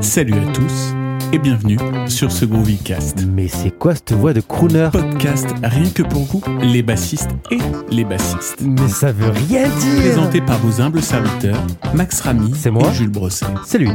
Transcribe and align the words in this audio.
Salut 0.00 0.34
à 0.34 0.52
tous 0.52 0.94
et 1.32 1.38
bienvenue 1.38 1.76
sur 2.08 2.30
ce 2.30 2.44
Groovycast. 2.44 3.24
Mais 3.26 3.48
c'est 3.48 3.70
quoi 3.70 3.94
cette 3.94 4.12
voix 4.12 4.32
de 4.32 4.40
crooner? 4.40 4.88
Podcast 4.92 5.48
rien 5.62 5.88
que 5.90 6.02
pour 6.02 6.24
vous, 6.24 6.42
les 6.60 6.82
bassistes 6.82 7.30
et 7.50 7.58
les 7.90 8.04
bassistes. 8.04 8.60
Mais 8.60 8.88
ça 8.88 9.12
veut 9.12 9.30
rien 9.30 9.68
dire 9.68 10.00
Présenté 10.00 10.40
par 10.40 10.58
vos 10.58 10.80
humbles 10.80 11.02
serviteurs, 11.02 11.60
Max 11.94 12.20
Ramy 12.20 12.52
C'est 12.54 12.70
moi 12.70 12.88
et 12.90 12.94
Jules 12.94 13.10
Brosset. 13.10 13.46
C'est 13.64 13.78
lui. 13.78 13.90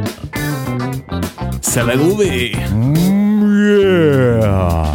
Ça 1.61 1.83
va 1.83 1.95
groover 1.95 2.53
Yeah. 3.75 4.93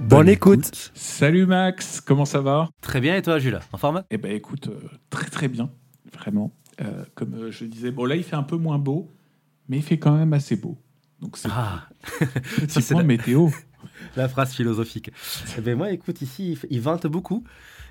Bonne 0.00 0.28
écoute. 0.28 0.90
Salut 0.94 1.46
Max, 1.46 2.00
comment 2.00 2.24
ça 2.24 2.40
va? 2.40 2.68
Très 2.80 3.00
bien, 3.00 3.16
et 3.16 3.22
toi, 3.22 3.38
Jules? 3.38 3.60
En 3.72 3.78
forme? 3.78 4.02
Eh 4.10 4.16
ben 4.16 4.32
écoute, 4.32 4.68
euh, 4.68 4.88
très 5.10 5.26
très 5.26 5.48
bien, 5.48 5.70
vraiment. 6.18 6.50
Euh, 6.80 7.04
comme 7.14 7.34
euh, 7.34 7.50
je 7.50 7.64
disais, 7.64 7.90
bon 7.90 8.04
là 8.06 8.16
il 8.16 8.22
fait 8.24 8.36
un 8.36 8.42
peu 8.42 8.56
moins 8.56 8.78
beau, 8.78 9.12
mais 9.68 9.76
il 9.78 9.82
fait 9.82 9.98
quand 9.98 10.16
même 10.16 10.32
assez 10.32 10.56
beau. 10.56 10.78
Donc 11.20 11.36
c'est 11.36 11.48
Ah, 11.52 11.88
point 12.88 12.98
la- 12.98 13.02
météo. 13.02 13.48
la 14.16 14.28
phrase 14.28 14.52
philosophique. 14.54 15.10
Eh 15.58 15.60
ben 15.60 15.76
moi, 15.76 15.90
écoute, 15.92 16.22
ici, 16.22 16.58
il, 16.70 16.80
vente 16.80 17.06
beaucoup. 17.06 17.44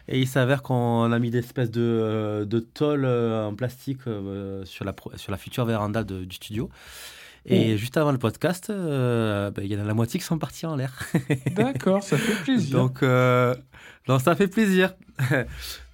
Et 0.08 0.20
il 0.20 0.28
s'avère 0.28 0.64
qu'on 0.64 1.12
a 1.12 1.20
mis 1.20 1.30
des 1.30 1.38
espèces 1.40 1.70
de, 1.70 1.82
euh, 1.82 2.46
de 2.46 2.60
tôle 2.60 3.06
euh, 3.06 3.46
en 3.48 3.54
plastique 3.54 4.02
sur, 4.64 4.86
la, 4.86 4.96
sur 5.16 5.32
la 5.32 5.38
future 5.38 5.66
véranda 5.66 6.04
de- 6.04 6.26
du 6.26 6.36
studio. 6.36 6.70
Et 7.46 7.78
juste 7.78 7.96
avant 7.98 8.12
le 8.12 8.18
podcast, 8.18 8.70
euh, 8.70 9.50
ben, 9.52 9.64
il 9.64 9.72
y 9.72 9.76
en 9.76 9.80
a 9.80 9.84
la 9.84 9.94
moitié 9.94 10.20
qui 10.20 10.26
sont 10.26 10.38
partis 10.38 10.66
en 10.66 10.76
l'air. 10.76 10.94
D'accord, 11.56 12.04
ça 12.04 12.18
fait 12.18 12.44
plaisir. 12.44 12.78
Donc, 12.78 13.02
euh, 13.02 13.56
donc 14.08 14.22
ça 14.22 14.36
fait 14.36 14.48
plaisir. 14.48 14.94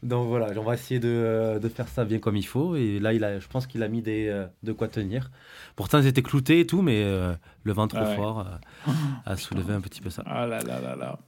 Donc 0.06 0.28
voilà, 0.30 0.48
on 0.58 0.64
va 0.64 0.76
essayer 0.76 1.00
de, 1.00 1.60
de 1.62 1.70
faire 1.70 1.88
ça 1.88 2.06
bien 2.06 2.20
comme 2.20 2.36
il 2.38 2.46
faut. 2.46 2.76
Et 2.76 3.00
là, 3.00 3.12
il 3.14 3.24
a, 3.24 3.40
je 3.40 3.48
pense 3.48 3.68
qu'il 3.68 3.84
a 3.84 3.88
mis 3.88 4.02
des, 4.02 4.28
euh, 4.28 4.46
de 4.64 4.72
quoi 4.72 4.88
tenir. 4.88 5.32
Pourtant, 5.76 6.00
ils 6.00 6.08
étaient 6.08 6.22
cloutés 6.22 6.62
et 6.62 6.66
tout, 6.68 6.82
mais 6.82 7.04
euh, 7.04 7.34
le 7.64 7.74
vent 7.74 7.88
trop 7.88 8.00
Ah 8.02 8.10
ouais. 8.10 8.16
fort 8.16 8.40
euh, 8.88 8.92
a 9.26 9.36
soulevé 9.46 9.74
un 9.74 9.82
petit 9.82 10.02
peu 10.02 10.10
ça. 10.10 10.24
Ah 10.26 10.46
là 10.48 10.60
là 10.62 10.80
là 10.80 10.96
là. 10.96 11.20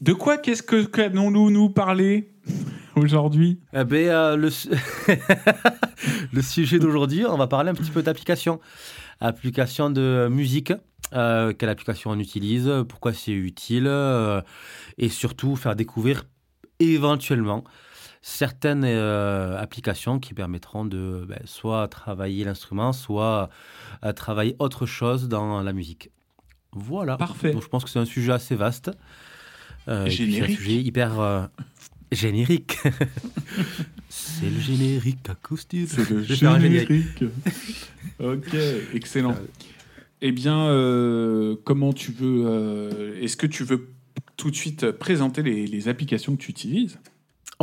De 0.00 0.12
quoi 0.12 0.38
qu'est-ce 0.38 0.62
que 0.62 0.84
qu'allons-nous 0.84 1.50
nous 1.50 1.68
parler 1.68 2.30
aujourd'hui? 2.96 3.60
Eh 3.74 3.84
ben, 3.84 4.08
euh, 4.08 4.36
le, 4.36 4.50
su- 4.50 4.70
le 6.32 6.42
sujet 6.42 6.78
d'aujourd'hui, 6.78 7.24
on 7.26 7.36
va 7.36 7.46
parler 7.46 7.70
un 7.70 7.74
petit 7.74 7.90
peu 7.90 8.02
d'application. 8.02 8.60
Application 9.20 9.90
de 9.90 10.28
musique. 10.30 10.72
euh, 11.12 11.52
quelle 11.52 11.68
application 11.68 12.10
on 12.10 12.18
utilise, 12.18 12.70
pourquoi 12.88 13.12
c'est 13.12 13.32
utile, 13.32 13.86
euh, 13.86 14.40
et 14.98 15.08
surtout 15.10 15.56
faire 15.56 15.76
découvrir 15.76 16.24
éventuellement 16.80 17.64
certaines 18.22 18.84
euh, 18.84 19.58
applications 19.60 20.18
qui 20.20 20.32
permettront 20.32 20.84
de 20.84 21.26
ben, 21.28 21.40
soit 21.44 21.88
travailler 21.88 22.44
l'instrument, 22.44 22.92
soit 22.92 23.50
euh, 24.04 24.12
travailler 24.12 24.56
autre 24.60 24.86
chose 24.86 25.28
dans 25.28 25.60
la 25.62 25.72
musique. 25.72 26.10
Voilà. 26.72 27.16
Parfait. 27.16 27.52
Donc, 27.52 27.62
je 27.62 27.68
pense 27.68 27.84
que 27.84 27.90
c'est 27.90 27.98
un 27.98 28.04
sujet 28.04 28.32
assez 28.32 28.54
vaste. 28.54 28.90
Euh, 29.88 30.06
et 30.06 30.10
c'est 30.10 30.22
un 30.22 30.26
Générique. 30.26 30.56
sujet 30.58 30.76
hyper 30.80 31.20
euh, 31.20 31.44
générique. 32.12 32.78
c'est 34.08 34.48
le 34.48 34.60
générique 34.60 35.28
acoustique. 35.28 35.88
C'est 35.88 36.08
le 36.08 36.22
générique. 36.22 36.88
générique. 36.88 37.24
ok, 38.20 38.54
excellent. 38.94 39.34
Eh 40.20 40.30
bien, 40.30 40.66
euh, 40.68 41.56
comment 41.64 41.92
tu 41.92 42.12
veux 42.12 42.44
euh, 42.46 43.20
Est-ce 43.20 43.36
que 43.36 43.48
tu 43.48 43.64
veux 43.64 43.88
tout 44.36 44.50
de 44.52 44.56
suite 44.56 44.92
présenter 44.92 45.42
les, 45.42 45.66
les 45.66 45.88
applications 45.88 46.36
que 46.36 46.42
tu 46.42 46.50
utilises? 46.52 46.98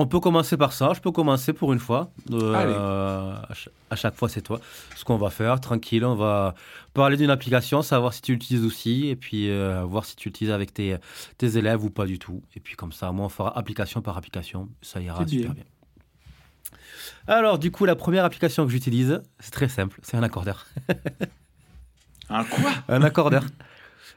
On 0.02 0.08
peut 0.08 0.20
commencer 0.22 0.56
par 0.56 0.72
ça. 0.74 0.94
Je 0.96 1.02
peux 1.02 1.12
commencer 1.12 1.52
pour 1.52 1.74
une 1.74 1.80
fois. 1.80 2.12
Euh, 2.32 2.54
Allez. 2.54 2.74
à, 2.74 3.54
cha- 3.54 3.72
à 3.90 3.96
chaque 3.96 4.16
fois, 4.16 4.30
c'est 4.30 4.42
toi. 4.42 4.60
Ce 4.96 5.04
qu'on 5.04 5.18
va 5.18 5.30
faire, 5.30 5.60
tranquille, 5.60 6.06
on 6.06 6.16
va 6.16 6.56
parler 6.94 7.18
d'une 7.18 7.30
application, 7.30 7.82
savoir 7.82 8.14
si 8.14 8.22
tu 8.22 8.32
l'utilises 8.34 8.64
aussi, 8.64 9.08
et 9.08 9.16
puis 9.16 9.50
euh, 9.50 9.84
voir 9.84 10.06
si 10.06 10.16
tu 10.16 10.30
l'utilises 10.30 10.54
avec 10.54 10.74
tes, 10.74 10.96
tes 11.38 11.58
élèves 11.58 11.84
ou 11.84 11.90
pas 11.90 12.06
du 12.06 12.18
tout. 12.18 12.42
Et 12.56 12.60
puis 12.62 12.76
comme 12.76 12.94
ça, 12.94 13.12
moi, 13.12 13.26
on 13.26 13.30
fera 13.30 13.58
application 13.58 14.02
par 14.02 14.18
application. 14.18 14.70
Ça 14.82 15.02
ira 15.02 15.28
super 15.28 15.54
bien. 15.54 15.64
bien. 15.64 15.64
Alors, 17.28 17.60
du 17.60 17.70
coup, 17.70 17.86
la 17.86 17.96
première 17.96 18.24
application 18.26 18.66
que 18.66 18.72
j'utilise, 18.72 19.22
c'est 19.40 19.52
très 19.52 19.68
simple. 19.70 20.00
C'est 20.02 20.18
un 20.18 20.24
accordeur. 20.24 20.66
Un 22.30 22.44
quoi? 22.46 22.72
Un 22.88 23.02
accordeur. 23.04 23.44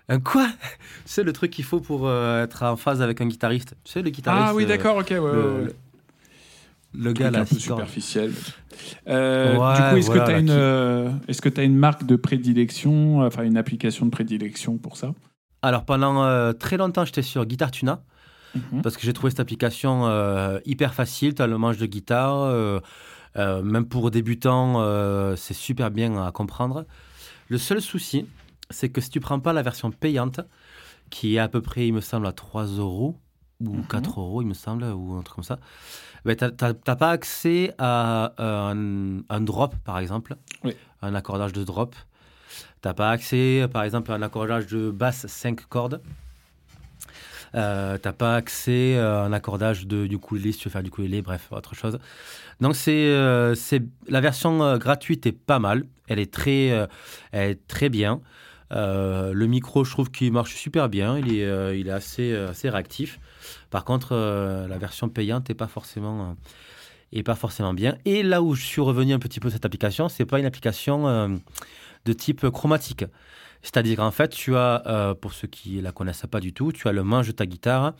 Un 0.08 0.20
quoi? 0.20 0.48
C'est 1.04 1.22
le 1.22 1.32
truc 1.32 1.50
qu'il 1.50 1.64
faut 1.64 1.80
pour 1.80 2.06
euh, 2.06 2.42
être 2.44 2.62
en 2.64 2.76
phase 2.76 3.02
avec 3.02 3.20
un 3.20 3.26
guitariste. 3.26 3.74
Tu 3.84 3.92
sais, 3.92 4.02
le 4.02 4.10
guitariste. 4.10 4.48
Ah 4.50 4.54
oui, 4.54 4.64
euh, 4.64 4.68
d'accord, 4.68 4.96
ok, 4.96 5.08
ouais, 5.10 5.18
ouais, 5.18 5.32
le, 5.32 5.52
ouais. 5.64 5.74
le- 6.94 7.12
gars 7.12 7.30
là, 7.30 7.40
un 7.40 7.44
peu 7.44 7.58
superficiel. 7.58 8.32
Euh, 9.08 9.56
Ouais, 9.58 9.74
du 9.76 9.82
coup, 9.90 9.96
est-ce 9.96 10.06
voilà, 10.06 10.24
que 10.24 10.26
tu 10.30 10.34
as 10.34 10.38
une, 10.38 10.46
qui- 10.46 10.52
euh, 10.52 11.10
est-ce 11.28 11.40
que 11.42 11.48
tu 11.48 11.62
une 11.62 11.76
marque 11.76 12.04
de 12.04 12.16
prédilection, 12.16 13.20
enfin 13.20 13.42
une 13.44 13.56
application 13.56 14.06
de 14.06 14.10
prédilection 14.10 14.76
pour 14.78 14.96
ça? 14.96 15.12
Alors 15.62 15.84
pendant 15.84 16.24
euh, 16.24 16.52
très 16.52 16.76
longtemps, 16.76 17.04
j'étais 17.04 17.22
sur 17.22 17.44
Guitar 17.46 17.70
Tuna 17.70 18.02
Mhm. 18.54 18.82
parce 18.82 18.96
que 18.96 19.02
j'ai 19.02 19.12
trouvé 19.14 19.30
cette 19.30 19.40
application 19.40 20.06
euh, 20.06 20.58
hyper 20.66 20.92
facile. 20.92 21.34
Tu 21.34 21.40
as 21.42 21.46
le 21.46 21.56
manche 21.56 21.78
de 21.78 21.86
guitare, 21.86 22.42
euh, 22.42 22.80
euh, 23.36 23.62
même 23.62 23.86
pour 23.86 24.10
débutants, 24.10 24.74
euh, 24.82 25.36
c'est 25.36 25.54
super 25.54 25.90
bien 25.90 26.22
à 26.22 26.32
comprendre. 26.32 26.84
Le 27.48 27.56
seul 27.58 27.80
souci, 27.80 28.26
c'est 28.72 28.88
que 28.88 29.00
si 29.00 29.10
tu 29.10 29.20
prends 29.20 29.38
pas 29.40 29.52
la 29.52 29.62
version 29.62 29.90
payante, 29.90 30.40
qui 31.10 31.36
est 31.36 31.38
à 31.38 31.48
peu 31.48 31.60
près, 31.60 31.86
il 31.86 31.92
me 31.92 32.00
semble, 32.00 32.26
à 32.26 32.32
3 32.32 32.64
euros 32.64 33.16
ou 33.60 33.76
Mhm. 33.76 33.86
4 33.86 34.18
euros, 34.20 34.42
il 34.42 34.48
me 34.48 34.54
semble, 34.54 34.84
ou 34.84 35.14
un 35.14 35.22
truc 35.22 35.36
comme 35.36 35.44
ça, 35.44 35.58
ben, 36.24 36.36
tu 36.36 36.44
n'as 36.44 36.96
pas 36.96 37.10
accès 37.10 37.74
à 37.78 38.32
un, 38.38 39.18
un 39.28 39.40
drop, 39.40 39.76
par 39.84 39.98
exemple, 39.98 40.36
Oui. 40.64 40.74
un 41.02 41.14
accordage 41.14 41.52
de 41.52 41.62
drop. 41.62 41.94
Tu 42.82 42.88
n'as 42.88 42.94
pas 42.94 43.10
accès, 43.10 43.66
par 43.72 43.84
exemple, 43.84 44.10
à 44.10 44.14
un 44.16 44.22
accordage 44.22 44.66
de 44.66 44.90
basse 44.90 45.26
5 45.28 45.66
cordes. 45.68 46.00
Euh, 47.54 47.98
t'as 47.98 48.12
pas 48.12 48.36
accès 48.36 48.98
à 48.98 49.24
un 49.24 49.32
accordage 49.34 49.86
de 49.86 50.06
du 50.06 50.14
ukulélé 50.16 50.52
si 50.52 50.58
tu 50.60 50.68
veux 50.68 50.72
faire 50.72 50.82
du 50.82 50.88
ukulélé, 50.88 51.20
bref, 51.20 51.48
autre 51.50 51.74
chose. 51.74 51.98
Donc 52.62 52.74
c'est 52.76 52.92
euh, 52.92 53.54
c'est 53.54 53.82
la 54.08 54.20
version 54.22 54.62
euh, 54.62 54.78
gratuite 54.78 55.26
est 55.26 55.32
pas 55.32 55.58
mal. 55.58 55.84
Elle 56.08 56.18
est 56.18 56.32
très 56.32 56.70
euh, 56.70 56.86
elle 57.30 57.50
est 57.50 57.66
très 57.68 57.90
bien. 57.90 58.20
Euh, 58.72 59.32
le 59.32 59.46
micro, 59.46 59.84
je 59.84 59.90
trouve 59.90 60.10
qu'il 60.10 60.32
marche 60.32 60.54
super 60.54 60.88
bien. 60.88 61.18
Il 61.18 61.34
est 61.34 61.44
euh, 61.44 61.74
euh, 61.84 62.50
assez 62.50 62.70
réactif. 62.70 63.20
Par 63.70 63.84
contre, 63.84 64.14
la 64.14 64.78
version 64.78 65.08
payante 65.08 65.50
est 65.50 65.54
pas 65.54 65.66
forcément 65.66 66.36
est 67.14 67.22
pas 67.22 67.34
forcément 67.34 67.74
bien. 67.74 67.98
Et 68.06 68.22
là 68.22 68.40
où 68.40 68.54
je 68.54 68.62
suis 68.62 68.80
revenu 68.80 69.12
un 69.12 69.18
petit 69.18 69.38
peu 69.38 69.48
de 69.48 69.52
cette 69.52 69.66
application, 69.66 70.08
c'est 70.08 70.24
pas 70.24 70.38
une 70.38 70.46
application 70.46 71.38
de 72.04 72.12
type 72.12 72.48
chromatique. 72.48 73.04
C'est-à-dire 73.62 74.00
en 74.00 74.10
fait, 74.10 74.28
tu 74.28 74.56
as, 74.56 75.14
pour 75.20 75.34
ceux 75.34 75.48
qui 75.48 75.80
la 75.82 75.92
connaissent 75.92 76.24
pas 76.30 76.40
du 76.40 76.54
tout, 76.54 76.72
tu 76.72 76.88
as 76.88 76.92
le 76.92 77.02
manche 77.02 77.26
de 77.26 77.32
ta 77.32 77.44
guitare 77.44 77.92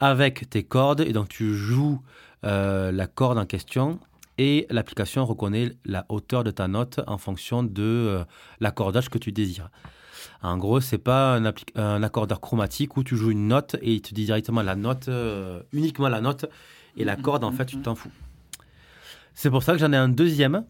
avec 0.00 0.50
tes 0.50 0.64
cordes 0.64 1.00
et 1.00 1.12
donc 1.12 1.28
tu 1.28 1.54
joues 1.54 2.00
la 2.42 3.06
corde 3.06 3.38
en 3.38 3.46
question 3.46 4.00
et 4.38 4.66
l'application 4.70 5.24
reconnaît 5.24 5.76
la 5.84 6.04
hauteur 6.08 6.42
de 6.42 6.50
ta 6.50 6.66
note 6.66 7.00
en 7.06 7.18
fonction 7.18 7.62
de 7.62 8.24
l'accordage 8.58 9.08
que 9.08 9.18
tu 9.18 9.30
désires. 9.30 9.70
En 10.42 10.56
gros, 10.56 10.80
c'est 10.80 10.98
pas 10.98 11.36
un, 11.74 12.02
accordeur 12.02 12.40
chromatique 12.40 12.96
où 12.96 13.04
tu 13.04 13.16
joues 13.16 13.30
une 13.30 13.48
note 13.48 13.76
et 13.82 13.94
il 13.94 14.02
te 14.02 14.14
dit 14.14 14.24
directement 14.24 14.62
la 14.62 14.76
note, 14.76 15.08
euh, 15.08 15.62
uniquement 15.72 16.08
la 16.08 16.20
note 16.20 16.46
et 16.96 17.04
la 17.04 17.16
corde 17.16 17.44
en 17.44 17.52
fait 17.52 17.66
tu 17.66 17.78
t'en 17.78 17.94
fous. 17.94 18.10
C'est 19.34 19.50
pour 19.50 19.62
ça 19.62 19.72
que 19.72 19.78
j'en 19.78 19.92
ai 19.92 19.96
un 19.96 20.08
deuxième 20.08 20.64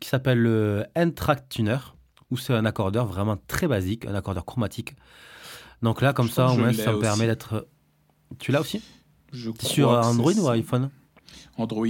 qui 0.00 0.08
s'appelle 0.08 0.38
le 0.38 0.86
N-Track 0.94 1.48
Tuner 1.48 1.78
où 2.30 2.36
c'est 2.36 2.54
un 2.54 2.64
accordeur 2.64 3.06
vraiment 3.06 3.36
très 3.46 3.68
basique, 3.68 4.06
un 4.06 4.14
accordeur 4.14 4.44
chromatique. 4.44 4.94
Donc 5.82 6.00
là, 6.00 6.12
comme 6.12 6.28
Je 6.28 6.32
ça, 6.32 6.48
au 6.48 6.56
moins, 6.56 6.72
ça 6.72 6.90
me 6.92 6.96
aussi. 6.96 7.02
permet 7.02 7.26
d'être. 7.26 7.68
Tu 8.38 8.52
l'as 8.52 8.60
aussi? 8.60 8.82
Je 9.32 9.50
Sur 9.60 9.90
Android 9.90 10.32
ou 10.32 10.48
iPhone? 10.48 10.90
Android. 11.56 11.86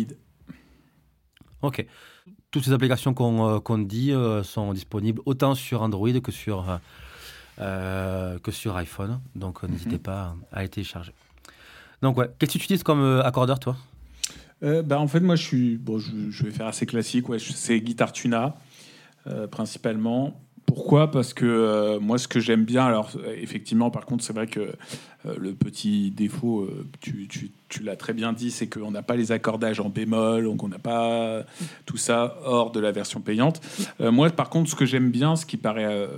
Ok. 1.63 1.87
Toutes 2.51 2.65
ces 2.65 2.73
applications 2.73 3.15
qu'on 3.15 3.61
euh, 3.61 3.85
dit 3.85 4.13
euh, 4.13 4.43
sont 4.43 4.73
disponibles 4.73 5.23
autant 5.25 5.55
sur 5.55 5.83
Android 5.83 6.21
que 6.21 6.33
sur, 6.33 6.69
euh, 6.69 6.77
euh, 6.77 6.79
que 7.59 8.51
sur 8.51 8.77
iPhone. 8.77 9.21
Donc 9.35 9.63
euh, 9.63 9.69
n'hésitez 9.69 9.97
Mhm. 9.97 9.99
pas 9.99 10.35
à 10.53 10.63
les 10.63 10.69
télécharger. 10.69 11.13
Donc 12.03 12.17
ouais, 12.19 12.29
qu'est-ce 12.39 12.53
que 12.53 12.59
tu 12.59 12.65
utilises 12.65 12.83
comme 12.83 13.01
euh, 13.01 13.23
accordeur 13.23 13.59
toi? 13.61 13.77
Euh, 14.65 14.83
bah, 14.83 15.01
en 15.01 15.09
fait, 15.09 15.21
moi, 15.21 15.35
je 15.37 15.43
suis. 15.43 15.77
Bon, 15.77 15.99
je, 15.99 16.11
je 16.31 16.45
vais 16.45 16.51
faire 16.53 16.67
assez 16.69 16.87
classique. 16.87 17.29
Ouais, 17.29 17.39
c'est 17.41 17.81
Guitar 17.81 18.13
Tuna, 18.13 18.55
euh, 19.27 19.47
principalement. 19.49 20.41
Pourquoi? 20.67 21.11
Parce 21.11 21.35
que 21.35 21.45
euh, 21.45 21.99
moi, 22.01 22.17
ce 22.17 22.29
que 22.29 22.39
j'aime 22.39 22.65
bien, 22.65 22.85
alors 22.87 23.11
euh, 23.17 23.35
effectivement, 23.37 23.91
par 23.91 24.07
contre, 24.07 24.23
c'est 24.25 24.33
vrai 24.33 24.47
que 24.47 24.61
euh, 24.61 25.35
le 25.37 25.53
petit 25.55 26.13
défaut, 26.13 26.61
euh, 26.63 26.87
tu, 27.01 27.27
tu- 27.29 27.51
tu 27.69 27.83
l'as 27.83 27.97
très 27.97 28.13
bien 28.15 28.33
dit, 28.33 28.51
c'est 28.53 28.69
qu'on 28.69 28.93
n'a 28.93 29.03
pas 29.03 29.17
les 29.17 29.33
accordages 29.33 29.81
en 29.81 29.89
bémol, 29.89 30.45
donc 30.45 30.63
on 30.63 30.69
n'a 30.69 30.79
pas 30.79 31.43
tout 31.85 31.97
ça 31.97 32.37
hors 32.45 32.71
de 32.71 32.79
la 32.81 32.93
version 32.93 33.21
payante. 33.21 33.61
Euh, 34.01 34.13
moi, 34.13 34.31
par 34.31 34.49
contre, 34.49 34.71
ce 34.71 34.77
que 34.77 34.87
j'aime 34.87 35.11
bien, 35.11 35.35
ce 35.35 35.45
qui 35.45 35.57
paraît 35.57 36.09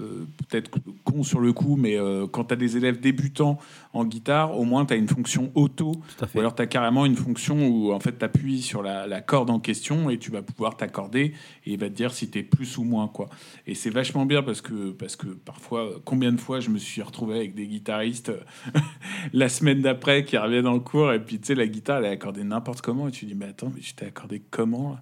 euh, 0.00 0.26
peut-être 0.48 0.70
con 1.04 1.22
sur 1.22 1.38
le 1.38 1.52
coup, 1.52 1.76
mais 1.76 1.96
euh, 1.96 2.26
quand 2.26 2.46
tu 2.46 2.54
as 2.54 2.56
des 2.56 2.76
élèves 2.76 2.98
débutants 2.98 3.58
en 3.92 4.04
guitare, 4.04 4.58
au 4.58 4.64
moins 4.64 4.84
tu 4.84 4.92
as 4.92 4.96
une 4.96 5.06
fonction 5.06 5.52
auto, 5.54 5.92
ou 6.34 6.40
alors 6.40 6.56
tu 6.56 6.62
as 6.62 6.66
carrément 6.66 7.06
une 7.06 7.14
fonction 7.14 7.68
où 7.68 7.92
en 7.92 8.00
fait 8.00 8.18
tu 8.18 8.24
appuies 8.24 8.60
sur 8.60 8.82
la, 8.82 9.06
la 9.06 9.20
corde 9.20 9.50
en 9.50 9.60
question 9.60 10.10
et 10.10 10.18
tu 10.18 10.32
vas 10.32 10.42
pouvoir 10.42 10.76
t'accorder 10.76 11.32
et 11.64 11.72
il 11.72 11.78
va 11.78 11.88
te 11.88 11.94
dire 11.94 12.12
si 12.12 12.28
tu 12.28 12.40
es 12.40 12.42
plus 12.42 12.76
ou 12.76 12.82
moins. 12.82 13.06
quoi. 13.06 13.28
Et 13.68 13.76
c'est 13.76 13.90
vachement 13.90 14.26
bien 14.26 14.42
parce 14.42 14.60
que, 14.60 14.90
parce 14.90 15.14
que 15.14 15.28
parfois, 15.28 15.88
combien 16.04 16.32
de 16.32 16.40
fois 16.40 16.58
je 16.58 16.70
me 16.70 16.78
suis 16.78 17.00
retrouvé 17.00 17.36
avec 17.36 17.54
des 17.54 17.68
guitaristes 17.68 18.30
euh, 18.30 18.40
la 19.32 19.48
semaine 19.48 19.80
d'après 19.80 20.24
qui 20.24 20.36
reviennent 20.36 20.66
en 20.66 20.80
cours 20.80 21.12
et 21.12 21.24
puis 21.24 21.38
tu 21.38 21.46
sais, 21.46 21.54
la 21.54 21.68
guitare 21.68 21.98
elle 21.98 22.06
est 22.06 22.08
accordée 22.08 22.42
n'importe 22.42 22.80
comment 22.80 23.06
et 23.06 23.12
tu 23.12 23.26
dis 23.26 23.34
mais 23.36 23.46
attends, 23.46 23.70
mais 23.72 23.80
je 23.80 23.94
t'ai 23.94 24.06
accordé 24.06 24.42
comment 24.50 24.96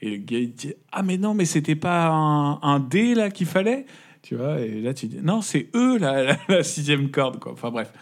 Et 0.00 0.10
le 0.10 0.16
gars 0.18 0.38
il 0.38 0.52
dit 0.52 0.74
ah 0.92 1.02
mais 1.02 1.18
non, 1.18 1.34
mais 1.34 1.46
c'était 1.46 1.74
pas 1.74 2.06
un, 2.06 2.60
un 2.62 2.78
D 2.78 3.16
là 3.16 3.28
qu'il 3.28 3.46
fallait? 3.46 3.86
Tu 4.26 4.34
vois, 4.36 4.60
et 4.60 4.80
là 4.80 4.92
tu 4.94 5.06
dis 5.06 5.18
non, 5.22 5.40
c'est 5.42 5.68
eux 5.74 5.98
la, 5.98 6.22
la, 6.24 6.36
la 6.48 6.62
sixième 6.62 7.10
corde, 7.10 7.38
quoi. 7.38 7.52
Enfin 7.52 7.70
bref. 7.70 7.92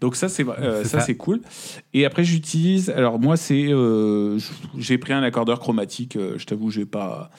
Donc 0.00 0.16
ça 0.16 0.28
c'est 0.30 0.48
euh, 0.48 0.82
ça 0.84 0.98
ça. 0.98 1.00
c'est 1.00 1.16
cool. 1.16 1.40
Et 1.92 2.06
après 2.06 2.24
j'utilise, 2.24 2.88
alors 2.90 3.18
moi 3.18 3.36
c'est, 3.36 3.66
euh, 3.70 4.38
j'ai 4.78 4.96
pris 4.98 5.12
un 5.12 5.22
accordeur 5.22 5.60
chromatique. 5.60 6.16
euh, 6.16 6.38
je 6.38 6.46
t'avoue 6.46 6.70
j'ai 6.70 6.86
pas, 6.86 7.30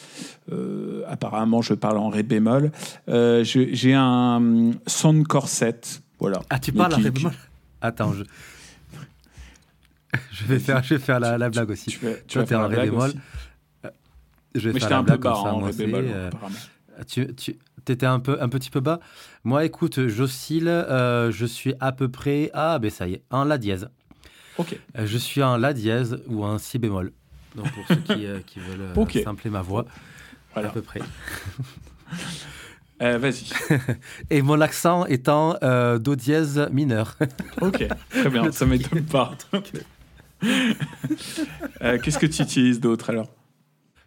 apparemment 1.07 1.61
je 1.61 1.73
parle 1.73 1.97
en 1.97 2.09
ré 2.09 2.21
bémol. 2.23 2.71
J'ai 3.07 3.93
un 3.95 4.71
Soundcore 4.87 5.47
7, 5.49 6.01
voilà. 6.19 6.39
Ah, 6.49 6.59
tu 6.59 6.71
parles 6.71 6.93
qui- 6.93 7.01
ré 7.01 7.11
bémol? 7.11 7.31
Attends, 7.81 8.13
je. 8.13 8.23
je 10.31 10.45
vais 10.45 10.59
faire, 10.59 10.83
je 10.83 10.93
vais 10.95 10.99
faire 10.99 11.19
la, 11.19 11.37
la 11.37 11.49
blague 11.49 11.69
aussi. 11.71 11.89
Tu 11.89 12.05
vas, 12.05 12.13
tu 12.13 12.23
Toi, 12.33 12.41
vas 12.43 12.47
faire 12.47 12.59
en 12.59 12.67
la 12.67 12.79
ré 12.79 12.89
bémol. 12.89 13.09
aussi. 13.09 13.17
Je 14.53 14.67
vais 14.67 14.73
Mais 14.73 14.79
faire 14.81 14.89
la 14.89 14.97
un 14.97 14.99
peu 15.03 15.05
blague 15.17 15.19
comme 15.21 15.33
ça, 15.33 15.39
en 15.53 15.59
ré 15.61 15.71
bémol, 15.73 16.05
apparemment. 16.27 16.55
Tu, 17.07 17.33
tu 17.35 17.57
étais 17.87 18.05
un, 18.05 18.19
peu, 18.19 18.41
un 18.41 18.49
petit 18.49 18.69
peu 18.69 18.79
bas. 18.79 18.99
Moi, 19.43 19.65
écoute, 19.65 20.07
j'oscille. 20.07 20.67
euh, 20.67 21.31
je 21.31 21.45
suis 21.45 21.73
à 21.79 21.91
peu 21.91 22.09
près. 22.09 22.49
Ah, 22.53 22.77
ben 22.79 22.89
ça 22.91 23.07
y 23.07 23.13
est, 23.15 23.23
en 23.31 23.43
La 23.43 23.57
dièse. 23.57 23.89
Ok. 24.57 24.77
Euh, 24.97 25.05
Je 25.05 25.17
suis 25.17 25.41
en 25.41 25.57
La 25.57 25.73
dièse 25.73 26.21
ou 26.27 26.43
en 26.45 26.57
Si 26.57 26.77
bémol. 26.79 27.11
Donc, 27.55 27.71
pour 27.73 27.85
ceux 27.87 27.95
qui, 27.95 28.25
euh, 28.25 28.39
qui 28.45 28.59
veulent 28.59 28.81
euh, 28.81 28.93
Ok. 28.95 29.19
sampler 29.23 29.49
ma 29.49 29.61
voix, 29.61 29.85
Voilà. 30.53 30.69
à 30.69 30.71
peu 30.71 30.81
près. 30.81 30.99
Vas-y. 32.99 33.45
Et 34.29 34.41
mon 34.43 34.61
accent 34.61 35.05
étant 35.07 35.55
Do 35.97 36.15
dièse 36.15 36.67
mineur. 36.71 37.17
Ok. 37.61 37.87
Très 38.11 38.29
bien. 38.29 38.51
Ça 38.51 38.65
m'étonne 38.67 39.03
pas. 39.05 39.31
Qu'est-ce 40.41 42.19
que 42.19 42.25
tu 42.27 42.43
utilises 42.43 42.79
d'autre 42.79 43.09
alors? 43.09 43.27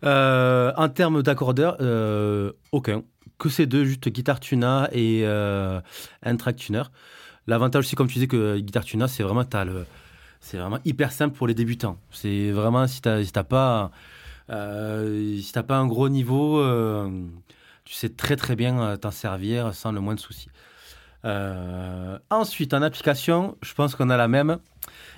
Euh, 0.05 0.73
en 0.77 0.89
termes 0.89 1.23
d'accordeur, 1.23 1.77
euh, 1.81 2.53
aucun. 2.73 3.03
Que 3.39 3.49
ces 3.49 3.67
deux, 3.67 3.85
juste 3.85 4.09
guitare 4.09 4.41
tuna 4.41 4.89
et 4.93 5.23
euh, 5.25 5.81
un 6.23 6.37
track 6.37 6.57
tuner. 6.57 6.83
L'avantage 7.47 7.85
aussi, 7.85 7.97
comme 7.97 8.07
tu 8.07 8.15
disais, 8.15 8.27
que 8.27 8.59
guitare 8.59 8.85
tuna, 8.85 9.09
c'est 9.09 9.23
vraiment, 9.23 9.45
vraiment 10.53 10.79
hyper 10.85 11.13
simple 11.13 11.37
pour 11.37 11.47
les 11.47 11.55
débutants. 11.55 11.99
C'est 12.11 12.51
vraiment, 12.51 12.87
si 12.87 13.01
t'as 13.03 13.25
si 13.25 13.33
pas, 13.33 13.91
euh, 14.51 15.39
si 15.41 15.53
pas 15.53 15.77
un 15.77 15.87
gros 15.87 16.09
niveau, 16.09 16.59
euh, 16.59 17.11
tu 17.85 17.95
sais 17.95 18.11
très 18.11 18.37
très 18.37 18.57
bien 18.57 18.81
euh, 18.81 18.97
t'en 18.97 19.11
servir 19.11 19.75
sans 19.75 19.93
le 19.93 20.01
moins 20.01 20.15
de 20.15 20.21
soucis. 20.21 20.49
Euh, 21.25 22.19
ensuite, 22.31 22.75
en 22.75 22.83
application, 22.83 23.57
je 23.63 23.73
pense 23.75 23.95
qu'on 23.95 24.11
a 24.11 24.17
la 24.17 24.29
même. 24.29 24.59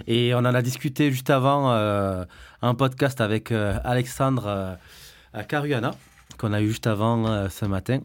Et 0.07 0.35
on 0.35 0.39
en 0.39 0.55
a 0.55 0.63
discuté 0.63 1.11
juste 1.11 1.31
avant 1.31 1.73
euh, 1.73 2.25
un 2.63 2.75
podcast 2.75 3.21
avec 3.21 3.51
euh, 3.51 3.79
Alexandre 3.85 4.79
euh, 5.35 5.43
Caruana, 5.43 5.93
qu'on 6.39 6.53
a 6.53 6.61
eu 6.61 6.69
juste 6.69 6.87
avant 6.87 7.49
ce 7.49 7.65
matin. 7.67 8.01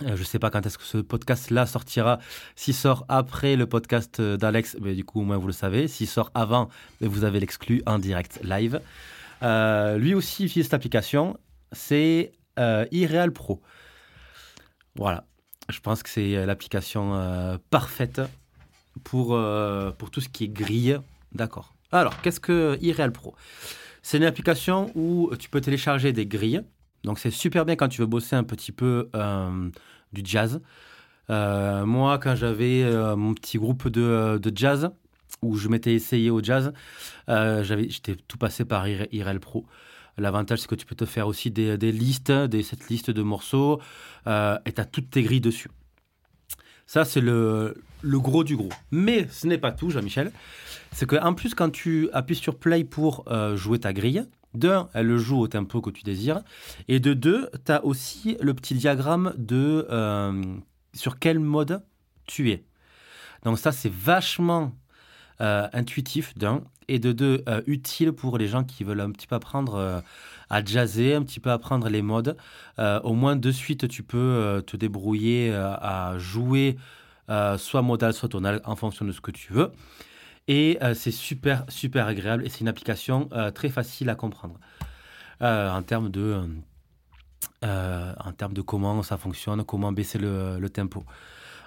Je 0.00 0.10
ne 0.10 0.16
sais 0.16 0.40
pas 0.40 0.50
quand 0.50 0.66
est-ce 0.66 0.76
que 0.76 0.84
ce 0.84 0.98
podcast-là 0.98 1.66
sortira. 1.66 2.18
S'il 2.56 2.74
sort 2.74 3.04
après 3.08 3.54
le 3.54 3.66
podcast 3.66 4.20
d'Alex, 4.20 4.76
du 4.76 5.04
coup, 5.04 5.20
au 5.20 5.24
moins 5.24 5.36
vous 5.36 5.46
le 5.46 5.52
savez. 5.52 5.86
S'il 5.86 6.08
sort 6.08 6.30
avant, 6.34 6.68
vous 7.00 7.22
avez 7.22 7.38
l'exclu 7.38 7.82
en 7.86 7.98
direct 7.98 8.40
live. 8.42 8.80
Lui 9.40 10.14
aussi 10.14 10.46
utilise 10.46 10.66
cette 10.66 10.74
application. 10.74 11.38
C'est 11.70 12.32
iReal 12.58 13.32
Pro. 13.32 13.62
Voilà. 14.96 15.24
Je 15.68 15.80
pense 15.80 16.02
que 16.02 16.08
c'est 16.08 16.36
euh, 16.36 16.46
l'application 16.46 17.14
euh, 17.14 17.56
parfaite 17.70 18.20
pour, 19.02 19.34
euh, 19.34 19.90
pour 19.92 20.10
tout 20.10 20.20
ce 20.20 20.28
qui 20.28 20.44
est 20.44 20.48
grille. 20.48 20.98
D'accord. 21.32 21.74
Alors, 21.92 22.20
qu'est-ce 22.20 22.40
que 22.40 22.78
iReal 22.80 23.12
Pro? 23.12 23.34
C'est 24.02 24.18
une 24.18 24.24
application 24.24 24.90
où 24.94 25.30
tu 25.38 25.48
peux 25.48 25.60
télécharger 25.60 26.12
des 26.12 26.26
grilles. 26.26 26.62
Donc, 27.04 27.18
c'est 27.18 27.30
super 27.30 27.64
bien 27.64 27.76
quand 27.76 27.88
tu 27.88 28.00
veux 28.00 28.06
bosser 28.06 28.36
un 28.36 28.44
petit 28.44 28.72
peu 28.72 29.08
du 30.12 30.22
jazz. 30.24 30.60
Moi, 31.28 32.18
quand 32.18 32.34
j'avais 32.34 32.84
mon 33.16 33.32
petit 33.34 33.56
groupe 33.58 33.88
de, 33.88 34.52
jazz, 34.54 34.90
où 35.42 35.56
je 35.56 35.68
m'étais 35.68 35.94
essayé 35.94 36.30
au 36.30 36.42
jazz, 36.42 36.72
j'avais, 37.28 37.88
j'étais 37.88 38.16
tout 38.16 38.36
passé 38.36 38.64
par 38.64 38.86
IR- 38.86 39.08
iReal 39.12 39.40
Pro. 39.40 39.64
L'avantage, 40.16 40.60
c'est 40.60 40.68
que 40.68 40.74
tu 40.74 40.86
peux 40.86 40.94
te 40.94 41.04
faire 41.04 41.26
aussi 41.26 41.50
des, 41.50 41.76
listes, 41.76 42.30
des 42.30 42.62
cette 42.62 42.88
liste 42.88 43.10
de 43.10 43.22
morceaux, 43.22 43.80
euh, 44.26 44.58
et 44.64 44.72
tu 44.72 44.80
as 44.80 44.84
toutes 44.84 45.10
tes 45.10 45.22
grilles 45.22 45.40
dessus. 45.40 45.70
Ça, 46.86 47.04
c'est 47.04 47.20
le, 47.20 47.74
gros 48.04 48.44
du 48.44 48.56
gros. 48.56 48.70
Mais 48.90 49.26
ce 49.30 49.46
n'est 49.46 49.58
pas 49.58 49.72
tout, 49.72 49.90
Jean-Michel. 49.90 50.32
C'est 50.92 51.06
qu'en 51.06 51.34
plus, 51.34 51.54
quand 51.54 51.70
tu 51.70 52.08
appuies 52.12 52.36
sur 52.36 52.58
Play 52.58 52.84
pour 52.84 53.24
euh, 53.28 53.56
jouer 53.56 53.80
ta 53.80 53.92
grille, 53.92 54.26
d'un, 54.52 54.88
elle 54.94 55.06
le 55.06 55.18
joue 55.18 55.40
au 55.40 55.48
tempo 55.48 55.80
que 55.80 55.90
tu 55.90 56.04
désires. 56.04 56.42
Et 56.86 57.00
de 57.00 57.12
deux, 57.14 57.50
tu 57.64 57.72
as 57.72 57.84
aussi 57.84 58.36
le 58.40 58.54
petit 58.54 58.74
diagramme 58.74 59.34
de 59.36 59.86
euh, 59.90 60.42
sur 60.92 61.18
quel 61.18 61.40
mode 61.40 61.84
tu 62.26 62.50
es. 62.50 62.64
Donc 63.42 63.58
ça, 63.58 63.72
c'est 63.72 63.92
vachement 63.92 64.72
euh, 65.40 65.68
intuitif, 65.72 66.36
d'un. 66.36 66.62
Et 66.88 66.98
de 66.98 67.12
deux, 67.12 67.42
euh, 67.48 67.62
utile 67.66 68.12
pour 68.12 68.36
les 68.38 68.46
gens 68.46 68.64
qui 68.64 68.84
veulent 68.84 69.00
un 69.00 69.10
petit 69.10 69.26
peu 69.26 69.36
apprendre 69.36 69.74
euh, 69.74 70.00
à 70.50 70.64
jazzer, 70.64 71.14
un 71.14 71.22
petit 71.22 71.40
peu 71.40 71.50
apprendre 71.50 71.88
les 71.88 72.02
modes. 72.02 72.36
Euh, 72.78 73.00
au 73.00 73.14
moins, 73.14 73.36
de 73.36 73.50
suite, 73.50 73.88
tu 73.88 74.02
peux 74.02 74.62
te 74.66 74.76
débrouiller 74.76 75.54
à 75.54 76.14
jouer 76.18 76.76
soit 77.56 77.82
modal, 77.82 78.12
soit 78.12 78.28
tonal, 78.28 78.60
en 78.64 78.76
fonction 78.76 79.04
de 79.04 79.12
ce 79.12 79.20
que 79.20 79.30
tu 79.30 79.52
veux. 79.52 79.72
Et 80.46 80.78
c'est 80.94 81.10
super, 81.10 81.64
super 81.68 82.06
agréable. 82.06 82.44
Et 82.44 82.50
c'est 82.50 82.60
une 82.60 82.68
application 82.68 83.30
très 83.54 83.70
facile 83.70 84.10
à 84.10 84.14
comprendre 84.14 84.58
en 85.40 85.82
termes 85.82 86.10
de... 86.10 86.42
en 87.62 88.32
termes 88.36 88.52
de 88.52 88.62
comment 88.62 89.02
ça 89.02 89.16
fonctionne, 89.16 89.64
comment 89.64 89.92
baisser 89.92 90.18
le, 90.18 90.68
tempo. 90.68 91.04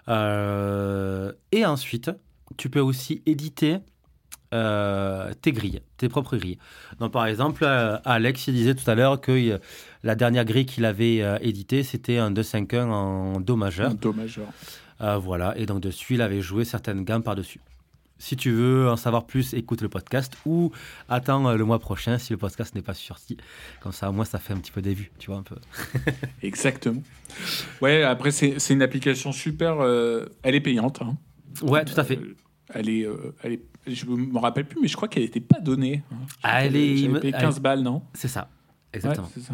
Et 0.07 1.65
ensuite, 1.65 2.11
tu 2.55 2.69
peux 2.69 2.79
aussi 2.79 3.21
éditer 3.25 3.79
euh, 4.53 5.33
tes 5.41 5.51
grilles, 5.51 5.81
tes 5.97 6.07
propres 6.07 6.37
grilles. 6.37 6.57
Donc, 6.99 7.11
par 7.11 7.25
exemple, 7.25 7.65
euh, 7.65 7.97
Alex 8.05 8.47
il 8.47 8.53
disait 8.53 8.75
tout 8.75 8.89
à 8.89 8.95
l'heure 8.95 9.19
que 9.19 9.31
euh, 9.33 9.57
la 10.03 10.15
dernière 10.15 10.45
grille 10.45 10.65
qu'il 10.65 10.85
avait 10.85 11.21
éditée, 11.41 11.83
c'était 11.83 12.17
un 12.17 12.31
2-5-1 12.31 12.85
en 12.85 13.39
Do 13.41 13.57
majeur. 13.57 13.91
Un 13.91 13.95
Do 13.95 14.13
majeur. 14.13 14.47
Voilà, 15.19 15.57
et 15.57 15.65
donc 15.65 15.81
dessus, 15.81 16.13
il 16.15 16.21
avait 16.21 16.41
joué 16.41 16.63
certaines 16.63 17.03
gammes 17.03 17.23
par-dessus. 17.23 17.59
Si 18.19 18.35
tu 18.35 18.49
veux 18.49 18.89
en 18.89 18.95
savoir 18.95 19.27
plus, 19.27 19.53
écoute 19.53 19.81
le 19.83 19.89
podcast 19.89 20.33
ou 20.45 20.71
attends 21.07 21.53
le 21.53 21.63
mois 21.65 21.77
prochain 21.77 22.17
si 22.17 22.33
le 22.33 22.37
podcast 22.37 22.73
n'est 22.73 22.81
pas 22.81 22.95
sorti. 22.95 23.37
Comme 23.81 23.91
ça, 23.91 24.09
au 24.09 24.13
moins, 24.13 24.25
ça 24.25 24.39
fait 24.39 24.53
un 24.53 24.57
petit 24.57 24.71
peu 24.71 24.81
des 24.81 24.95
vues, 24.95 25.11
tu 25.19 25.29
vois, 25.29 25.39
un 25.39 25.43
peu. 25.43 25.57
Exactement. 26.41 27.03
Ouais, 27.81 28.01
après, 28.01 28.31
c'est 28.31 28.57
une 28.71 28.81
application 28.81 29.31
super. 29.33 29.81
elle 30.41 30.55
est 30.55 30.61
payante. 30.61 31.01
hein. 31.01 31.17
Ouais, 31.63 31.85
tout 31.85 31.99
à 31.99 32.03
fait. 32.03 32.17
Euh, 32.17 32.35
elle 32.73 32.89
est, 32.89 33.05
euh, 33.05 33.33
elle 33.43 33.53
est, 33.53 33.61
je 33.87 34.05
me 34.05 34.37
rappelle 34.39 34.65
plus, 34.65 34.79
mais 34.81 34.87
je 34.87 34.95
crois 34.95 35.07
qu'elle 35.07 35.23
n'était 35.23 35.39
pas 35.39 35.59
donnée. 35.59 36.03
hein. 36.11 36.15
Ah, 36.43 36.65
elle 36.65 36.75
est- 36.75 37.07
payé 37.19 37.33
elle- 37.33 37.41
15 37.41 37.59
balles, 37.61 37.81
non? 37.81 38.01
C'est 38.13 38.27
ça, 38.27 38.49
exactement. 38.93 39.29
ça. 39.41 39.53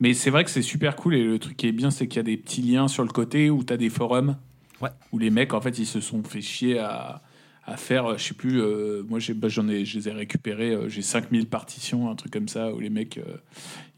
Mais 0.00 0.14
c'est 0.14 0.30
vrai 0.30 0.44
que 0.44 0.50
c'est 0.50 0.62
super 0.62 0.94
cool 0.96 1.14
et 1.16 1.24
le 1.24 1.38
truc 1.38 1.56
qui 1.56 1.66
est 1.66 1.72
bien, 1.72 1.90
c'est 1.90 2.06
qu'il 2.06 2.18
y 2.18 2.20
a 2.20 2.22
des 2.24 2.36
petits 2.36 2.62
liens 2.62 2.86
sur 2.88 3.02
le 3.02 3.10
côté 3.10 3.50
où 3.50 3.64
tu 3.64 3.72
as 3.72 3.76
des 3.76 3.90
forums 3.90 4.36
Ouais. 4.80 4.90
où 5.12 5.18
les 5.18 5.30
mecs, 5.30 5.54
en 5.54 5.60
fait, 5.60 5.78
ils 5.78 5.86
se 5.86 6.00
sont 6.00 6.22
fait 6.22 6.40
chier 6.42 6.78
à, 6.78 7.22
à 7.64 7.76
faire, 7.76 8.06
euh, 8.12 8.16
je 8.18 8.22
sais 8.28 8.34
plus, 8.34 8.60
euh, 8.60 9.02
moi 9.08 9.18
bah, 9.34 9.48
j'en 9.48 9.66
ai, 9.68 9.84
je 9.84 9.98
les 9.98 10.08
ai 10.08 10.12
récupérés, 10.12 10.70
euh, 10.72 10.88
j'ai 10.88 11.02
5000 11.02 11.46
partitions, 11.48 12.08
un 12.10 12.14
truc 12.14 12.32
comme 12.32 12.46
ça, 12.48 12.72
où 12.72 12.78
les 12.78 12.90
mecs, 12.90 13.18
euh, 13.18 13.36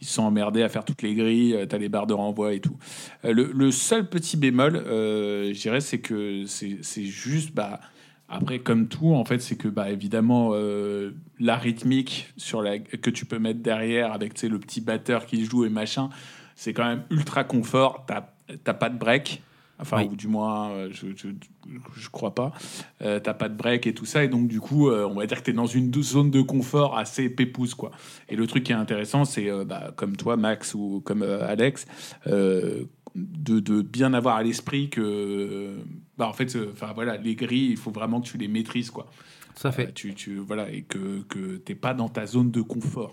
ils 0.00 0.06
sont 0.06 0.22
emmerdés 0.22 0.62
à 0.62 0.68
faire 0.68 0.84
toutes 0.84 1.02
les 1.02 1.14
grilles, 1.14 1.54
euh, 1.54 1.66
t'as 1.66 1.78
les 1.78 1.88
barres 1.88 2.06
de 2.06 2.14
renvoi 2.14 2.54
et 2.54 2.60
tout. 2.60 2.76
Euh, 3.24 3.32
le, 3.32 3.50
le 3.52 3.70
seul 3.70 4.08
petit 4.08 4.36
bémol, 4.36 4.76
euh, 4.76 5.52
je 5.52 5.60
dirais, 5.60 5.80
c'est 5.80 5.98
que 5.98 6.44
c'est 6.46 7.04
juste, 7.04 7.54
bah, 7.54 7.80
après, 8.28 8.58
comme 8.58 8.88
tout, 8.88 9.14
en 9.14 9.24
fait, 9.24 9.40
c'est 9.40 9.56
que, 9.56 9.68
bah, 9.68 9.90
évidemment, 9.90 10.50
euh, 10.52 11.12
la 11.40 11.56
rythmique 11.56 12.32
sur 12.36 12.60
la, 12.60 12.78
que 12.78 13.10
tu 13.10 13.24
peux 13.24 13.38
mettre 13.38 13.60
derrière 13.60 14.12
avec 14.12 14.34
tu 14.34 14.48
le 14.48 14.58
petit 14.58 14.82
batteur 14.82 15.24
qui 15.24 15.44
joue 15.44 15.64
et 15.64 15.70
machin, 15.70 16.10
c'est 16.54 16.74
quand 16.74 16.84
même 16.84 17.04
ultra 17.10 17.44
confort. 17.44 18.04
T'as 18.06 18.74
pas 18.74 18.90
de 18.90 18.98
break. 18.98 19.42
Enfin, 19.80 19.99
Oui. 20.02 20.08
ou 20.11 20.16
du 20.16 20.26
moins, 20.26 20.70
euh, 20.70 20.88
je, 20.90 21.06
je, 21.16 21.28
je 21.97 22.08
crois 22.08 22.35
pas. 22.35 22.52
Euh, 23.02 23.20
T'as 23.20 23.35
pas 23.35 23.49
de 23.49 23.54
break 23.54 23.87
et 23.87 23.94
tout 23.94 24.04
ça. 24.06 24.25
Et 24.25 24.28
donc, 24.28 24.49
du 24.49 24.61
coup, 24.61 24.88
euh, 24.90 25.06
on 25.08 25.14
va 25.14 25.26
dire 25.26 25.38
que 25.38 25.44
tu 25.44 25.50
es 25.50 25.54
dans 25.54 25.66
une 25.66 25.92
zone 26.02 26.30
de 26.30 26.40
confort 26.42 26.99
assez 26.99 27.30
pépouse. 27.30 27.75
Quoi. 27.75 27.90
Et 28.28 28.35
le 28.37 28.47
truc 28.47 28.64
qui 28.64 28.73
est 28.73 28.76
intéressant, 28.76 29.25
c'est, 29.25 29.49
euh, 29.49 29.64
bah, 29.64 29.92
comme 29.97 30.16
toi, 30.16 30.37
Max, 30.37 30.75
ou 30.75 31.00
comme 31.04 31.23
Alex, 31.23 31.87
de, 32.26 32.88
de 33.61 33.82
bien 33.82 34.14
avoir 34.14 34.37
à 34.37 34.42
l'esprit 34.42 34.90
que, 34.90 35.76
bah, 36.16 36.26
en 36.28 36.32
fait, 36.32 36.56
enfin 36.73 36.92
voilà, 36.94 37.16
les 37.16 37.35
grilles, 37.37 37.70
il 37.70 37.76
faut 37.76 37.90
vraiment 37.90 38.20
que 38.20 38.26
tu 38.26 38.37
les 38.38 38.49
maîtrises, 38.49 38.90
quoi. 38.90 39.06
À 39.64 39.73
fait. 39.73 39.92
Tu, 39.92 40.14
tu, 40.14 40.37
voilà, 40.38 40.70
et 40.70 40.82
que, 40.82 41.23
que 41.23 41.56
t'es 41.56 41.75
pas 41.75 41.92
dans 41.94 42.08
ta 42.08 42.26
zone 42.26 42.50
de 42.50 42.61
confort. 42.62 43.12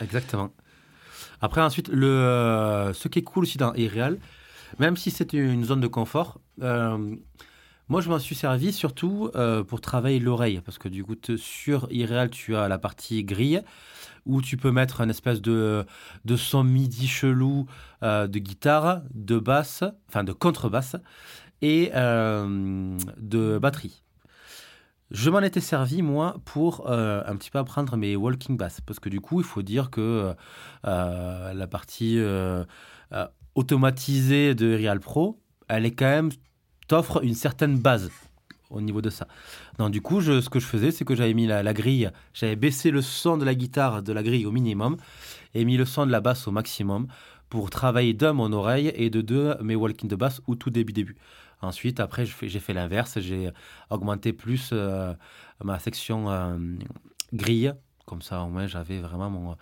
Exactement. 0.00 0.50
Après, 1.40 1.60
ensuite, 1.60 1.88
le, 1.88 2.90
ce 2.94 3.08
qui 3.08 3.18
est 3.20 3.22
cool 3.22 3.44
aussi 3.44 3.58
dans 3.58 3.72
Irreal, 3.74 4.18
même 4.78 4.96
si 4.96 5.10
c'est 5.10 5.32
une 5.32 5.64
zone 5.64 5.80
de 5.80 5.86
confort, 5.86 6.40
euh, 6.62 7.16
moi 7.88 8.00
je 8.00 8.08
m'en 8.08 8.18
suis 8.18 8.34
servi 8.34 8.72
surtout 8.72 9.30
euh, 9.34 9.62
pour 9.62 9.80
travailler 9.80 10.18
l'oreille. 10.18 10.60
Parce 10.64 10.78
que 10.78 10.88
du 10.88 11.04
coup, 11.04 11.16
sur 11.36 11.88
Irreal, 11.90 12.30
tu 12.30 12.56
as 12.56 12.68
la 12.68 12.78
partie 12.78 13.24
grille 13.24 13.62
où 14.24 14.40
tu 14.40 14.56
peux 14.56 14.70
mettre 14.70 15.00
un 15.00 15.08
espèce 15.08 15.42
de, 15.42 15.84
de 16.24 16.36
son 16.36 16.62
midi 16.62 17.08
chelou 17.08 17.66
euh, 18.02 18.26
de 18.26 18.38
guitare, 18.38 19.02
de 19.12 19.38
basse, 19.38 19.82
enfin 20.08 20.24
de 20.24 20.32
contrebasse 20.32 20.96
et 21.60 21.90
de 21.92 23.58
batterie. 23.58 24.02
Je 25.12 25.28
m'en 25.28 25.40
étais 25.40 25.60
servi, 25.60 26.02
moi, 26.02 26.40
pour 26.44 26.90
un 26.90 27.36
petit 27.36 27.50
peu 27.50 27.60
apprendre 27.60 27.96
mes 27.96 28.16
walking 28.16 28.56
bass. 28.56 28.80
Parce 28.80 28.98
que 28.98 29.08
du 29.08 29.20
coup, 29.20 29.40
il 29.40 29.46
faut 29.46 29.62
dire 29.62 29.90
que 29.90 30.34
la 30.82 31.66
partie 31.70 32.18
automatisée 33.54 34.54
de 34.54 34.74
Real 34.74 35.00
Pro, 35.00 35.40
elle 35.68 35.86
est 35.86 35.92
quand 35.92 36.06
même, 36.06 36.30
t'offre 36.88 37.22
une 37.24 37.34
certaine 37.34 37.78
base 37.78 38.10
au 38.70 38.80
niveau 38.80 39.02
de 39.02 39.10
ça. 39.10 39.28
Donc 39.78 39.90
du 39.90 40.00
coup, 40.00 40.20
ce 40.22 40.48
que 40.48 40.58
je 40.58 40.66
faisais, 40.66 40.90
c'est 40.90 41.04
que 41.04 41.14
j'avais 41.14 41.34
mis 41.34 41.46
la, 41.46 41.62
la 41.62 41.74
grille, 41.74 42.10
j'avais 42.32 42.56
baissé 42.56 42.90
le 42.90 43.02
son 43.02 43.36
de 43.36 43.44
la 43.44 43.54
guitare 43.54 44.02
de 44.02 44.12
la 44.12 44.22
grille 44.22 44.46
au 44.46 44.50
minimum 44.50 44.96
et 45.54 45.64
mis 45.64 45.76
le 45.76 45.84
son 45.84 46.06
de 46.06 46.10
la 46.10 46.20
basse 46.20 46.48
au 46.48 46.50
maximum 46.50 47.06
pour 47.50 47.68
travailler 47.68 48.14
d'un 48.14 48.32
mon 48.32 48.50
oreille 48.52 48.90
et 48.94 49.10
de 49.10 49.20
deux 49.20 49.54
mes 49.60 49.76
walking 49.76 50.08
de 50.08 50.16
basse 50.16 50.40
au 50.46 50.54
tout 50.54 50.70
début 50.70 50.94
début. 50.94 51.16
Ensuite, 51.60 52.00
après, 52.00 52.24
j'ai 52.24 52.58
fait 52.60 52.72
l'inverse, 52.72 53.20
j'ai 53.20 53.50
augmenté 53.90 54.32
plus 54.32 54.70
euh, 54.72 55.14
ma 55.62 55.78
section 55.78 56.30
euh, 56.30 56.56
grille, 57.32 57.72
comme 58.06 58.22
ça 58.22 58.42
au 58.42 58.48
moins 58.48 58.66
j'avais 58.66 58.98
vraiment 59.00 59.30
mon, 59.30 59.56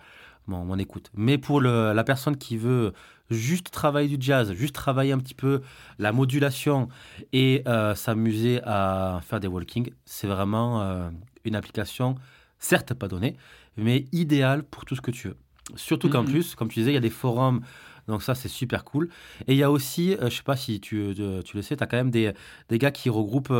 mon, 0.47 0.65
mon 0.65 0.79
écoute. 0.79 1.11
Mais 1.13 1.37
pour 1.37 1.59
le- 1.59 1.91
la 1.93 2.03
personne 2.03 2.37
qui 2.37 2.57
veut 2.57 2.93
juste 3.31 3.71
travailler 3.71 4.17
du 4.17 4.23
jazz, 4.23 4.53
juste 4.53 4.75
travailler 4.75 5.11
un 5.11 5.19
petit 5.19 5.33
peu 5.33 5.61
la 5.99 6.11
modulation 6.11 6.89
et 7.33 7.63
euh, 7.67 7.95
s'amuser 7.95 8.61
à 8.63 9.21
faire 9.23 9.39
des 9.39 9.47
walking, 9.47 9.91
c'est 10.05 10.27
vraiment 10.27 10.81
euh, 10.81 11.09
une 11.43 11.55
application, 11.55 12.15
certes 12.59 12.93
pas 12.93 13.07
donnée, 13.07 13.37
mais 13.77 14.05
idéale 14.11 14.63
pour 14.63 14.85
tout 14.85 14.95
ce 14.95 15.01
que 15.01 15.11
tu 15.11 15.29
veux. 15.29 15.37
Surtout 15.75 16.09
qu'en 16.09 16.25
plus, 16.25 16.55
comme 16.55 16.67
tu 16.67 16.79
disais, 16.79 16.91
il 16.91 16.95
y 16.95 16.97
a 16.97 17.01
des 17.01 17.09
forums, 17.09 17.61
donc 18.07 18.23
ça 18.23 18.35
c'est 18.35 18.49
super 18.49 18.83
cool. 18.83 19.09
Et 19.47 19.53
il 19.53 19.57
y 19.57 19.63
a 19.63 19.71
aussi, 19.71 20.15
euh, 20.15 20.29
je 20.29 20.37
sais 20.37 20.43
pas 20.43 20.57
si 20.57 20.81
tu, 20.81 21.13
euh, 21.19 21.41
tu 21.43 21.55
le 21.55 21.61
sais, 21.61 21.77
tu 21.77 21.83
as 21.83 21.87
quand 21.87 21.97
même 21.97 22.11
des, 22.11 22.33
des 22.69 22.77
gars 22.77 22.91
qui 22.91 23.09
regroupent 23.09 23.53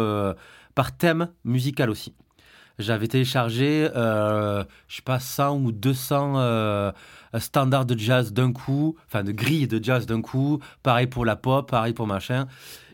par 0.75 0.97
thème 0.97 1.29
musical 1.45 1.89
aussi. 1.89 2.13
J'avais 2.79 3.07
téléchargé, 3.07 3.89
euh, 3.95 4.63
je 4.87 4.97
sais 4.97 5.01
pas, 5.01 5.19
100 5.19 5.59
ou 5.59 5.71
200 5.71 6.33
euh, 6.37 6.91
standards 7.37 7.85
de 7.85 7.97
jazz 7.97 8.33
d'un 8.33 8.51
coup, 8.51 8.95
enfin 9.07 9.23
de 9.23 9.31
grilles 9.31 9.67
de 9.67 9.83
jazz 9.83 10.05
d'un 10.05 10.21
coup, 10.21 10.59
pareil 10.83 11.07
pour 11.07 11.25
la 11.25 11.35
pop, 11.35 11.69
pareil 11.69 11.93
pour 11.93 12.07
machin. 12.07 12.47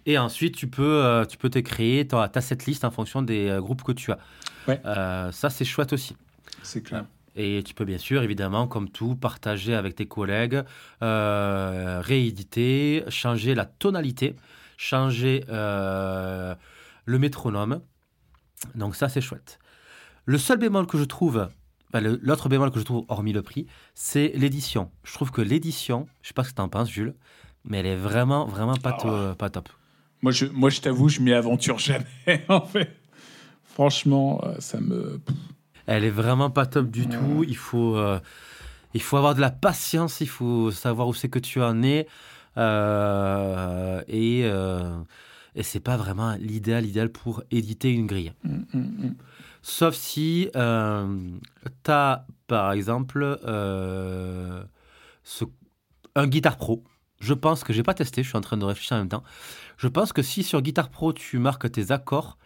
Et 0.07 0.17
ensuite, 0.17 0.55
tu 0.55 0.67
peux, 0.67 1.03
euh, 1.03 1.25
tu 1.25 1.37
peux 1.37 1.49
te 1.49 1.59
créer 1.59 2.07
ta, 2.07 2.29
ta 2.29 2.39
setlist 2.39 2.85
en 2.85 2.91
fonction 2.91 3.21
des 3.21 3.49
euh, 3.49 3.59
groupes 3.59 3.83
que 3.83 3.91
tu 3.91 4.13
as. 4.13 4.19
Ouais. 4.65 4.79
Euh, 4.85 5.33
ça, 5.33 5.49
c'est 5.49 5.65
chouette 5.65 5.91
aussi. 5.91 6.15
C'est 6.63 6.81
clair. 6.81 7.03
Et 7.35 7.61
tu 7.63 7.73
peux 7.73 7.83
bien 7.83 7.97
sûr, 7.97 8.23
évidemment, 8.23 8.67
comme 8.67 8.89
tout, 8.89 9.17
partager 9.17 9.75
avec 9.75 9.95
tes 9.95 10.07
collègues, 10.07 10.63
rééditer, 11.01 13.03
changer 13.09 13.53
la 13.53 13.65
tonalité, 13.65 14.37
changer 14.77 15.43
le 15.47 16.55
métronome. 17.07 17.81
Donc 18.73 18.95
ça, 18.95 19.07
c'est 19.07 19.21
chouette. 19.21 19.59
Le 20.27 20.37
seul 20.37 20.57
bémol 20.57 20.85
que 20.87 20.97
je 20.97 21.05
trouve, 21.05 21.47
enfin, 21.87 22.01
l'autre 22.21 22.49
bémol 22.49 22.69
que 22.69 22.79
je 22.79 22.83
trouve, 22.83 23.05
hormis 23.07 23.31
le 23.31 23.41
prix, 23.41 23.65
c'est 23.95 24.33
l'édition. 24.35 24.91
Je 25.05 25.13
trouve 25.13 25.31
que 25.31 25.41
l'édition, 25.41 26.05
je 26.21 26.27
sais 26.27 26.33
pas 26.33 26.43
ce 26.43 26.49
que 26.49 26.55
tu 26.55 26.61
en 26.61 26.67
penses, 26.67 26.91
Jules, 26.91 27.15
mais 27.63 27.79
elle 27.79 27.85
est 27.85 27.95
vraiment, 27.95 28.45
vraiment 28.45 28.75
pas, 28.75 28.97
Ah 29.05 29.35
pas 29.35 29.49
top. 29.49 29.69
Moi, 30.21 30.33
je, 30.33 30.45
moi, 30.47 30.69
je 30.69 30.81
t'avoue, 30.81 31.07
je 31.07 31.21
m'y 31.21 31.31
aventure 31.31 31.79
jamais, 31.79 32.05
en 32.49 32.59
fait. 32.59 32.93
Franchement, 33.63 34.41
euh, 34.43 34.55
ça 34.59 34.81
me. 34.81 35.21
Elle 35.85 36.03
est 36.03 36.09
vraiment 36.09 36.49
pas 36.49 36.65
top 36.65 36.91
du 36.91 37.07
tout. 37.07 37.45
Il 37.47 37.55
faut, 37.55 37.95
euh, 37.95 38.19
il 38.93 39.01
faut 39.01 39.15
avoir 39.15 39.33
de 39.33 39.39
la 39.39 39.51
patience. 39.51 40.19
Il 40.19 40.27
faut 40.27 40.71
savoir 40.71 41.07
où 41.07 41.13
c'est 41.13 41.29
que 41.29 41.39
tu 41.39 41.61
en 41.61 41.81
es. 41.83 42.05
Euh, 42.57 44.01
et 44.09 44.41
euh, 44.43 44.97
et 45.57 45.63
c'est 45.63 45.79
pas 45.79 45.97
vraiment 45.97 46.35
l'idéal, 46.39 46.85
idéal 46.85 47.09
pour 47.09 47.43
éditer 47.49 47.91
une 47.91 48.05
grille. 48.05 48.31
Mm, 48.43 48.49
mm, 48.73 48.79
mm. 48.79 49.15
Sauf 49.69 49.95
si 49.95 50.49
euh, 50.55 51.37
tu 51.83 51.91
as, 51.91 52.25
par 52.47 52.71
exemple, 52.71 53.37
euh, 53.45 54.63
ce- 55.25 55.43
un 56.15 56.25
Guitar 56.25 56.55
Pro. 56.55 56.85
Je 57.19 57.33
pense 57.33 57.65
que 57.65 57.73
j'ai 57.73 57.83
pas 57.83 57.93
testé, 57.93 58.23
je 58.23 58.29
suis 58.29 58.37
en 58.37 58.41
train 58.41 58.55
de 58.55 58.63
réfléchir 58.63 58.95
en 58.95 58.99
même 58.99 59.09
temps. 59.09 59.23
Je 59.75 59.89
pense 59.89 60.13
que 60.13 60.21
si 60.21 60.43
sur 60.43 60.61
Guitar 60.61 60.89
Pro 60.89 61.11
tu 61.11 61.37
marques 61.37 61.69
tes 61.69 61.91
accords 61.91 62.37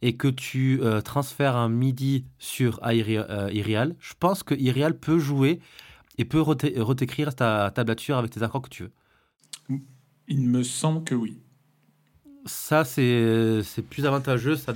et 0.00 0.16
que 0.16 0.28
tu 0.28 0.80
euh, 0.80 1.02
transfères 1.02 1.56
un 1.56 1.68
MIDI 1.68 2.24
sur 2.38 2.80
euh, 2.82 3.50
Irial, 3.52 3.94
je 4.00 4.14
pense 4.18 4.42
que 4.42 4.54
Irial 4.54 4.98
peut 4.98 5.18
jouer 5.18 5.60
et 6.16 6.24
peut 6.24 6.40
reté- 6.40 6.80
retécrire 6.80 7.34
ta 7.34 7.70
tablature 7.70 8.16
avec 8.16 8.30
tes 8.30 8.42
accords 8.42 8.62
que 8.62 8.70
tu 8.70 8.84
veux. 8.84 8.92
Il 10.26 10.48
me 10.48 10.62
semble 10.62 11.04
que 11.04 11.14
oui. 11.14 11.38
Ça, 12.46 12.84
c'est 12.86 13.62
plus 13.90 14.06
avantageux, 14.06 14.56
ça, 14.56 14.72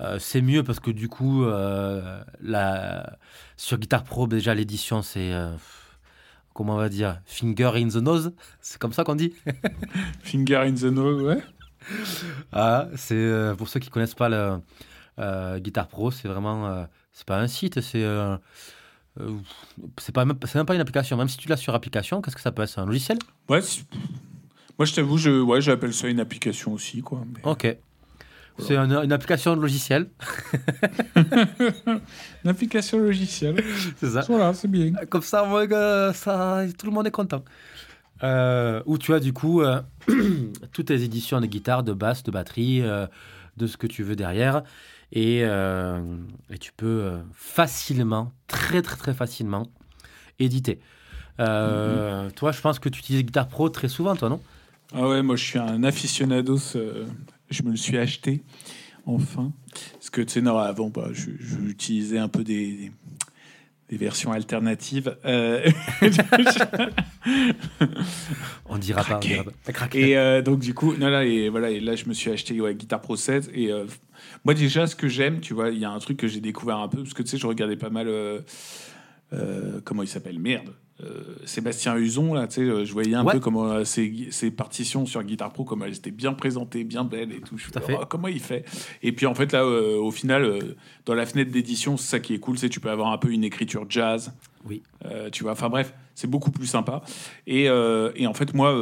euh, 0.00 0.18
c'est 0.18 0.42
mieux 0.42 0.62
parce 0.62 0.80
que 0.80 0.90
du 0.90 1.08
coup, 1.08 1.44
euh, 1.44 2.22
la, 2.40 3.18
sur 3.56 3.78
Guitar 3.78 4.04
Pro, 4.04 4.26
déjà 4.26 4.54
l'édition, 4.54 5.02
c'est, 5.02 5.32
euh, 5.32 5.52
comment 6.54 6.74
on 6.74 6.78
va 6.78 6.88
dire, 6.88 7.20
finger 7.26 7.72
in 7.74 7.88
the 7.88 7.96
nose, 7.96 8.32
c'est 8.60 8.78
comme 8.78 8.92
ça 8.92 9.04
qu'on 9.04 9.14
dit. 9.16 9.34
Finger 10.22 10.56
in 10.66 10.74
the 10.74 10.84
nose, 10.84 11.22
ouais. 11.22 11.42
Ah, 12.52 12.88
c'est 12.96 13.52
pour 13.56 13.68
ceux 13.68 13.80
qui 13.80 13.88
connaissent 13.90 14.14
pas 14.14 14.28
le 14.28 15.58
Guitar 15.58 15.88
Pro, 15.88 16.10
c'est 16.10 16.28
vraiment, 16.28 16.86
c'est 17.12 17.26
pas 17.26 17.38
un 17.40 17.46
site, 17.48 17.80
c'est, 17.80 18.04
c'est 19.98 20.12
pas, 20.14 20.24
même- 20.24 20.38
c'est 20.44 20.54
même 20.56 20.66
pas 20.66 20.74
une 20.74 20.80
application. 20.80 21.16
Même 21.16 21.28
si 21.28 21.38
tu 21.38 21.48
l'as 21.48 21.56
sur 21.56 21.74
application, 21.74 22.20
qu'est-ce 22.22 22.36
que 22.36 22.42
ça 22.42 22.52
peut 22.52 22.62
être? 22.62 22.68
C'est 22.68 22.80
un 22.80 22.86
logiciel? 22.86 23.18
Ouais, 23.48 23.60
moi, 24.78 24.86
je 24.86 24.94
t'avoue, 24.94 25.18
je, 25.18 25.40
ouais, 25.40 25.60
j'appelle 25.60 25.92
ça 25.92 26.08
une 26.08 26.20
application 26.20 26.72
aussi, 26.72 27.00
quoi. 27.00 27.24
mais- 27.26 27.40
Ok. 27.50 27.76
C'est 28.58 28.76
une, 28.76 28.92
une 28.92 29.12
application 29.12 29.54
de 29.56 29.60
logiciel, 29.60 30.08
Une 32.44 32.50
application 32.50 32.98
logicielle. 32.98 33.62
c'est 33.96 34.10
ça. 34.10 34.20
Voilà, 34.28 34.52
c'est 34.54 34.68
bien. 34.68 34.92
Comme 35.08 35.22
ça, 35.22 35.44
moi, 35.44 35.62
euh, 35.70 36.12
ça, 36.12 36.62
tout 36.76 36.86
le 36.86 36.92
monde 36.92 37.06
est 37.06 37.12
content. 37.12 37.44
Euh, 38.24 38.82
où 38.86 38.98
tu 38.98 39.14
as 39.14 39.20
du 39.20 39.32
coup 39.32 39.62
euh, 39.62 39.80
toutes 40.72 40.86
tes 40.86 41.02
éditions 41.04 41.40
de 41.40 41.46
guitare, 41.46 41.84
de 41.84 41.92
basse, 41.92 42.24
de 42.24 42.32
batterie, 42.32 42.82
euh, 42.82 43.06
de 43.56 43.66
ce 43.68 43.76
que 43.76 43.86
tu 43.86 44.02
veux 44.02 44.16
derrière. 44.16 44.62
Et, 45.12 45.42
euh, 45.44 46.00
et 46.50 46.58
tu 46.58 46.72
peux 46.76 46.86
euh, 46.86 47.18
facilement, 47.32 48.32
très 48.48 48.82
très 48.82 48.96
très 48.96 49.14
facilement, 49.14 49.68
éditer. 50.38 50.80
Euh, 51.40 52.28
Toi, 52.30 52.50
je 52.50 52.60
pense 52.60 52.80
que 52.80 52.88
tu 52.88 52.98
utilises 52.98 53.22
Guitar 53.22 53.46
Pro 53.46 53.68
très 53.68 53.88
souvent, 53.88 54.16
toi, 54.16 54.28
non? 54.28 54.40
Ah 54.92 55.06
ouais, 55.06 55.22
moi, 55.22 55.36
je 55.36 55.44
suis 55.44 55.58
un 55.58 55.84
aficionados. 55.84 56.76
Je 57.50 57.62
me 57.62 57.70
le 57.70 57.76
suis 57.76 57.96
acheté, 57.98 58.42
enfin. 59.06 59.52
Parce 59.92 60.10
que, 60.10 60.20
tu 60.22 60.32
sais, 60.34 60.40
non, 60.40 60.58
avant, 60.58 60.88
bah, 60.90 61.08
je- 61.12 61.30
j'utilisais 61.38 62.18
un 62.18 62.28
peu 62.28 62.44
des, 62.44 62.90
des 63.88 63.96
versions 63.96 64.32
alternatives. 64.32 65.16
Euh, 65.24 65.70
On 68.66 68.78
dira 68.78 69.02
pas. 69.04 69.16
on 69.16 69.20
dira 69.20 69.44
pas. 69.44 69.88
Et 69.94 70.16
euh, 70.16 70.42
donc 70.42 70.60
du 70.60 70.74
coup, 70.74 70.94
non, 70.96 71.08
là, 71.08 71.24
et 71.24 71.48
voilà, 71.48 71.70
et 71.70 71.80
là 71.80 71.96
je 71.96 72.06
me 72.06 72.14
suis 72.14 72.30
acheté 72.30 72.58
ouais, 72.60 72.74
Guitar 72.74 73.00
Pro 73.00 73.16
7 73.16 73.50
et 73.54 73.70
euh, 73.72 73.86
moi 74.44 74.54
déjà 74.54 74.86
ce 74.86 74.94
que 74.96 75.08
j'aime, 75.08 75.40
tu 75.40 75.54
vois, 75.54 75.70
il 75.70 75.78
y 75.78 75.84
a 75.84 75.90
un 75.90 75.98
truc 75.98 76.16
que 76.18 76.28
j'ai 76.28 76.40
découvert 76.40 76.78
un 76.78 76.88
peu 76.88 76.98
parce 76.98 77.14
que 77.14 77.22
tu 77.22 77.30
sais, 77.30 77.38
je 77.38 77.46
regardais 77.46 77.76
pas 77.76 77.90
mal, 77.90 78.08
euh, 78.08 78.40
euh, 79.32 79.80
comment 79.84 80.02
il 80.02 80.08
s'appelle, 80.08 80.38
merde, 80.38 80.70
euh, 81.04 81.36
Sébastien 81.44 81.96
Huzon 81.96 82.34
là, 82.34 82.46
tu 82.48 82.54
sais, 82.56 82.60
euh, 82.62 82.84
je 82.84 82.92
voyais 82.92 83.14
un 83.14 83.24
Ouais. 83.24 83.34
peu 83.34 83.40
comment 83.40 83.70
euh, 83.70 83.84
ses, 83.84 84.28
ses 84.30 84.50
partitions 84.50 85.06
sur 85.06 85.22
Guitar 85.22 85.52
Pro, 85.52 85.64
comment 85.64 85.84
elles 85.84 85.96
étaient 85.96 86.10
bien 86.10 86.32
présentées, 86.32 86.82
bien 86.84 87.04
belles 87.04 87.32
et 87.32 87.40
tout. 87.40 87.56
Je 87.56 87.66
fait. 87.68 87.96
oh, 88.00 88.04
comment 88.08 88.28
il 88.28 88.40
fait 88.40 88.64
Et 89.02 89.12
puis 89.12 89.26
en 89.26 89.34
fait 89.34 89.52
là, 89.52 89.62
euh, 89.62 89.96
au 89.96 90.10
final, 90.10 90.74
dans 91.06 91.14
la 91.14 91.24
fenêtre 91.26 91.50
d'édition, 91.52 91.96
c'est 91.96 92.08
ça 92.08 92.20
qui 92.20 92.34
est 92.34 92.38
cool, 92.40 92.58
c'est 92.58 92.68
tu 92.68 92.80
peux 92.80 92.90
avoir 92.90 93.12
un 93.12 93.18
peu 93.18 93.30
une 93.30 93.44
écriture 93.44 93.86
jazz. 93.88 94.32
Oui. 94.66 94.82
Tu 95.32 95.44
vois, 95.44 95.52
enfin 95.52 95.68
bref, 95.68 95.94
c'est 96.14 96.28
beaucoup 96.28 96.50
plus 96.50 96.66
sympa. 96.66 97.02
Et, 97.46 97.64
et 97.66 98.26
en 98.26 98.34
fait, 98.34 98.52
moi, 98.54 98.74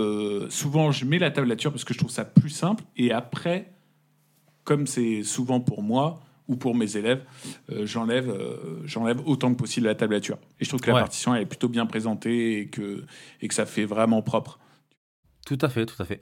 souvent, 0.49 0.91
je 0.91 1.05
mets 1.05 1.19
la 1.19 1.31
tablature 1.31 1.71
parce 1.71 1.85
que 1.85 1.93
je 1.95 1.99
trouve 1.99 2.11
ça 2.11 2.25
plus 2.25 2.49
simple. 2.51 2.83
Et 2.97 3.13
après, 3.13 3.71
comme 4.65 4.87
c'est 4.87 5.23
souvent 5.23 5.61
pour 5.61 5.83
moi, 5.83 6.21
ou 6.49 6.57
pour 6.57 6.75
mes 6.75 6.97
élèves, 6.97 7.25
euh, 7.71 7.87
j'enlève 7.87 8.29
euh, 8.31 8.81
j'enlève 8.85 9.21
autant 9.27 9.53
que 9.53 9.59
possible 9.59 9.87
la 9.87 9.95
tablature. 9.95 10.39
Et 10.61 10.65
je 10.65 10.69
trouve 10.69 10.81
que 10.81 10.89
la 10.89 10.95
Ouais. 10.95 11.01
partition 11.01 11.35
elle 11.35 11.43
est 11.43 11.47
plutôt 11.47 11.69
bien 11.69 11.87
présentée 11.87 12.61
et 12.61 12.67
que, 12.69 13.05
et 13.41 13.49
que 13.49 13.55
ça 13.55 13.67
fait 13.67 13.85
vraiment 13.85 14.23
propre. 14.23 14.59
Tout 15.47 15.59
à 15.61 15.69
fait, 15.69 15.87
tout 15.87 16.01
à 16.01 16.05
fait. 16.05 16.21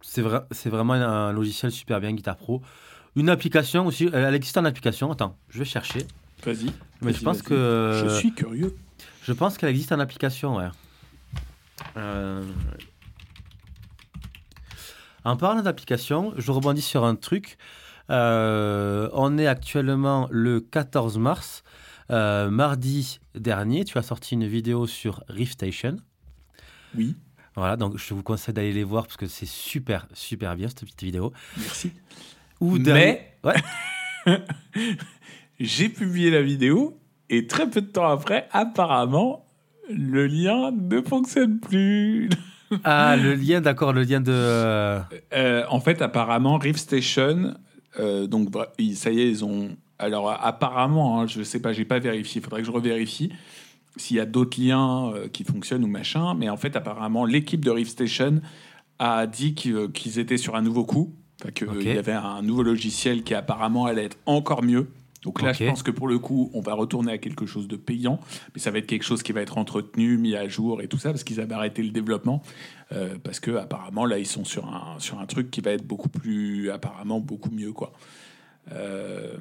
C'est 0.00 0.22
vrai, 0.22 0.40
c'est 0.50 0.68
vraiment 0.70 0.94
un 0.94 1.32
logiciel 1.32 1.70
super 1.72 2.00
bien, 2.00 2.12
Guitar 2.12 2.36
Pro. 2.36 2.62
Une 3.16 3.28
application 3.28 3.86
aussi, 3.86 4.08
elle 4.12 4.34
existe 4.34 4.56
en 4.58 4.64
application. 4.64 5.12
Attends, 5.12 5.36
je 5.48 5.58
vais 5.60 5.64
chercher. 5.64 6.00
Vas-y. 6.44 6.66
Mais 7.02 7.12
Vas-y, 7.12 7.14
je 7.14 7.22
pense 7.24 7.36
vas-y. 7.38 7.46
que 7.48 8.04
Je 8.08 8.14
suis 8.16 8.32
curieux. 8.32 8.74
je 9.22 9.32
pense 9.32 9.58
qu'elle 9.58 9.68
existe 9.70 9.92
en 9.92 10.00
application, 10.00 10.56
ouais. 10.56 10.68
Euh, 11.96 12.42
En 15.24 15.36
parlant 15.36 15.62
d'application, 15.62 16.32
je 16.36 16.50
rebondis 16.50 16.82
sur 16.82 17.04
un 17.04 17.14
truc. 17.14 17.56
Euh, 18.12 19.08
on 19.12 19.38
est 19.38 19.46
actuellement 19.46 20.28
le 20.30 20.60
14 20.60 21.18
mars. 21.18 21.62
Euh, 22.10 22.50
mardi 22.50 23.20
dernier, 23.34 23.84
tu 23.84 23.96
as 23.98 24.02
sorti 24.02 24.34
une 24.34 24.46
vidéo 24.46 24.86
sur 24.86 25.22
Rift 25.28 25.54
Station. 25.54 25.96
Oui, 26.96 27.16
Voilà, 27.56 27.76
donc 27.76 27.96
je 27.96 28.12
vous 28.12 28.22
conseille 28.22 28.52
d'aller 28.54 28.72
les 28.72 28.84
voir 28.84 29.04
parce 29.04 29.16
que 29.16 29.26
c'est 29.26 29.46
super, 29.46 30.06
super 30.12 30.54
bien 30.56 30.68
cette 30.68 30.80
petite 30.82 31.02
vidéo. 31.02 31.32
merci. 31.56 31.92
Ou 32.60 32.78
Mais- 32.78 33.34
Ouais. 33.44 33.56
J'ai 35.60 35.88
publié 35.88 36.30
la 36.30 36.42
vidéo 36.42 36.98
et 37.30 37.46
très 37.46 37.68
peu 37.68 37.80
de 37.80 37.86
temps 37.86 38.08
après, 38.10 38.48
apparemment, 38.52 39.46
le 39.90 40.26
lien 40.26 40.70
ne 40.72 41.00
fonctionne 41.02 41.60
plus. 41.60 42.28
Ah, 42.84 43.16
le 43.16 43.34
lien, 43.34 43.60
d'accord, 43.60 43.92
le 43.92 44.02
lien 44.02 44.20
de. 44.20 44.32
Euh, 44.32 45.64
en 45.68 45.80
fait, 45.80 46.00
apparemment, 46.02 46.56
Rift 46.58 46.78
Station, 46.80 47.54
euh, 47.98 48.26
donc 48.26 48.48
ils- 48.78 48.96
ça 48.96 49.10
y 49.10 49.20
est, 49.20 49.28
ils 49.28 49.44
ont. 49.44 49.70
Alors, 49.98 50.30
apparemment, 50.30 51.20
hein, 51.20 51.26
je 51.26 51.42
sais 51.42 51.60
pas, 51.60 51.72
j'ai 51.72 51.84
pas 51.84 51.98
vérifié, 52.00 52.40
il 52.40 52.44
faudrait 52.44 52.60
que 52.62 52.66
je 52.66 52.72
revérifie 52.72 53.30
s'il 53.96 54.16
y 54.16 54.20
a 54.20 54.26
d'autres 54.26 54.60
liens 54.60 55.12
euh, 55.14 55.28
qui 55.28 55.44
fonctionnent 55.44 55.84
ou 55.84 55.88
machin. 55.88 56.34
Mais 56.34 56.48
en 56.48 56.56
fait, 56.56 56.74
apparemment, 56.76 57.24
l'équipe 57.24 57.64
de 57.64 57.70
Rift 57.70 57.92
Station 57.92 58.40
a 58.98 59.26
dit 59.26 59.54
qu'ils 59.54 59.90
qu'ils 59.92 60.18
étaient 60.18 60.38
sur 60.38 60.56
un 60.56 60.62
nouveau 60.62 60.84
coup, 60.84 61.14
qu'il 61.52 61.94
y 61.94 61.98
avait 61.98 62.12
un 62.12 62.42
nouveau 62.42 62.62
logiciel 62.62 63.22
qui 63.22 63.34
apparemment 63.34 63.84
allait 63.86 64.04
être 64.04 64.18
encore 64.26 64.62
mieux. 64.62 64.88
Donc 65.22 65.40
là, 65.40 65.52
je 65.52 65.64
pense 65.64 65.82
que 65.82 65.90
pour 65.90 66.08
le 66.08 66.18
coup, 66.18 66.50
on 66.52 66.60
va 66.60 66.74
retourner 66.74 67.12
à 67.12 67.18
quelque 67.18 67.46
chose 67.46 67.68
de 67.68 67.76
payant, 67.76 68.18
mais 68.54 68.60
ça 68.60 68.70
va 68.70 68.78
être 68.78 68.86
quelque 68.86 69.04
chose 69.04 69.22
qui 69.22 69.32
va 69.32 69.40
être 69.40 69.56
entretenu, 69.56 70.18
mis 70.18 70.34
à 70.34 70.48
jour 70.48 70.82
et 70.82 70.88
tout 70.88 70.98
ça, 70.98 71.10
parce 71.10 71.22
qu'ils 71.22 71.40
avaient 71.40 71.54
arrêté 71.54 71.82
le 71.82 71.90
développement. 71.90 72.42
Euh, 72.90 73.16
parce 73.22 73.40
que 73.40 73.52
apparemment 73.52 74.04
là 74.04 74.18
ils 74.18 74.26
sont 74.26 74.44
sur 74.44 74.66
un 74.66 74.98
sur 74.98 75.18
un 75.18 75.24
truc 75.24 75.50
qui 75.50 75.62
va 75.62 75.70
être 75.70 75.86
beaucoup 75.86 76.10
plus 76.10 76.70
apparemment 76.70 77.20
beaucoup 77.20 77.50
mieux 77.50 77.72
quoi. 77.72 77.92
Euh, 78.70 79.36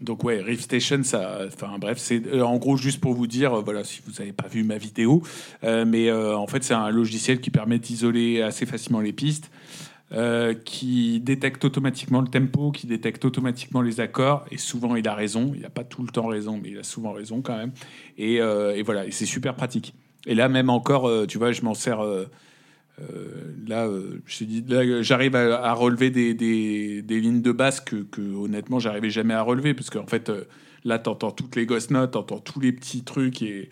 donc 0.00 0.24
ouais, 0.24 0.40
Rift 0.40 0.64
Station, 0.64 1.02
ça, 1.04 1.40
enfin 1.46 1.78
bref, 1.78 1.98
c'est 1.98 2.26
euh, 2.26 2.44
en 2.44 2.56
gros 2.56 2.76
juste 2.76 3.00
pour 3.00 3.14
vous 3.14 3.26
dire, 3.26 3.54
euh, 3.54 3.62
voilà, 3.62 3.84
si 3.84 4.00
vous 4.04 4.12
n'avez 4.18 4.32
pas 4.32 4.48
vu 4.48 4.64
ma 4.64 4.78
vidéo, 4.78 5.22
mais 5.62 6.10
en 6.12 6.46
fait 6.46 6.64
c'est 6.64 6.74
un 6.74 6.90
logiciel 6.90 7.40
qui 7.40 7.50
permet 7.50 7.78
d'isoler 7.78 8.42
assez 8.42 8.66
facilement 8.66 9.00
les 9.00 9.12
pistes, 9.12 9.50
euh, 10.12 10.52
qui 10.52 11.20
détecte 11.20 11.64
automatiquement 11.64 12.20
le 12.20 12.28
tempo, 12.28 12.70
qui 12.70 12.86
détecte 12.86 13.24
automatiquement 13.24 13.80
les 13.80 13.98
accords, 13.98 14.44
et 14.50 14.58
souvent 14.58 14.94
il 14.94 15.08
a 15.08 15.14
raison, 15.14 15.52
il 15.54 15.62
n'a 15.62 15.70
pas 15.70 15.84
tout 15.84 16.02
le 16.02 16.08
temps 16.08 16.26
raison, 16.26 16.60
mais 16.62 16.70
il 16.70 16.78
a 16.78 16.82
souvent 16.82 17.12
raison 17.12 17.40
quand 17.40 17.56
même, 17.56 17.72
et, 18.18 18.38
euh, 18.42 18.82
voilà, 18.84 19.06
et 19.06 19.10
c'est 19.10 19.24
super 19.24 19.54
pratique. 19.54 19.94
Et 20.26 20.34
là 20.34 20.50
même 20.50 20.68
encore, 20.68 21.08
euh, 21.08 21.24
tu 21.26 21.38
vois, 21.38 21.52
je 21.52 21.62
m'en 21.62 21.72
sers. 21.72 22.02
là, 23.66 23.88
j'arrive 25.00 25.34
à, 25.34 25.72
relever 25.72 26.10
des, 26.10 27.02
lignes 27.08 27.40
de 27.40 27.52
basse 27.52 27.80
que, 27.80 28.04
honnêtement, 28.20 28.78
j'arrivais 28.78 29.08
jamais 29.08 29.34
à 29.34 29.40
relever. 29.40 29.72
Parce 29.72 29.88
qu'en 29.88 30.06
fait, 30.06 30.30
là, 30.84 30.98
t'entends 30.98 31.30
toutes 31.30 31.56
les 31.56 31.64
ghost 31.64 31.90
notes, 31.90 32.12
t'entends 32.12 32.38
tous 32.38 32.60
les 32.60 32.72
petits 32.72 33.02
trucs 33.02 33.40
et 33.40 33.70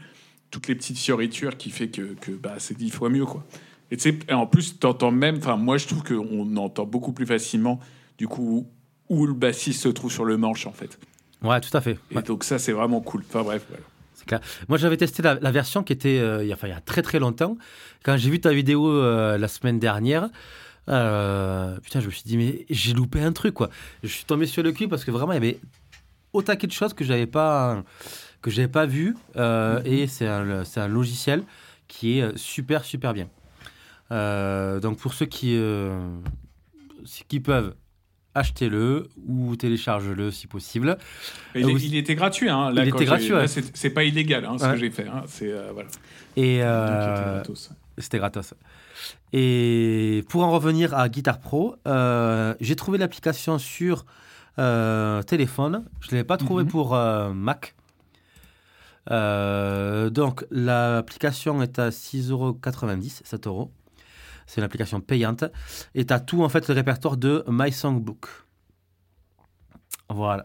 toutes 0.51 0.69
les 0.69 0.75
petites 0.75 0.99
fioritures 0.99 1.57
qui 1.59 1.71
fait 1.71 1.89
que, 1.89 2.15
que 2.15 2.33
bah, 2.33 2.55
c'est 2.59 2.77
dix 2.77 2.91
fois 2.91 3.11
mieux. 3.11 3.27
Quoi. 3.27 3.45
Et, 3.91 3.97
tu 3.97 4.03
sais, 4.11 4.19
et 4.29 4.33
en 4.33 4.47
plus, 4.47 4.79
t'entends 4.79 5.11
même, 5.11 5.39
enfin, 5.39 5.57
moi, 5.57 5.77
je 5.79 5.87
trouve 5.87 6.03
qu'on 6.05 6.57
entend 6.57 6.85
beaucoup 6.87 7.13
plus 7.13 7.27
facilement, 7.27 7.81
du 8.19 8.29
coup, 8.29 8.69
où 9.09 9.27
le 9.27 9.33
bassiste 9.35 9.83
se 9.83 9.89
trouve 9.89 10.13
sur 10.13 10.25
le 10.25 10.37
manche, 10.37 10.67
en 10.67 10.73
fait. 10.73 10.99
Ouais, 11.43 11.61
tout 11.61 11.77
à 11.77 11.81
fait. 11.81 11.99
Et 12.11 12.17
Ouais, 12.17 12.23
donc, 12.23 12.45
ça, 12.45 12.59
c'est 12.59 12.73
vraiment 12.73 13.01
cool. 13.01 13.25
Enfin, 13.29 13.43
bref, 13.43 13.65
voilà. 13.69 13.83
c'est 14.15 14.27
clair. 14.27 14.41
Moi, 14.69 14.79
j'avais 14.79 14.97
testé 14.97 15.23
la, 15.23 15.35
la 15.35 15.51
version 15.51 15.83
qui 15.83 15.93
était 15.93 16.19
euh, 16.19 16.43
il, 16.45 16.49
y 16.49 16.53
a, 16.53 16.55
enfin, 16.55 16.69
il 16.69 16.71
y 16.71 16.75
a 16.77 16.81
très 16.81 17.03
très 17.03 17.19
longtemps. 17.19 17.57
Quand 18.05 18.17
j'ai 18.17 18.31
vu 18.31 18.41
ta 18.41 18.53
vidéo 18.53 18.89
euh, 18.89 19.39
la 19.39 19.49
semaine 19.49 19.79
dernière, 19.79 20.29
euh, 20.89 21.79
putain, 21.81 22.01
je 22.01 22.07
me 22.07 22.11
suis 22.11 22.23
dit, 22.25 22.37
mais 22.37 22.67
j'ai 22.71 22.93
loupé 22.93 23.21
un 23.21 23.33
truc, 23.33 23.55
quoi. 23.55 23.71
Je 24.03 24.09
suis 24.09 24.25
tombé 24.25 24.47
sur 24.47 24.63
le 24.63 24.73
cul 24.73 24.87
parce 24.89 25.05
que 25.05 25.11
vraiment, 25.11 25.33
il 25.33 25.37
y 25.37 25.39
avait 25.39 25.59
au 26.33 26.43
taquet 26.43 26.67
de 26.67 26.73
choses 26.73 26.95
que 26.95 27.05
j'avais 27.05 27.27
pas 27.27 27.83
que 28.43 28.51
j'avais 28.51 28.69
pas 28.69 28.87
vu 28.87 29.17
euh, 29.37 29.83
et 29.85 30.07
c'est 30.07 30.27
un, 30.27 30.63
un 30.77 30.89
logiciel 30.89 31.43
qui 31.89 32.19
est 32.21 32.37
super 32.39 32.85
super 32.85 33.13
bien. 33.13 33.29
Euh, 34.13 34.81
donc 34.81 34.99
pour 34.99 35.15
ceux 35.15 35.27
qui 35.27 35.57
euh, 35.57 35.99
qui 37.29 37.41
peuvent 37.41 37.75
achetez-le 38.35 39.09
ou 39.27 39.57
télécharge-le 39.57 40.31
si 40.31 40.47
possible. 40.47 40.99
Il, 41.55 41.97
était 41.97 42.15
gratuit. 42.15 42.49
Hein, 42.49 42.71
là, 42.73 42.85
Il 42.85 42.89
était 42.89 43.05
gratuit, 43.05 43.33
ouais. 43.33 43.47
c'est 43.49 43.91
pas 43.91 44.05
illégal, 44.05 44.45
hein, 44.45 44.57
ce 44.59 44.65
Ouais. 44.65 44.73
que 44.73 44.77
j'ai 44.79 44.91
fait. 44.91 45.09
hein. 45.09 45.25
Euh, 45.43 45.71
voilà. 45.73 45.89
Et 46.37 46.63
euh. 46.63 47.43
C'était 47.99 48.19
gratos. 48.19 48.55
Et 49.33 50.25
pour 50.29 50.45
en 50.45 50.51
revenir 50.51 50.95
à 50.95 51.09
Guitar 51.09 51.41
Pro, 51.41 51.77
j'ai 52.61 52.77
trouvé 52.77 52.99
l'application 52.99 53.59
sur 53.59 54.05
téléphone. 54.57 55.85
Je 56.01 56.07
ne 56.09 56.11
l'avais 56.13 56.25
pas 56.25 56.37
trouvé 56.37 56.63
Mhm. 56.65 56.71
pour 56.71 56.97
Mac. 57.35 57.75
Donc 59.09 60.45
l'application 60.51 61.63
est 61.63 61.79
à 61.79 61.91
6,90€, 61.91 63.23
7 63.25 63.47
euros. 63.47 63.71
C'est 64.51 64.61
une 64.61 64.65
application 64.65 65.01
payante. 65.01 65.45
Et 65.95 66.05
tu 66.05 66.13
as 66.13 66.19
tout 66.19 66.43
en 66.43 66.49
fait 66.49 66.67
le 66.67 66.75
répertoire 66.75 67.17
de 67.17 67.45
My 67.49 67.71
Songbook. 67.71 68.27
Voilà. 70.09 70.45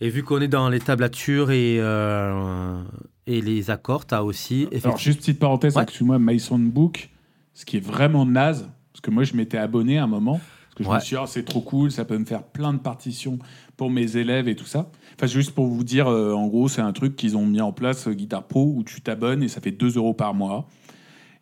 Et 0.00 0.08
vu 0.08 0.24
qu'on 0.24 0.40
est 0.40 0.48
dans 0.48 0.68
les 0.68 0.80
tablatures 0.80 1.52
et, 1.52 1.76
euh, 1.78 2.82
et 3.28 3.40
les 3.40 3.70
accords, 3.70 4.04
tu 4.04 4.14
as 4.16 4.24
aussi 4.24 4.66
Alors, 4.82 4.96
juste 4.98 5.20
petite 5.20 5.38
parenthèse, 5.38 5.76
Ouais. 5.76 5.84
excuse-moi, 5.84 6.18
My 6.18 6.40
Soundbook, 6.40 7.10
ce 7.54 7.64
qui 7.64 7.76
est 7.76 7.84
vraiment 7.84 8.26
naze, 8.26 8.68
parce 8.92 9.00
que 9.00 9.12
moi, 9.12 9.22
je 9.22 9.34
m'étais 9.36 9.58
abonné 9.58 9.98
à 9.98 10.04
un 10.04 10.08
moment, 10.08 10.40
parce 10.64 10.74
que 10.74 10.82
je 10.84 10.88
Ouais. 10.88 10.94
me 10.96 11.00
suis 11.00 11.14
dit, 11.14 11.20
Ah, 11.22 11.26
c'est 11.28 11.44
trop 11.44 11.60
cool, 11.60 11.92
ça 11.92 12.04
peut 12.04 12.18
me 12.18 12.24
faire 12.24 12.42
plein 12.42 12.72
de 12.72 12.78
partitions 12.78 13.38
pour 13.76 13.90
mes 13.90 14.16
élèves 14.16 14.48
et 14.48 14.56
tout 14.56 14.64
ça. 14.64 14.90
Enfin, 15.14 15.26
juste 15.28 15.52
pour 15.52 15.66
vous 15.68 15.84
dire, 15.84 16.08
euh, 16.08 16.32
en 16.32 16.48
gros, 16.48 16.66
c'est 16.66 16.80
un 16.82 16.92
truc 16.92 17.14
qu'ils 17.14 17.36
ont 17.36 17.46
mis 17.46 17.60
en 17.60 17.72
place, 17.72 18.08
euh, 18.08 18.12
Guitar 18.12 18.42
Pro, 18.48 18.72
où 18.74 18.82
tu 18.82 19.02
t'abonnes 19.02 19.44
et 19.44 19.48
ça 19.48 19.60
fait 19.60 19.70
2 19.70 19.96
euros 19.98 20.14
par 20.14 20.34
mois. 20.34 20.66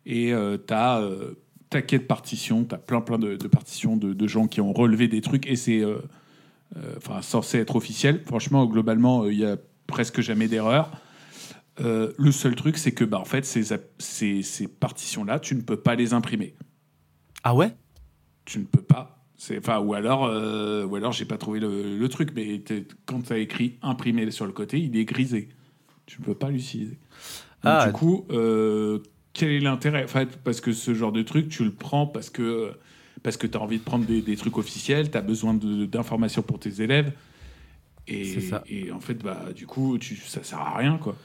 Et 0.05 0.33
tu 0.67 0.73
as 0.73 1.01
taquet 1.69 1.99
de 1.99 2.03
partitions, 2.03 2.65
tu 2.65 2.75
as 2.75 2.77
plein, 2.79 3.01
plein 3.01 3.19
de, 3.19 3.35
de 3.35 3.47
partitions 3.47 3.97
de, 3.97 4.13
de 4.13 4.27
gens 4.27 4.47
qui 4.47 4.61
ont 4.61 4.73
relevé 4.73 5.07
des 5.07 5.21
trucs, 5.21 5.47
et 5.47 5.55
c'est 5.55 5.81
euh, 5.81 5.99
euh, 6.77 7.21
censé 7.21 7.59
être 7.59 7.75
officiel. 7.75 8.23
Franchement, 8.25 8.65
globalement, 8.65 9.23
euh, 9.23 9.33
il 9.33 9.39
y 9.39 9.45
a 9.45 9.57
presque 9.87 10.21
jamais 10.21 10.47
d'erreur. 10.47 10.91
Euh, 11.81 12.11
le 12.17 12.31
seul 12.31 12.55
truc, 12.55 12.77
c'est 12.77 12.91
que 12.91 13.05
bah, 13.05 13.19
en 13.19 13.25
fait, 13.25 13.45
ces, 13.45 13.75
ces, 13.99 14.43
ces 14.43 14.67
partitions-là, 14.67 15.39
tu 15.39 15.55
ne 15.55 15.61
peux 15.61 15.77
pas 15.77 15.95
les 15.95 16.13
imprimer. 16.13 16.55
Ah 17.43 17.55
ouais? 17.55 17.71
Tu 18.45 18.59
ne 18.59 18.65
peux 18.65 18.81
pas. 18.81 19.23
Enfin, 19.57 19.79
ou 19.79 19.93
alors, 19.93 20.25
euh, 20.25 20.85
ou 20.85 20.97
alors, 20.97 21.13
j'ai 21.13 21.23
pas 21.23 21.37
trouvé 21.37 21.61
le, 21.61 21.97
le 21.97 22.09
truc. 22.09 22.31
Mais 22.35 22.61
quand 23.05 23.21
tu 23.21 23.31
as 23.31 23.37
écrit 23.37 23.77
imprimé 23.81 24.29
sur 24.31 24.45
le 24.45 24.51
côté, 24.51 24.79
il 24.79 24.97
est 24.97 25.05
grisé. 25.05 25.47
Tu 26.05 26.19
ne 26.19 26.25
peux 26.25 26.35
pas 26.35 26.49
l'utiliser. 26.49 26.99
Ah. 27.63 27.85
Du 27.85 27.93
coup, 27.93 28.25
euh, 28.31 28.99
quel 29.33 29.49
est 29.51 29.59
l'intérêt? 29.59 30.03
En 30.03 30.07
fait, 30.07 30.37
parce 30.43 30.61
que 30.61 30.71
ce 30.73 30.93
genre 30.93 31.11
de 31.11 31.21
truc, 31.21 31.49
tu 31.49 31.63
le 31.63 31.71
prends 31.71 32.07
parce 32.07 32.29
que 32.29 32.73
parce 33.23 33.35
que 33.37 33.47
tu 33.47 33.57
as 33.57 33.61
envie 33.61 33.79
de 33.79 33.83
prendre 33.83 34.05
des, 34.05 34.21
des 34.21 34.37
trucs 34.37 34.57
officiels, 34.57 35.11
tu 35.11 35.17
as 35.17 35.21
besoin 35.21 35.53
d'informations 35.53 36.41
pour 36.41 36.59
tes 36.59 36.81
élèves. 36.81 37.11
Et, 38.07 38.39
ça. 38.41 38.63
et 38.67 38.91
en 38.91 38.99
fait, 38.99 39.15
bah, 39.15 39.47
du 39.53 39.67
coup, 39.67 39.97
tu, 39.99 40.15
ça 40.15 40.41
sert 40.43 40.59
à 40.59 40.77
rien, 40.77 40.97
quoi. 40.97 41.15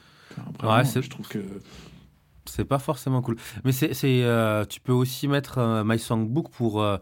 Enfin, 0.59 0.83
Ouais, 0.83 1.01
je 1.01 1.09
trouve 1.09 1.27
que 1.27 1.39
C'est 2.45 2.65
pas 2.65 2.79
forcément 2.79 3.21
cool. 3.21 3.37
Mais 3.63 3.71
c'est, 3.71 3.93
euh, 4.03 4.65
tu 4.65 4.79
peux 4.81 4.91
aussi 4.91 5.27
mettre 5.27 5.57
euh, 5.57 5.83
My 5.85 5.97
Songbook 5.97 6.51
pour 6.51 6.81
euh, 6.81 6.97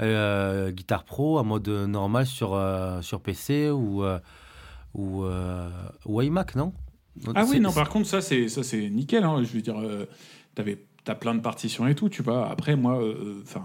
euh, 0.00 0.70
Guitar 0.70 1.04
Pro 1.04 1.38
en 1.38 1.44
mode 1.44 1.68
normal 1.68 2.26
sur, 2.26 2.54
euh, 2.54 3.02
sur 3.02 3.20
PC 3.20 3.70
ou, 3.70 4.02
euh, 4.04 4.18
ou, 4.94 5.24
ou 6.06 6.22
iMac, 6.22 6.54
non? 6.54 6.72
Ah 7.34 7.44
oui, 7.48 7.58
non, 7.60 7.72
par 7.72 7.88
contre, 7.88 8.06
ça, 8.06 8.20
c'est, 8.20 8.48
ça, 8.48 8.62
c'est 8.62 8.88
nickel. 8.88 9.24
hein. 9.24 9.42
Je 9.42 9.48
veux 9.52 9.60
dire, 9.60 9.78
euh, 9.78 10.06
t'avais, 10.58 10.78
t'as 11.04 11.14
plein 11.14 11.34
de 11.36 11.40
partitions 11.40 11.86
et 11.86 11.94
tout, 11.94 12.08
tu 12.08 12.22
vois. 12.22 12.50
Après, 12.50 12.74
moi, 12.76 13.00
euh, 13.00 13.40
enfin, 13.44 13.64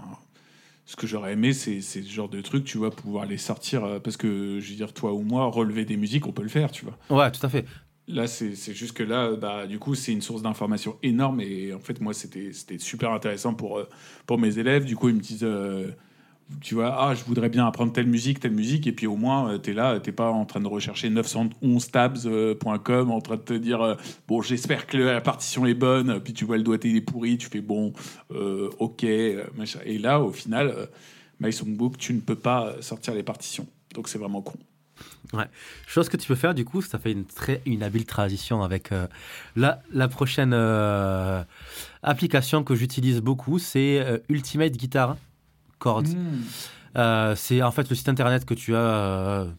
ce 0.86 0.94
que 0.96 1.06
j'aurais 1.06 1.32
aimé, 1.32 1.52
c'est, 1.52 1.80
c'est 1.80 2.02
ce 2.02 2.08
genre 2.10 2.28
de 2.28 2.40
truc, 2.40 2.64
tu 2.64 2.78
vois, 2.78 2.90
pouvoir 2.90 3.26
les 3.26 3.36
sortir. 3.38 3.84
euh, 3.84 3.98
parce 3.98 4.16
que, 4.16 4.60
je 4.60 4.70
veux 4.70 4.76
dire, 4.76 4.92
toi 4.92 5.12
ou 5.12 5.22
moi, 5.22 5.46
relever 5.46 5.84
des 5.84 5.96
musiques, 5.96 6.26
on 6.26 6.32
peut 6.32 6.42
le 6.44 6.48
faire, 6.48 6.70
tu 6.70 6.84
vois. 6.84 6.96
Ouais, 7.10 7.30
tout 7.32 7.44
à 7.44 7.48
fait. 7.48 7.64
Là, 8.06 8.26
c'est, 8.26 8.54
c'est 8.54 8.74
juste 8.74 8.92
que 8.92 9.02
là, 9.02 9.24
euh, 9.30 9.36
bah, 9.36 9.66
du 9.66 9.78
coup, 9.78 9.94
c'est 9.94 10.12
une 10.12 10.22
source 10.22 10.42
d'information 10.42 10.96
énorme. 11.02 11.40
Et 11.40 11.72
en 11.72 11.80
fait, 11.80 12.00
moi, 12.00 12.14
c'était, 12.14 12.52
c'était 12.52 12.78
super 12.78 13.10
intéressant 13.12 13.54
pour, 13.54 13.78
euh, 13.78 13.88
pour 14.26 14.38
mes 14.38 14.58
élèves. 14.58 14.84
Du 14.84 14.94
coup, 14.96 15.08
ils 15.08 15.14
me 15.16 15.20
disent. 15.20 15.42
euh, 15.44 15.88
tu 16.60 16.74
vois, 16.74 16.94
ah, 16.98 17.14
je 17.14 17.24
voudrais 17.24 17.48
bien 17.48 17.66
apprendre 17.66 17.92
telle 17.92 18.06
musique, 18.06 18.40
telle 18.40 18.52
musique, 18.52 18.86
et 18.86 18.92
puis 18.92 19.06
au 19.06 19.16
moins, 19.16 19.58
tu 19.58 19.70
es 19.70 19.74
là, 19.74 19.98
tu 20.00 20.12
pas 20.12 20.30
en 20.30 20.44
train 20.44 20.60
de 20.60 20.66
rechercher 20.66 21.10
911tabs.com, 21.10 23.10
en 23.10 23.20
train 23.20 23.36
de 23.36 23.40
te 23.40 23.54
dire, 23.54 23.80
euh, 23.80 23.94
bon, 24.28 24.42
j'espère 24.42 24.86
que 24.86 24.98
la 24.98 25.20
partition 25.20 25.66
est 25.66 25.74
bonne, 25.74 26.20
puis 26.20 26.32
tu 26.32 26.44
vois 26.44 26.56
le 26.56 26.62
doigté, 26.62 26.90
il 26.90 26.96
est 26.96 27.00
pourri, 27.00 27.38
tu 27.38 27.48
fais, 27.48 27.60
bon, 27.60 27.92
euh, 28.32 28.70
ok, 28.78 29.04
euh, 29.04 29.44
machin. 29.56 29.80
Et 29.86 29.98
là, 29.98 30.20
au 30.20 30.32
final, 30.32 30.68
euh, 30.68 30.86
My 31.40 31.52
Songbook, 31.52 31.98
tu 31.98 32.14
ne 32.14 32.20
peux 32.20 32.36
pas 32.36 32.74
sortir 32.80 33.14
les 33.14 33.22
partitions. 33.22 33.66
Donc 33.94 34.08
c'est 34.08 34.18
vraiment 34.18 34.42
con. 34.42 34.58
Ouais. 35.32 35.46
Chose 35.86 36.08
que 36.08 36.16
tu 36.16 36.28
peux 36.28 36.34
faire, 36.34 36.54
du 36.54 36.64
coup, 36.64 36.82
ça 36.82 36.98
fait 36.98 37.12
une 37.12 37.24
très 37.24 37.60
une 37.66 37.82
habile 37.82 38.04
transition 38.04 38.62
avec 38.62 38.92
euh, 38.92 39.06
la, 39.56 39.82
la 39.92 40.08
prochaine 40.08 40.52
euh, 40.54 41.42
application 42.02 42.62
que 42.62 42.74
j'utilise 42.74 43.20
beaucoup, 43.20 43.58
c'est 43.58 44.00
euh, 44.00 44.18
Ultimate 44.28 44.72
Guitar 44.72 45.16
Chords. 45.84 46.02
Euh, 46.96 47.34
c'est 47.36 47.60
en 47.62 47.70
fait 47.70 47.88
le 47.90 47.96
site 47.96 48.08
internet 48.08 48.44
que 48.44 48.54
tu 48.54 48.74
as 48.74 48.78
euh, 48.78 49.50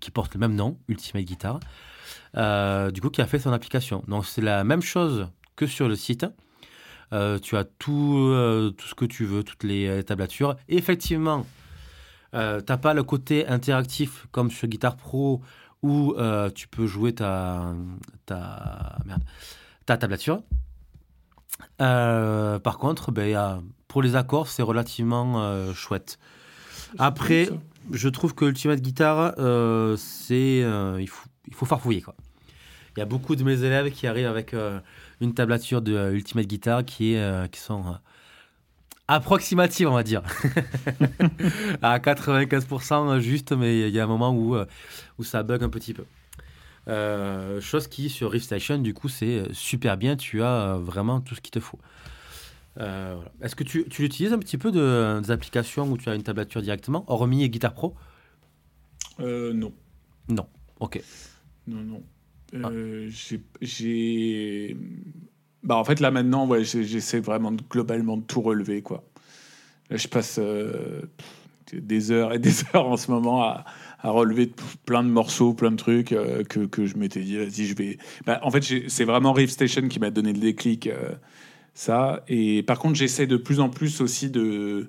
qui 0.00 0.10
porte 0.10 0.34
le 0.34 0.40
même 0.40 0.54
nom, 0.54 0.78
Ultimate 0.88 1.24
Guitar, 1.24 1.60
euh, 2.36 2.90
du 2.90 3.00
coup 3.00 3.10
qui 3.10 3.20
a 3.22 3.26
fait 3.26 3.38
son 3.38 3.52
application. 3.52 4.04
Donc 4.06 4.26
c'est 4.26 4.42
la 4.42 4.62
même 4.64 4.82
chose 4.82 5.28
que 5.56 5.66
sur 5.66 5.88
le 5.88 5.96
site. 5.96 6.26
Euh, 7.14 7.38
tu 7.38 7.56
as 7.56 7.64
tout, 7.64 8.18
euh, 8.28 8.68
tout 8.76 8.86
ce 8.86 8.94
que 8.94 9.06
tu 9.06 9.24
veux, 9.24 9.42
toutes 9.42 9.64
les 9.64 9.88
euh, 9.88 10.02
tablatures. 10.02 10.56
Et 10.68 10.76
effectivement, 10.76 11.46
euh, 12.34 12.60
t'as 12.60 12.76
pas 12.76 12.92
le 12.92 13.02
côté 13.02 13.46
interactif 13.48 14.26
comme 14.30 14.50
sur 14.50 14.68
Guitar 14.68 14.94
Pro 14.96 15.40
où 15.82 16.14
tu 16.54 16.68
peux 16.68 16.86
jouer 16.86 17.14
ta, 17.14 17.72
ta, 18.26 18.98
merde, 19.06 19.22
ta 19.86 19.96
tablature. 19.96 20.42
Par 21.78 22.78
contre, 22.78 23.10
ben, 23.10 23.28
y 23.30 23.34
a- 23.34 23.60
pour 23.88 24.02
les 24.02 24.14
accords, 24.14 24.48
c'est 24.48 24.62
relativement 24.62 25.40
euh, 25.42 25.72
chouette. 25.72 26.18
Après, 26.98 27.48
je 27.90 28.08
trouve 28.08 28.34
que 28.34 28.44
Ultimate 28.44 28.80
Guitar, 28.80 29.34
euh, 29.38 29.96
c'est 29.96 30.62
euh, 30.62 30.98
il, 31.00 31.08
faut, 31.08 31.26
il 31.48 31.54
faut 31.54 31.66
farfouiller 31.66 32.02
quoi. 32.02 32.14
Il 32.96 33.00
y 33.00 33.02
a 33.02 33.06
beaucoup 33.06 33.36
de 33.36 33.44
mes 33.44 33.62
élèves 33.62 33.90
qui 33.92 34.06
arrivent 34.06 34.26
avec 34.26 34.56
une 35.20 35.32
tablature 35.32 35.82
de 35.82 36.10
Ultimate 36.12 36.46
Guitar 36.46 36.84
qui 36.84 37.14
est 37.14 37.50
qui 37.52 37.60
sont 37.60 37.96
approximatives, 39.06 39.88
on 39.88 39.94
va 39.94 40.02
dire, 40.02 40.22
à 41.82 41.96
95% 42.00 43.20
juste, 43.20 43.52
mais 43.52 43.88
il 43.88 43.94
y 43.94 44.00
a 44.00 44.04
un 44.04 44.08
moment 44.08 44.32
où 44.32 44.56
où 45.16 45.22
ça 45.22 45.44
bug 45.44 45.62
un 45.62 45.68
petit 45.68 45.94
peu. 45.94 46.04
Chose 47.60 47.86
qui 47.86 48.10
sur 48.10 48.32
Rift 48.32 48.46
Station, 48.46 48.78
du 48.78 48.94
coup, 48.94 49.08
c'est 49.08 49.44
super 49.52 49.96
bien. 49.96 50.16
Tu 50.16 50.42
as 50.42 50.76
vraiment 50.76 51.20
tout 51.20 51.36
ce 51.36 51.40
qu'il 51.40 51.52
te 51.52 51.60
faut. 51.60 51.78
Euh, 52.78 53.12
voilà. 53.16 53.30
Est-ce 53.42 53.56
que 53.56 53.64
tu, 53.64 53.84
tu 53.88 54.04
utilises 54.04 54.32
un 54.32 54.38
petit 54.38 54.58
peu 54.58 54.70
de, 54.70 55.20
des 55.20 55.30
applications 55.30 55.90
où 55.90 55.96
tu 55.98 56.08
as 56.08 56.14
une 56.14 56.22
tablature 56.22 56.62
directement, 56.62 57.04
hormis 57.08 57.48
Guitar 57.48 57.74
Pro? 57.74 57.94
Euh, 59.20 59.52
non. 59.52 59.72
Ok. 60.80 61.00
Non, 61.66 61.80
non. 61.82 62.02
Ah. 62.54 62.68
Euh, 62.70 63.08
j'ai- 63.10 63.42
J'ai. 63.60 64.76
Bah, 65.64 65.76
en 65.76 65.84
fait, 65.84 65.98
là, 66.00 66.10
maintenant, 66.12 66.46
ouais, 66.46 66.62
j'essaie 66.62 67.18
vraiment 67.20 67.50
de, 67.50 67.62
globalement 67.68 68.16
de 68.16 68.22
tout 68.22 68.40
relever, 68.40 68.80
quoi. 68.80 69.02
Là, 69.90 69.96
je 69.96 70.06
passe 70.06 70.38
des 71.72 72.10
heures 72.12 72.32
et 72.32 72.38
des 72.38 72.62
heures 72.74 72.86
en 72.86 72.96
ce 72.96 73.10
moment 73.10 73.42
à, 73.42 73.64
à 73.98 74.10
relever 74.10 74.52
plein 74.86 75.02
de 75.02 75.08
morceaux, 75.08 75.52
plein 75.52 75.72
de 75.72 75.76
trucs 75.76 76.08
que, 76.10 76.64
que 76.66 76.86
je 76.86 76.96
m'étais 76.96 77.20
dit, 77.22 77.36
vas-y, 77.38 77.66
je 77.66 77.74
vais. 77.74 77.98
Bah, 78.24 78.38
en 78.44 78.50
fait, 78.52 78.62
c'est 78.88 79.04
vraiment 79.04 79.32
Rift 79.32 79.52
Station 79.52 79.88
qui 79.88 79.98
m'a 79.98 80.10
donné 80.10 80.32
le 80.32 80.38
déclic, 80.38 80.88
ça. 81.78 82.24
Et 82.28 82.62
par 82.64 82.78
contre, 82.78 82.96
j'essaie 82.96 83.26
de 83.26 83.36
plus 83.36 83.60
en 83.60 83.68
plus 83.68 84.00
aussi 84.00 84.30
de. 84.30 84.88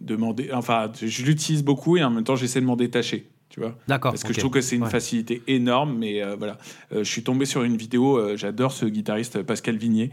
de 0.00 0.16
m'en 0.16 0.32
dé- 0.32 0.50
Enfin, 0.52 0.90
je 1.00 1.24
l'utilise 1.24 1.62
beaucoup 1.64 1.96
et 1.96 2.04
en 2.04 2.10
même 2.10 2.24
temps, 2.24 2.36
j'essaie 2.36 2.60
de 2.60 2.66
m'en 2.66 2.76
détacher, 2.76 3.26
tu 3.48 3.60
vois. 3.60 3.76
D'accord. 3.88 4.12
Parce 4.12 4.22
que 4.24 4.32
je 4.32 4.38
trouve 4.38 4.52
que 4.52 4.60
c'est 4.60 4.76
une 4.76 4.84
Ouais. 4.84 4.90
facilité 4.90 5.42
énorme, 5.48 5.96
mais 5.98 6.22
euh, 6.22 6.36
voilà. 6.36 6.58
Euh, 6.92 7.04
je 7.04 7.10
suis 7.10 7.22
tombé 7.24 7.44
sur 7.44 7.62
une 7.64 7.76
vidéo, 7.76 8.16
euh, 8.18 8.36
j'adore 8.36 8.72
ce 8.72 8.86
guitariste 8.86 9.42
Pascal 9.42 9.76
Vigné, 9.76 10.10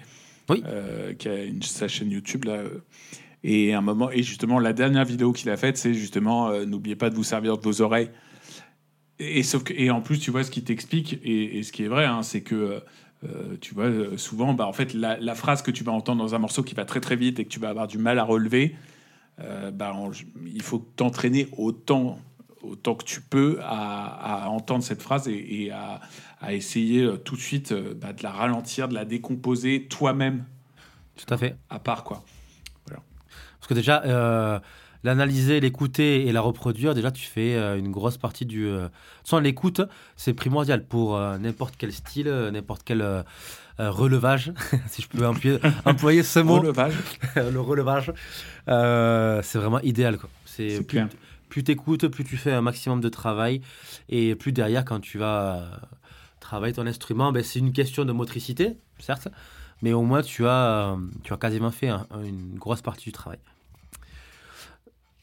Oui. 0.50 0.64
qui 1.20 1.28
a 1.28 1.44
une, 1.44 1.62
sa 1.62 1.88
chaîne 1.88 2.10
YouTube 2.12 2.46
là. 2.46 2.64
et 3.44 3.74
un 3.74 3.82
moment, 3.82 4.10
et 4.12 4.24
justement, 4.24 4.60
la 4.60 4.74
dernière 4.74 5.06
vidéo 5.06 5.32
qu'il 5.32 5.50
a 5.50 5.58
faite, 5.58 5.78
c'est 5.78 5.94
justement 5.94 6.52
n'oubliez 6.66 6.96
pas 6.96 7.10
de 7.12 7.16
vous 7.16 7.24
servir 7.24 7.58
de 7.58 7.64
vos 7.64 7.82
oreilles. 7.82 8.10
Et, 9.20 9.44
sauf 9.44 9.64
que, 9.64 9.74
et 9.74 9.92
en 9.92 10.02
plus, 10.02 10.18
tu 10.20 10.32
vois, 10.32 10.44
ce 10.44 10.50
qui 10.52 10.64
t'explique, 10.64 11.20
et, 11.24 11.58
et 11.60 11.64
ce 11.64 11.72
qui 11.74 11.84
est 11.84 11.88
vrai, 11.88 12.06
hein, 12.06 12.24
c'est 12.24 12.42
que 12.42 12.82
euh, 13.24 13.58
tu 13.60 13.74
vois, 13.74 13.86
euh, 13.86 14.18
souvent, 14.18 14.54
bah, 14.54 14.66
en 14.66 14.74
fait, 14.74 14.94
la, 14.94 15.18
la 15.20 15.36
phrase 15.36 15.62
que 15.62 15.72
tu 15.72 15.84
vas 15.84 15.92
entendre 15.92 16.24
dans 16.24 16.36
un 16.36 16.40
morceau 16.40 16.64
qui 16.64 16.76
va 16.76 16.86
très 16.86 17.02
très 17.02 17.16
vite 17.16 17.40
et 17.40 17.46
que 17.46 17.50
tu 17.50 17.60
vas 17.60 17.70
avoir 17.70 17.88
du 17.88 17.98
mal 17.98 18.20
à 18.20 18.24
relever, 18.24 18.76
euh, 19.42 19.72
bah, 19.72 19.94
il 20.46 20.62
faut 20.62 20.80
t'entraîner 20.96 21.48
autant, 21.58 22.20
autant 22.62 22.96
que 22.96 23.04
tu 23.04 23.22
peux 23.22 23.60
à, 23.62 24.46
à 24.46 24.48
entendre 24.50 24.84
cette 24.84 25.02
phrase 25.02 25.28
et, 25.28 25.64
et 25.64 25.72
à, 25.72 26.02
à 26.42 26.54
essayer 26.54 27.08
tout 27.26 27.36
de 27.36 27.42
suite 27.42 27.74
bah, 27.74 28.14
de 28.14 28.24
la 28.24 28.32
ralentir, 28.32 28.88
de 28.88 28.94
la 28.94 29.06
décomposer 29.06 29.88
toi-même, 29.88 30.46
Tout 31.16 31.34
à 31.34 31.38
fait. 31.38 31.56
à 31.70 31.80
part 31.80 32.04
quoi. 32.04 32.24
Parce 33.60 33.68
que 33.68 33.74
déjà, 33.74 34.02
euh, 34.06 34.60
l'analyser, 35.04 35.60
l'écouter 35.60 36.28
et 36.28 36.32
la 36.32 36.42
reproduire, 36.42 36.94
déjà, 36.94 37.12
tu 37.12 37.26
fais 37.26 37.56
euh, 37.56 37.78
une 37.78 37.92
grosse 37.92 38.18
partie 38.18 38.46
du. 38.46 38.68
Euh... 38.68 38.88
Sans 39.24 39.40
l'écoute, 39.40 39.82
c'est 40.16 40.34
primordial 40.34 40.86
pour 40.86 41.16
euh, 41.18 41.38
n'importe 41.38 41.76
quel 41.78 41.92
style, 41.94 42.28
n'importe 42.52 42.82
quel 42.84 43.24
relevage, 43.78 44.52
si 44.90 45.02
je 45.02 45.08
peux 45.08 45.26
employer, 45.26 45.60
employer 45.86 46.24
ce 46.24 46.40
mot, 46.40 46.60
Relevage, 46.60 46.96
le 47.36 47.60
relevage. 47.62 48.12
Euh, 48.68 49.42
c'est 49.42 49.58
vraiment 49.58 49.80
idéal. 49.82 50.18
quoi. 50.18 50.30
C'est 50.46 50.70
c'est 50.78 50.84
plus, 50.84 51.00
plus 51.48 51.64
t'écoutes, 51.64 52.08
plus 52.08 52.24
tu 52.26 52.36
fais 52.36 52.52
un 52.52 52.62
maximum 52.62 53.00
de 53.00 53.08
travail 53.10 53.62
et 54.10 54.36
plus 54.36 54.52
derrière, 54.52 54.84
quand 54.84 55.00
tu 55.00 55.18
vas 55.18 55.64
travailler 56.42 56.74
ton 56.74 56.86
instrument, 56.88 57.32
ben, 57.32 57.42
c'est 57.44 57.60
une 57.60 57.72
question 57.72 58.04
de 58.04 58.12
motricité, 58.12 58.76
certes, 59.00 59.30
mais 59.82 59.94
au 59.94 60.02
moins 60.02 60.22
tu 60.24 60.46
as, 60.46 60.98
tu 61.24 61.32
as 61.32 61.38
quasiment 61.38 61.72
fait 61.72 61.88
un- 61.90 62.06
une 62.26 62.56
grosse 62.56 62.82
partie 62.82 63.06
du 63.06 63.12
travail. 63.14 63.40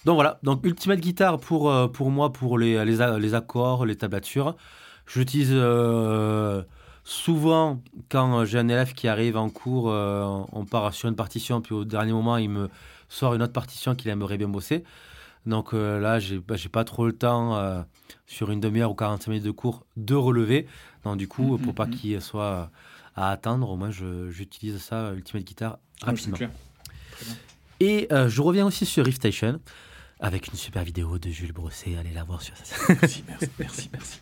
Donc 0.07 0.15
voilà, 0.15 0.39
donc 0.45 0.65
Ultimate 0.65 1.01
Guitar 1.01 1.37
pour, 1.37 1.69
euh, 1.69 1.89
pour 1.89 2.13
moi, 2.13 2.33
pour 2.33 2.59
les, 2.59 2.85
les, 2.85 3.19
les 3.19 3.35
accords, 3.35 3.85
les 3.85 3.97
tablatures. 3.97 4.55
Je 5.05 5.19
l'utilise 5.19 5.51
euh, 5.53 6.63
souvent 7.03 7.83
quand 8.09 8.45
j'ai 8.45 8.61
un 8.61 8.69
élève 8.69 8.95
qui 8.95 9.09
arrive 9.09 9.37
en 9.37 9.51
cours, 9.51 9.91
euh, 9.91 10.25
on 10.53 10.65
part 10.65 10.95
sur 10.95 11.09
une 11.09 11.17
partition, 11.17 11.61
puis 11.61 11.75
au 11.75 11.85
dernier 11.85 12.13
moment, 12.13 12.37
il 12.37 12.51
me 12.51 12.71
sort 13.09 13.35
une 13.35 13.43
autre 13.43 13.53
partition 13.53 13.97
qu'il 13.97 14.09
aimerait 14.09 14.39
bien 14.39 14.47
bosser. 14.47 14.85
Donc 15.45 15.75
euh, 15.75 15.99
là, 15.99 16.21
j'ai 16.21 16.39
bah, 16.39 16.55
pas 16.71 16.85
trop 16.85 17.05
le 17.07 17.13
temps 17.13 17.57
euh, 17.57 17.83
sur 18.29 18.53
une 18.53 18.61
demi-heure 18.61 18.93
ou 18.93 18.95
45 18.95 19.29
minutes 19.33 19.45
de 19.45 19.51
cours 19.51 19.87
de 19.97 20.15
relever. 20.15 20.69
Donc 21.03 21.17
du 21.17 21.27
coup, 21.27 21.57
Mhm, 21.57 21.65
pour 21.65 21.75
pas 21.75 21.87
mhm. 21.87 21.95
qu'il 21.97 22.23
soit 22.23 22.71
à 23.17 23.33
attendre, 23.33 23.69
au 23.71 23.77
moins 23.77 23.91
j'utilise 23.91 24.79
ça, 24.79 25.13
Ultimate 25.17 25.43
Guitar, 25.45 25.79
rapidement. 26.01 26.39
Et 27.81 28.07
euh, 28.13 28.29
je 28.29 28.41
reviens 28.41 28.67
aussi 28.67 28.87
sur 28.87 29.05
Rift 29.05 29.19
Station 29.19 29.59
avec 30.21 30.49
une 30.49 30.55
super 30.55 30.85
vidéo 30.85 31.19
de 31.19 31.31
Jules 31.31 31.53
Brosset. 31.53 31.97
Allez 31.97 32.13
la 32.13 32.25
voir 32.25 32.43
sur 32.43 32.57
ça. 32.57 32.77
Merci, 33.01 33.25
merci, 33.29 33.49
merci, 33.59 33.91
merci. 33.93 34.21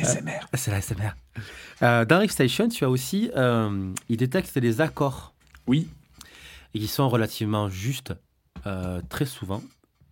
ASMR. 0.00 0.40
C'est 0.54 0.70
la 0.70 0.80
SMR. 0.82 1.12
Euh, 1.82 2.04
dans 2.04 2.18
Rift 2.18 2.34
Station, 2.34 2.68
tu 2.68 2.84
as 2.84 2.90
aussi, 2.90 3.30
euh, 3.36 3.92
il 4.08 4.16
détecte 4.18 4.54
les 4.56 4.80
accords 4.82 5.32
Oui, 5.66 5.88
et 6.74 6.78
qui 6.80 6.86
sont 6.88 7.08
relativement 7.08 7.70
justes 7.70 8.12
euh, 8.66 9.00
très 9.08 9.24
souvent. 9.24 9.62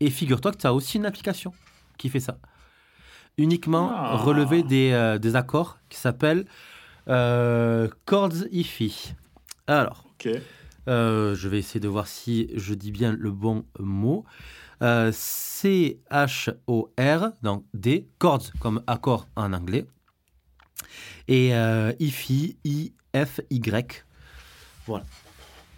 Et 0.00 0.08
figure-toi 0.10 0.52
que 0.52 0.56
tu 0.58 0.66
as 0.66 0.72
aussi 0.72 0.96
une 0.96 1.04
application 1.06 1.52
qui 1.98 2.08
fait 2.08 2.20
ça. 2.20 2.38
Uniquement 3.38 3.90
Ah. 3.94 4.16
relever 4.16 4.62
des, 4.62 4.92
euh, 4.92 5.18
des 5.18 5.36
accords 5.36 5.78
qui 5.90 5.98
s'appellent 5.98 6.46
euh, 7.08 7.88
Chords 8.06 8.46
IFI. 8.50 9.12
Alors, 9.66 10.04
ok. 10.12 10.28
euh, 10.88 11.34
je 11.34 11.48
vais 11.48 11.58
essayer 11.58 11.80
de 11.80 11.88
voir 11.88 12.06
si 12.06 12.48
je 12.54 12.72
dis 12.72 12.90
bien 12.90 13.12
le 13.12 13.30
bon 13.30 13.66
mot. 13.78 14.24
Euh, 14.82 15.10
C-H-O-R, 15.12 17.30
donc 17.42 17.64
D, 17.74 18.08
chords 18.18 18.50
comme 18.60 18.82
accord 18.86 19.26
en 19.36 19.52
anglais. 19.52 19.86
Et 21.28 21.54
euh, 21.54 21.92
IFI, 21.98 22.56
I-F-Y. 22.64 24.04
Voilà. 24.86 25.04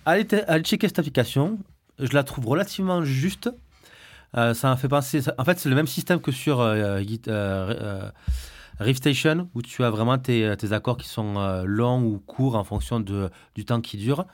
Allez, 0.05 0.27
allez 0.47 0.65
checker 0.65 0.89
cette 0.89 0.99
application. 0.99 1.59
Je 1.99 2.13
la 2.13 2.23
trouve 2.25 2.47
relativement 2.47 3.05
juste. 3.05 3.51
Euh, 4.37 4.53
ça 4.55 4.69
m'a 4.69 4.77
fait 4.77 4.89
penser. 4.89 5.23
ça- 5.23 5.35
En 5.39 5.45
fait, 5.45 5.59
c'est 5.59 5.69
le 5.69 5.75
même 5.75 5.87
système 5.87 6.21
que 6.21 6.33
sur 6.33 6.61
euh, 6.61 7.01
Git- 7.01 7.31
Rift 8.81 8.99
Station, 9.03 9.49
où 9.55 9.63
tu 9.63 9.83
as 9.85 9.91
vraiment 9.91 10.19
tes, 10.19 10.55
tes 10.57 10.73
accords 10.73 10.97
qui 10.99 11.09
sont 11.09 11.35
longs 11.65 12.03
ou 12.03 12.19
courts 12.21 12.55
en 12.57 12.65
fonction 12.65 13.01
de, 13.01 13.31
du 13.55 13.65
temps 13.65 13.81
qui 13.81 13.97
dure. 13.97 14.27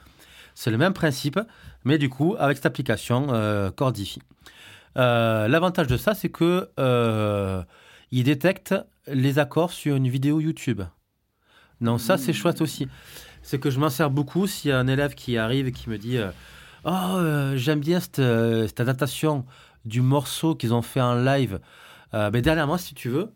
C'est 0.53 0.71
le 0.71 0.77
même 0.77 0.93
principe, 0.93 1.39
mais 1.83 1.97
du 1.97 2.09
coup, 2.09 2.35
avec 2.37 2.57
cette 2.57 2.65
application 2.67 3.27
euh, 3.33 3.71
Chordify. 3.71 4.21
Euh, 4.97 5.47
L'avantage 5.47 5.87
de 5.87 5.97
ça, 5.97 6.13
c'est 6.13 6.29
que 6.29 6.69
euh, 6.79 7.63
il 8.11 8.23
détecte 8.23 8.75
les 9.07 9.39
accords 9.39 9.71
sur 9.71 9.95
une 9.95 10.07
vidéo 10.07 10.39
YouTube. 10.39 10.81
Donc 11.81 11.99
ça, 11.99 12.17
c'est 12.17 12.33
chouette 12.33 12.61
aussi. 12.61 12.87
C'est 13.41 13.59
que 13.59 13.69
je 13.69 13.79
m'en 13.79 13.89
sers 13.89 14.09
beaucoup 14.09 14.47
s'il 14.47 14.69
y 14.69 14.73
a 14.73 14.79
un 14.79 14.87
élève 14.87 15.13
qui 15.13 15.37
arrive 15.37 15.67
et 15.67 15.71
qui 15.71 15.89
me 15.89 15.97
dit 15.97 16.17
euh, 16.17 16.31
Oh, 16.85 17.17
euh, 17.17 17.57
j'aime 17.57 17.79
bien 17.79 17.99
cette, 17.99 18.79
adaptation 18.79 19.45
du 19.83 20.01
morceau 20.01 20.55
qu'ils 20.55 20.73
ont 20.73 20.81
fait 20.81 21.01
en 21.01 21.15
live. 21.15 21.59
Mais 22.13 22.41
dernièrement, 22.41 22.77
si 22.77 22.95
tu 22.95 23.09
veux, 23.09 23.33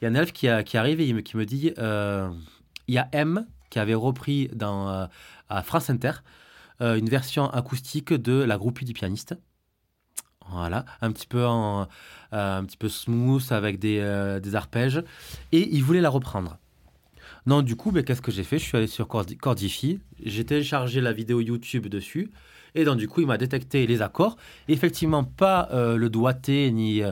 il 0.00 0.04
y 0.04 0.06
a 0.06 0.10
un 0.10 0.14
elfe 0.14 0.32
qui, 0.32 0.46
arrive 0.46 1.00
et 1.00 1.22
qui 1.24 1.36
me 1.36 1.44
dit 1.44 1.72
il 1.76 2.94
y 2.94 2.98
a 2.98 3.08
M 3.10 3.44
qui 3.70 3.80
avait 3.80 3.94
repris 3.94 4.48
dans, 4.54 5.08
à 5.48 5.62
France 5.64 5.90
Inter 5.90 6.12
une 6.78 7.08
version 7.08 7.50
acoustique 7.50 8.12
de 8.12 8.34
La 8.44 8.56
groupie 8.56 8.84
du 8.84 8.92
pianiste. 8.92 9.34
Voilà, 10.52 10.84
un 11.00 11.12
petit 11.12 11.26
peu, 11.26 11.44
euh, 11.44 11.84
un 12.32 12.64
petit 12.64 12.76
peu 12.76 12.88
smooth 12.88 13.50
avec 13.52 13.78
des, 13.78 13.98
euh, 14.00 14.40
des 14.40 14.54
arpèges. 14.54 15.02
Et 15.52 15.68
il 15.74 15.82
voulait 15.82 16.00
la 16.00 16.10
reprendre. 16.10 16.58
Non, 17.46 17.62
du 17.62 17.76
coup, 17.76 17.90
ben, 17.90 18.04
qu'est-ce 18.04 18.22
que 18.22 18.30
j'ai 18.32 18.44
fait? 18.44 18.58
Je 18.58 18.64
suis 18.64 18.76
allé 18.76 18.86
sur 18.86 19.06
Cordi- 19.06 19.36
Cordify, 19.36 20.00
j'ai 20.24 20.44
téléchargé 20.44 21.00
la 21.00 21.12
vidéo 21.12 21.40
YouTube 21.40 21.86
dessus, 21.86 22.30
et 22.74 22.84
donc 22.84 22.98
du 22.98 23.08
coup, 23.08 23.20
il 23.20 23.26
m'a 23.26 23.38
détecté 23.38 23.86
les 23.86 24.02
accords. 24.02 24.36
Effectivement, 24.68 25.24
pas 25.24 25.68
euh, 25.72 25.96
le 25.96 26.10
doigté 26.10 26.70
ni, 26.70 27.02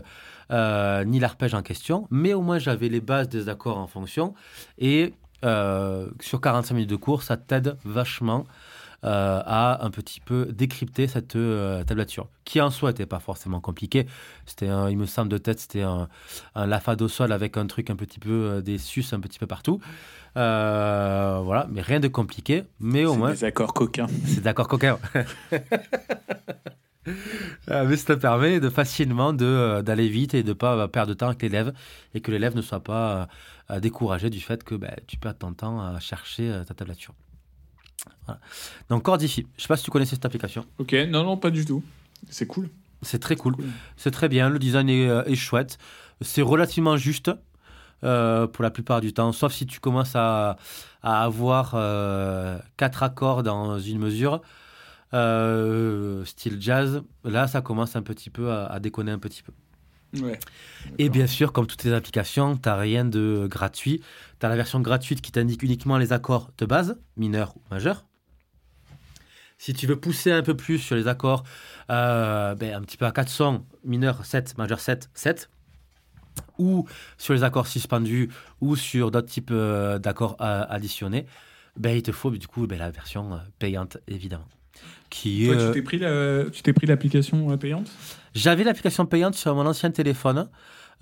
ni 0.51 1.19
l'arpège 1.21 1.55
en 1.55 1.63
question, 1.63 2.07
mais 2.11 2.35
au 2.35 2.43
moins 2.43 2.59
j'avais 2.59 2.89
les 2.89 3.01
bases 3.01 3.29
des 3.29 3.49
accords 3.49 3.79
en 3.79 3.87
fonction. 3.87 4.35
Et 4.79 5.15
euh, 5.45 6.09
sur 6.21 6.41
45 6.41 6.75
minutes 6.75 6.91
de 6.91 6.97
cours, 6.97 7.23
ça 7.23 7.37
t'aide 7.37 7.77
vachement 7.85 8.45
euh, 9.05 9.41
à 9.47 9.85
un 9.85 9.91
petit 9.91 10.21
peu 10.21 10.47
décrypter 10.47 11.07
cette 11.07 11.37
euh, 11.37 11.85
tablature, 11.85 12.29
qui 12.45 12.61
en 12.61 12.71
soi 12.71 12.91
n'était 12.91 13.07
pas 13.07 13.21
forcément 13.21 13.61
compliquée. 13.61 14.07
C'était, 14.45 14.69
un- 14.69 14.91
il 14.91 14.99
me 14.99 15.07
semble 15.07 15.29
de 15.31 15.39
tête, 15.39 15.61
c'était 15.61 15.83
un, 15.83 16.09
un 16.55 16.67
lafa 16.67 16.97
do 16.97 17.07
sol 17.09 17.31
avec 17.33 17.57
un 17.57 17.67
truc 17.67 17.91
un 17.91 17.97
petit 17.97 18.19
peu, 18.19 18.31
euh, 18.31 18.61
des 18.61 18.79
sus 18.79 19.05
un 19.13 19.21
petit 19.21 19.39
peu 19.39 19.47
partout. 19.47 19.81
Euh, 20.37 21.41
voilà, 21.45 21.67
mais 21.71 21.81
rien 21.81 22.01
de 22.01 22.09
compliqué. 22.09 22.65
Mais 22.81 23.05
au 23.05 23.13
C'est 23.13 23.19
moins, 23.19 23.31
des 23.33 23.45
accords 23.45 23.73
coquins. 23.75 24.09
c'est 24.27 24.43
d'accord 24.43 24.69
coquin. 24.69 24.99
Euh, 27.71 27.87
mais 27.89 27.97
ça 27.97 28.15
te 28.17 28.21
permet 28.21 28.61
de 28.61 28.69
facilement 28.69 29.33
de, 29.33 29.81
d'aller 29.83 30.09
vite 30.09 30.35
et 30.35 30.43
de 30.43 30.49
ne 30.49 30.53
pas 30.55 30.89
perdre 30.89 31.11
de 31.11 31.15
temps 31.15 31.29
avec 31.29 31.43
l'élève 31.43 31.73
et 32.15 32.21
que 32.21 32.31
l'élève 32.31 32.55
ne 32.57 32.63
soit 32.63 32.81
pas 32.83 33.29
découragé 33.81 34.31
du 34.31 34.41
fait 34.41 34.65
que 34.65 34.75
ben, 34.75 34.95
tu 35.07 35.19
perds 35.19 35.39
ton 35.39 35.53
temps 35.55 35.81
à 35.81 35.99
chercher 36.01 36.63
ta 36.67 36.75
tablature. 36.75 37.15
Voilà. 38.27 38.41
Donc 38.89 39.03
Cordify, 39.03 39.43
je 39.43 39.47
ne 39.47 39.63
sais 39.63 39.69
pas 39.69 39.77
si 39.77 39.85
tu 39.85 39.91
connaissais 39.91 40.17
cette 40.17 40.25
application. 40.25 40.65
Ok, 40.79 40.95
non, 41.09 41.25
non, 41.25 41.37
pas 41.37 41.51
du 41.51 41.65
tout. 41.65 41.83
C'est 42.31 42.47
cool. 42.47 42.69
C'est 43.03 43.21
très 43.21 43.37
cool. 43.37 43.55
Cool. 43.55 43.67
C'est 43.97 44.11
très 44.11 44.29
bien. 44.29 44.49
Le 44.49 44.59
design 44.59 44.89
est, 44.89 45.09
euh, 45.09 45.23
est 45.25 45.37
chouette. 45.37 45.79
C'est 46.21 46.43
relativement 46.43 46.97
juste 46.97 47.31
euh, 48.05 48.47
pour 48.47 48.63
la 48.63 48.71
plupart 48.71 49.01
du 49.01 49.13
temps, 49.13 49.33
sauf 49.33 49.53
si 49.53 49.67
tu 49.67 49.81
commences 49.81 50.17
à, 50.17 50.57
à 51.03 51.23
avoir 51.25 51.73
euh, 51.75 52.59
quatre 52.77 53.03
accords 53.03 53.43
dans 53.43 53.79
une 53.79 53.99
mesure, 53.99 54.41
euh, 55.15 56.25
style 56.25 56.59
jazz. 56.61 57.03
Là, 57.25 57.47
ça 57.47 57.61
commence 57.61 57.97
un 57.97 58.03
petit 58.03 58.31
peu 58.31 58.51
à, 58.51 58.67
à 58.67 58.81
déconner 58.81 59.13
un 59.13 59.19
petit 59.19 59.43
peu. 59.43 59.53
Ouais. 60.15 60.39
Et 60.99 61.09
bien 61.11 61.27
sûr, 61.27 61.53
comme 61.53 61.67
toutes 61.67 61.85
les 61.85 61.93
applications, 61.93 62.57
tu 62.57 62.69
n'as 62.69 62.77
rien 62.77 63.05
de 63.05 63.47
gratuit. 63.51 64.03
Tu 64.41 64.47
as 64.47 64.49
la 64.49 64.57
version 64.57 64.81
gratuite 64.81 65.21
qui 65.21 65.33
t'indique 65.33 65.63
uniquement 65.63 65.99
les 65.99 66.13
accords 66.13 66.51
de 66.59 66.67
base, 66.67 66.99
mineur 67.17 67.55
ou 67.57 67.61
majeur. 67.71 68.07
Si 69.59 69.75
tu 69.75 69.87
veux 69.87 69.99
pousser 69.99 70.31
un 70.31 70.43
peu 70.43 70.57
plus 70.57 70.79
sur 70.79 70.95
les 70.95 71.09
accords, 71.09 71.43
euh, 71.91 72.55
ben, 72.55 72.75
un 72.75 72.81
petit 72.81 72.97
peu 72.97 73.07
à 73.07 73.13
400, 73.13 73.67
mineur 73.85 74.25
7, 74.25 74.57
majeur 74.57 74.79
7, 74.79 75.11
7, 75.15 75.51
ou 76.59 76.87
sur 77.19 77.35
les 77.35 77.43
accords 77.43 77.67
suspendus, 77.67 78.31
ou 78.61 78.77
sur 78.77 79.11
d'autres 79.11 79.29
types 79.29 79.51
euh, 79.51 79.99
d'accords 79.99 80.37
euh, 80.41 80.65
additionnés, 80.69 81.27
ben, 81.77 81.97
il 81.97 82.03
te 82.03 82.13
faut 82.13 82.31
du 82.31 82.47
coup 82.47 82.67
ben, 82.69 82.79
la 82.79 82.91
version 82.91 83.41
payante, 83.59 83.99
évidemment. 84.07 84.49
Qui 85.11 85.45
est, 85.49 85.55
Toi, 85.57 85.67
tu 85.67 85.73
t'es 85.73 85.83
pris 85.83 85.99
la- 85.99 86.45
tu 86.51 86.63
t'es 86.63 86.73
pris 86.73 86.87
l'application 86.87 87.51
euh, 87.51 87.57
payante? 87.57 87.91
J'avais 88.35 88.65
l'application 88.65 89.07
payante 89.07 89.35
sur 89.35 89.55
mon 89.55 89.67
ancien 89.67 89.91
téléphone. 89.91 90.49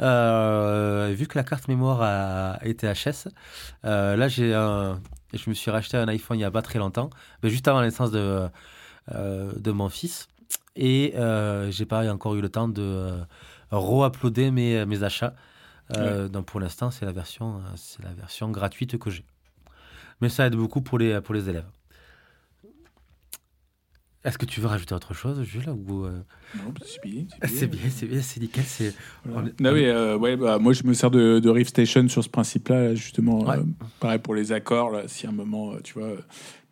Euh, 0.01 1.12
vu 1.17 1.27
que 1.27 1.39
la 1.39 1.45
carte 1.45 1.69
mémoire 1.69 2.03
a 2.03 2.59
été 2.67 2.87
HS, 2.87 3.29
euh, 3.85 4.15
là 4.15 4.29
j'ai 4.29 4.53
un- 4.55 5.01
je 5.33 5.49
me 5.49 5.55
suis 5.55 5.71
racheté 5.71 5.97
un 5.97 6.07
iPhone 6.09 6.37
il 6.37 6.41
n'y 6.41 6.45
a 6.45 6.51
pas 6.51 6.61
très 6.62 6.79
longtemps, 6.79 7.09
mais 7.43 7.49
juste 7.51 7.67
avant 7.67 7.81
la 7.81 7.87
naissance 7.87 8.11
de, 8.11 8.47
euh, 9.15 9.53
de 9.57 9.71
mon 9.73 9.89
fils. 9.89 10.29
Et 10.77 11.15
j'ai 11.71 11.87
pas 11.87 12.11
encore 12.12 12.35
eu 12.35 12.43
le 12.43 12.51
temps 12.51 12.69
de 12.69 13.15
re-uploader 13.71 14.51
mes, 14.51 14.85
mes 14.85 15.03
achats. 15.03 15.35
Donc 15.91 16.45
pour 16.47 16.61
l'instant, 16.61 16.91
c'est 16.91 17.07
la, 17.07 17.12
version, 17.12 17.61
c'est 17.77 18.03
la 18.03 18.12
version 18.12 18.51
gratuite 18.51 18.99
que 18.99 19.11
j'ai. 19.11 19.25
Mais 20.21 20.29
ça 20.29 20.47
aide 20.47 20.57
beaucoup 20.57 20.83
pour 20.83 20.99
les, 20.99 21.21
pour 21.23 21.35
les 21.35 21.49
élèves. 21.49 21.65
Est-ce 24.27 24.39
que 24.39 24.45
tu 24.45 24.61
veux 24.61 24.67
rajouter 24.67 24.93
autre 24.95 25.15
chose, 25.15 25.43
Jules 25.45 25.69
ou, 25.71 26.05
euh, 26.05 26.19
Non, 26.57 26.65
bah, 26.71 26.81
c'est 26.85 27.01
bien. 27.03 27.25
c'est 27.47 27.67
bien, 27.69 27.89
c'est 27.91 28.07
bien, 28.07 28.21
c'est 28.21 28.41
nickel. 28.41 28.65
C'est... 28.65 28.93
Voilà. 29.25 29.51
On 29.61 29.73
oui, 29.73 29.81
est- 29.81 29.89
euh, 29.89 30.17
ouais, 30.19 30.37
bah, 30.37 30.59
moi 30.59 30.73
je 30.73 30.83
me 30.85 30.93
sers 30.95 31.11
de, 31.12 31.39
de 31.39 31.49
Riff 31.49 31.69
Station 31.69 32.09
sur 32.09 32.25
ce 32.25 32.29
principe-là, 32.29 32.89
là, 32.89 32.95
justement. 32.97 33.45
Ouais. 33.45 33.57
euh, 33.59 33.62
pareil 34.01 34.19
pour 34.19 34.35
les 34.35 34.51
accords, 34.53 34.91
là, 34.91 35.05
si 35.07 35.27
à 35.27 35.31
un 35.31 35.33
moment, 35.33 35.75
euh, 35.75 35.81
tu 35.83 35.95
vois. 35.95 36.11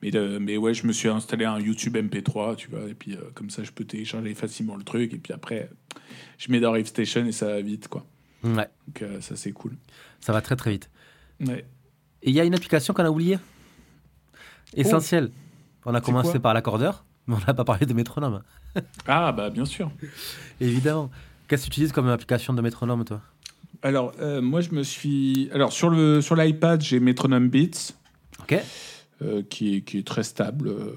Mais, 0.03 0.11
mais 0.41 0.57
ouais, 0.59 0.75
je 0.75 0.87
me 0.87 0.93
suis 0.93 1.09
installé 1.09 1.45
un 1.47 1.59
YouTube 1.61 1.97
MP3, 1.97 2.57
tu 2.57 2.69
vois, 2.69 2.89
et 2.91 2.95
puis 2.95 3.17
comme 3.35 3.49
ça, 3.51 3.63
je 3.63 3.71
peux 3.71 3.85
télécharger 3.85 4.35
facilement 4.35 4.77
le 4.77 4.83
truc, 4.83 5.15
et 5.15 5.19
puis 5.19 5.33
après, 5.33 5.71
je 6.37 6.51
mets 6.53 6.61
dans 6.61 6.73
Riff 6.73 6.89
Station 6.89 7.25
et 7.25 7.33
ça 7.33 7.47
va 7.47 7.61
vite, 7.63 7.89
quoi. 7.89 8.05
Ouais, 8.43 8.69
Donc 8.89 9.03
ça, 9.23 9.37
c'est 9.37 9.53
cool. 9.53 9.77
ça 10.21 10.33
va 10.35 10.43
très 10.43 10.57
très 10.57 10.73
vite. 10.73 10.91
Ouais. 11.41 11.65
Et 12.23 12.31
il 12.31 12.35
y 12.35 12.41
a 12.41 12.45
une 12.45 12.55
application 12.55 12.93
qu'on 12.93 13.05
a 13.05 13.11
oubliée? 13.11 13.39
Essentielle. 14.75 15.31
On 15.87 15.95
a 15.95 16.01
commencé 16.01 16.39
par 16.39 16.53
l'accordeur, 16.55 17.05
mais 17.29 17.35
on 17.35 17.47
n'a 17.47 17.55
pas 17.55 17.65
parlé 17.65 17.87
de 17.87 17.95
métronome. 17.95 18.43
Ah, 19.07 19.31
bah 19.33 19.51
bien 19.51 19.65
sûr. 19.65 19.91
Évidemment. 20.61 21.11
Qu'est-ce 21.47 21.63
que 21.63 21.67
tu 21.67 21.73
utilises 21.75 21.93
comme 21.93 22.09
application 22.09 22.55
de 22.55 22.61
métronome, 22.63 23.05
toi? 23.05 23.21
Alors, 23.83 24.13
euh, 24.21 24.41
moi, 24.41 24.61
je 24.63 24.71
me 24.71 24.83
suis. 24.83 25.49
Alors, 25.53 25.73
sur 25.73 25.91
le 25.91 26.21
sur 26.23 26.35
l'iPad, 26.37 26.81
j'ai 26.81 27.01
Metronome 27.01 27.49
Beats. 27.49 27.93
Ok. 28.41 28.59
euh, 29.23 29.43
qui, 29.49 29.77
est, 29.77 29.81
qui 29.83 29.99
est 29.99 30.07
très 30.07 30.23
stable. 30.23 30.69
euh. 30.69 30.95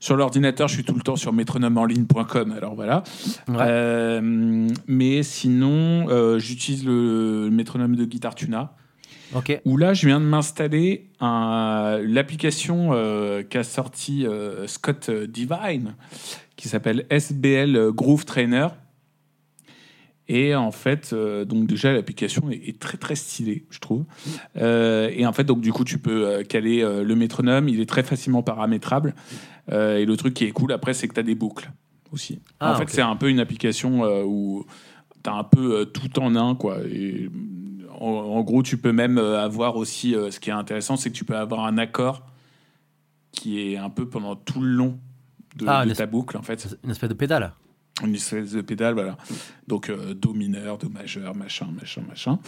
Sur 0.00 0.16
l'ordinateur, 0.16 0.68
je 0.68 0.74
suis 0.74 0.84
tout 0.84 0.94
le 0.94 1.00
temps 1.00 1.16
sur 1.16 1.32
métronomeenligne.com. 1.32 2.52
Alors 2.52 2.74
voilà. 2.74 3.02
Ouais. 3.48 3.56
Euh, 3.60 4.68
mais 4.86 5.22
sinon, 5.22 6.38
j'utilise 6.38 6.84
le, 6.84 7.44
le 7.44 7.50
métronome 7.50 7.96
de 7.96 8.04
Guitar 8.04 8.34
Tuna. 8.34 8.74
Où 9.64 9.76
là, 9.76 9.94
je 9.94 10.06
viens 10.06 10.20
de 10.20 10.24
m'installer 10.26 11.08
un- 11.20 11.98
l'application 12.02 12.90
euh, 12.92 13.42
qu'a 13.42 13.64
sorti 13.64 14.26
euh, 14.26 14.66
Scott 14.66 15.10
Divine, 15.10 15.94
qui 16.56 16.68
s'appelle 16.68 17.06
SBL 17.10 17.90
Groove 17.92 18.24
Trainer. 18.24 18.68
Et 20.26 20.54
en 20.54 20.70
fait, 20.70 21.10
euh, 21.12 21.44
donc 21.44 21.66
déjà 21.66 21.92
l'application 21.92 22.50
est, 22.50 22.56
est 22.68 22.78
très 22.78 22.96
très 22.96 23.14
stylée, 23.14 23.66
je 23.68 23.78
trouve. 23.78 24.04
Euh, 24.56 25.10
et 25.12 25.26
en 25.26 25.32
fait, 25.34 25.44
donc 25.44 25.60
du 25.60 25.70
coup, 25.72 25.84
tu 25.84 25.98
peux 25.98 26.26
euh, 26.26 26.42
caler 26.44 26.82
euh, 26.82 27.02
le 27.04 27.14
métronome. 27.14 27.68
Il 27.68 27.78
est 27.80 27.86
très 27.88 28.02
facilement 28.02 28.42
paramétrable. 28.42 29.14
Euh, 29.70 29.98
et 29.98 30.06
le 30.06 30.16
truc 30.16 30.32
qui 30.32 30.44
est 30.44 30.50
cool 30.52 30.72
après, 30.72 30.94
c'est 30.94 31.08
que 31.08 31.14
tu 31.14 31.20
as 31.20 31.24
des 31.24 31.34
boucles 31.34 31.70
aussi. 32.10 32.38
Ah, 32.60 32.72
en 32.72 32.76
fait, 32.76 32.84
c'est 32.88 33.02
un 33.02 33.16
peu 33.16 33.28
une 33.28 33.40
application 33.40 34.04
euh, 34.04 34.22
où 34.24 34.64
tu 35.22 35.28
as 35.28 35.34
un 35.34 35.44
peu 35.44 35.80
euh, 35.80 35.84
tout 35.84 36.18
en 36.18 36.34
un, 36.36 36.54
quoi. 36.54 36.78
Et 36.90 37.28
en, 38.06 38.42
gros, 38.42 38.62
tu 38.62 38.76
peux 38.76 38.92
même 38.92 39.18
euh, 39.18 39.40
avoir 39.42 39.76
aussi. 39.76 40.14
euh, 40.14 40.30
ce 40.30 40.40
qui 40.40 40.50
est 40.50 40.54
intéressant, 40.54 40.96
c'est 40.96 41.10
que 41.10 41.16
tu 41.16 41.24
peux 41.24 41.36
avoir 41.36 41.64
un 41.66 41.78
accord 41.78 42.26
qui 43.32 43.60
est 43.72 43.76
un 43.76 43.90
peu 43.90 44.08
pendant 44.08 44.36
tout 44.36 44.60
le 44.60 44.68
long 44.68 44.98
de, 45.56 45.64
Ah, 45.68 45.84
de 45.84 45.92
ta 45.94 46.06
boucle, 46.06 46.36
en 46.36 46.42
fait. 46.42 46.76
Une 46.84 46.90
espèce 46.90 47.08
de 47.08 47.14
pédale. 47.14 47.52
Une 48.04 48.14
espèce 48.14 48.52
de 48.52 48.60
pédale, 48.60 48.94
voilà. 48.94 49.16
Donc, 49.68 49.88
euh, 49.88 50.14
Do 50.14 50.32
mineur, 50.34 50.78
Do 50.78 50.88
majeur, 50.88 51.34
machin, 51.34 51.68
machin, 51.78 52.02
machin. 52.08 52.38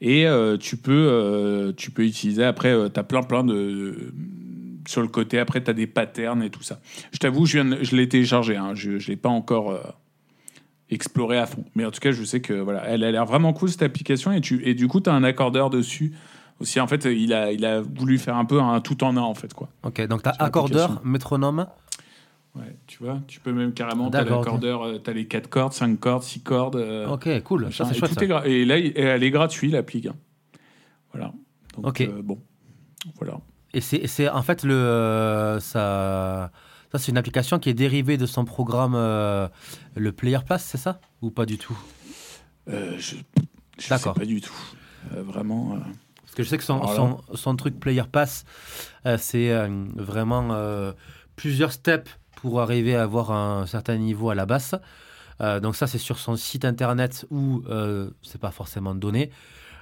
Et 0.00 0.26
euh, 0.26 0.56
tu, 0.56 0.76
peux, 0.76 0.92
euh, 1.08 1.72
tu 1.76 1.90
peux 1.92 2.04
utiliser, 2.04 2.44
après, 2.44 2.74
tu 2.92 2.98
as 3.00 3.04
plein, 3.04 3.22
plein 3.22 3.44
de... 3.44 4.12
Sur 4.88 5.02
le 5.02 5.08
côté, 5.08 5.38
après, 5.40 5.62
tu 5.62 5.70
as 5.70 5.74
des 5.74 5.86
patterns 5.88 6.42
et 6.44 6.50
tout 6.50 6.62
ça. 6.62 6.80
Je 7.12 7.18
t'avoue, 7.18 7.44
je, 7.46 7.58
viens 7.60 7.64
de- 7.76 7.82
je 7.82 7.96
l'ai 7.96 8.08
téléchargé, 8.08 8.56
hein. 8.56 8.72
je 8.74 8.92
ne 8.92 8.98
l'ai 8.98 9.16
pas 9.16 9.28
encore 9.28 9.72
euh, 10.90 10.94
exploré 10.94 11.38
à 11.38 11.46
fond. 11.46 11.64
Mais 11.74 11.84
en 11.84 11.90
tout 11.90 12.00
cas, 12.00 12.12
je 12.12 12.22
sais 12.24 12.40
que 12.40 12.52
voilà, 12.54 12.84
elle 12.86 13.04
a 13.04 13.10
l'air 13.10 13.24
vraiment 13.26 13.52
cool, 13.52 13.68
cette 13.68 13.82
application. 13.82 14.32
Et, 14.32 14.40
tu, 14.40 14.66
et 14.68 14.74
du 14.74 14.88
coup, 14.88 15.00
tu 15.00 15.10
as 15.10 15.14
un 15.14 15.24
accordeur 15.24 15.70
dessus 15.70 16.12
aussi. 16.60 16.80
En 16.80 16.86
fait, 16.86 17.04
il 17.04 17.32
a, 17.32 17.52
il 17.52 17.64
a 17.64 17.80
voulu 17.80 18.18
faire 18.18 18.36
un 18.36 18.44
peu 18.44 18.60
un 18.60 18.80
tout 18.80 19.02
en 19.04 19.16
un, 19.16 19.20
en 19.20 19.34
fait, 19.34 19.52
quoi. 19.54 19.68
Ok. 19.84 20.06
Donc, 20.06 20.22
tu 20.22 20.28
as 20.28 20.32
accordeur, 20.38 21.00
métronome. 21.04 21.66
Ouais, 22.54 22.74
tu 22.86 23.04
vois, 23.04 23.20
tu 23.28 23.38
peux 23.38 23.52
même 23.52 23.74
carrément, 23.74 24.08
t'as 24.10 24.24
l'accordeur, 24.24 25.02
tu 25.04 25.10
as 25.10 25.12
les 25.12 25.26
4 25.26 25.48
cordes, 25.50 25.74
5 25.74 26.00
cordes, 26.00 26.22
6 26.22 26.40
cordes. 26.40 26.76
euh, 26.76 27.06
Ok, 27.06 27.28
cool. 27.42 27.64
machin. 27.64 27.84
Ça, 27.84 27.90
c'est 27.90 27.96
et, 27.96 27.98
chouette. 27.98 28.10
tout 28.12 28.18
ça. 28.20 28.24
est 28.24 28.28
gra- 28.28 28.46
et 28.46 28.64
là, 28.64 28.78
elle 28.78 29.22
est 29.22 29.30
gratuite, 29.30 29.72
l'appli. 29.72 30.08
hein. 30.08 30.14
Voilà. 31.12 31.32
Donc, 31.74 31.86
Ok. 31.88 32.00
euh, 32.00 32.22
bon, 32.22 32.38
voilà. 33.16 33.38
Et 33.74 33.82
c'est, 33.82 34.06
c'est 34.06 34.30
en 34.30 34.40
fait 34.42 34.62
le 34.62 34.72
euh, 34.72 35.60
ça, 35.60 36.50
ça 36.92 36.98
c'est 36.98 37.10
une 37.12 37.18
application 37.18 37.58
qui 37.58 37.68
est 37.70 37.74
dérivée 37.74 38.16
de 38.16 38.26
son 38.26 38.44
programme 38.44 38.94
euh, 38.94 39.48
le 39.94 40.12
Player 40.12 40.38
Pass, 40.46 40.64
c'est 40.64 40.78
ça? 40.78 41.00
Ou 41.22 41.30
pas 41.30 41.46
du 41.46 41.58
tout? 41.58 41.76
Euh, 42.68 42.96
je 42.98 43.16
je 43.78 43.82
sais 43.82 43.88
D'accord. 43.90 44.14
pas 44.14 44.24
du 44.24 44.40
tout. 44.40 44.54
Euh, 45.14 45.22
vraiment. 45.22 45.74
euh, 45.74 45.78
Parce 46.22 46.34
que 46.34 46.42
je 46.42 46.48
sais 46.48 46.58
que 46.58 46.64
son, 46.64 46.78
Voilà. 46.78 46.94
son, 46.96 47.20
son 47.34 47.56
truc 47.56 47.78
Player 47.78 48.04
Pass, 48.10 48.44
c'est 49.18 49.52
vraiment 49.96 50.92
plusieurs 51.36 51.72
steps 51.72 52.10
pour 52.36 52.60
arriver 52.60 52.96
à 52.96 53.02
avoir 53.02 53.30
un 53.32 53.66
certain 53.66 53.96
niveau 53.96 54.30
à 54.30 54.34
la 54.34 54.46
basse. 54.46 54.74
Donc 55.40 55.76
ça, 55.76 55.86
c'est 55.86 55.98
sur 55.98 56.18
son 56.18 56.36
site 56.36 56.64
internet 56.64 57.26
où 57.30 57.62
c'est 58.22 58.40
pas 58.40 58.50
forcément 58.50 58.94
donné. 58.94 59.30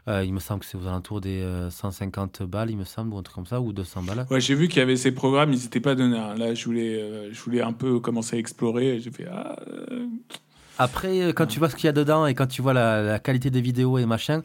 Euh, 0.07 0.23
il 0.23 0.35
me 0.35 0.39
semble 0.41 0.61
que 0.61 0.67
c'est 0.67 0.77
aux 0.77 0.87
alentours 0.87 1.21
des 1.23 1.41
euh, 1.41 1.71
150 1.71 2.43
balles, 2.43 2.71
il 2.71 2.77
me 2.77 2.85
semble, 2.85 3.15
ou 3.15 3.19
un 3.19 3.23
truc 3.23 3.35
comme 3.37 3.47
ça, 3.47 3.61
ou 3.63 3.73
200 3.73 4.03
balles. 4.03 4.27
Ouais, 4.31 4.41
j'ai 4.41 4.55
vu 4.55 4.69
qu'il 4.69 4.79
y 4.79 4.83
avait 4.83 4.97
ces 4.97 5.13
programmes, 5.13 5.53
ils 5.55 5.63
n'étaient 5.63 5.81
pas 5.81 5.95
donnés. 5.95 6.19
hein. 6.19 6.35
Là, 6.37 6.53
je 6.55 6.63
voulais, 6.67 7.01
euh, 7.01 7.31
je 7.33 7.41
voulais 7.41 7.63
un 7.63 7.73
peu 7.73 8.01
commencer 8.01 8.37
à 8.37 8.39
explorer. 8.39 9.01
J'ai 9.01 9.11
fait 9.11 9.27
ah, 9.33 9.57
euh, 9.91 10.07
Après, 10.79 11.23
euh, 11.23 11.33
quand 11.33 11.47
tu 11.47 11.59
vois 11.59 11.71
ce 11.71 11.77
qu'il 11.77 11.87
y 11.87 11.89
a 11.89 11.93
dedans 11.93 12.27
et 12.27 12.35
quand 12.35 12.47
tu 12.47 12.61
vois 12.61 12.75
la, 12.75 13.01
la 13.03 13.19
qualité 13.19 13.49
des 13.51 13.63
vidéos 13.63 13.97
et 13.97 14.05
machin, 14.05 14.43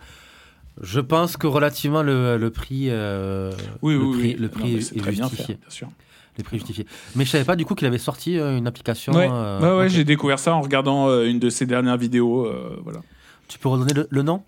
je 0.82 1.02
pense 1.02 1.36
que 1.36 1.46
relativement 1.48 2.04
le, 2.04 2.38
le 2.38 2.50
prix, 2.52 2.86
euh, 2.90 3.52
oui, 3.82 3.96
le 3.96 4.00
oui, 4.06 4.12
prix, 4.18 4.28
oui. 4.30 4.36
le 4.40 4.48
prix 4.50 4.76
est, 4.78 4.96
est 4.96 5.00
très 5.02 5.12
bien 5.12 5.28
justifié. 5.28 5.56
bien 5.56 5.70
sûr. 5.70 5.90
Le 6.38 6.44
prix 6.46 6.56
est 6.56 6.60
justifié. 6.60 6.86
Mais 7.18 7.26
je 7.26 7.32
savais 7.32 7.44
pas 7.44 7.58
du 7.58 7.66
coup 7.66 7.76
qu'il 7.76 7.86
avait 7.86 7.98
sorti 7.98 8.40
euh, 8.40 8.58
une 8.58 8.66
application. 8.66 9.12
Ouais, 9.12 9.28
euh, 9.30 9.60
ouais, 9.60 9.78
ouais, 9.84 9.90
j'ai 9.90 10.06
découvert 10.06 10.40
ça 10.40 10.56
en 10.56 10.62
regardant 10.62 11.10
euh, 11.10 11.26
une 11.26 11.40
de 11.40 11.50
ses 11.50 11.66
dernières 11.66 11.98
vidéos. 11.98 12.46
euh, 12.46 12.80
voilà. 12.82 13.02
Tu 13.50 13.60
peux 13.60 13.68
redonner 13.68 13.92
le, 13.94 14.08
le 14.10 14.22
nom? 14.22 14.42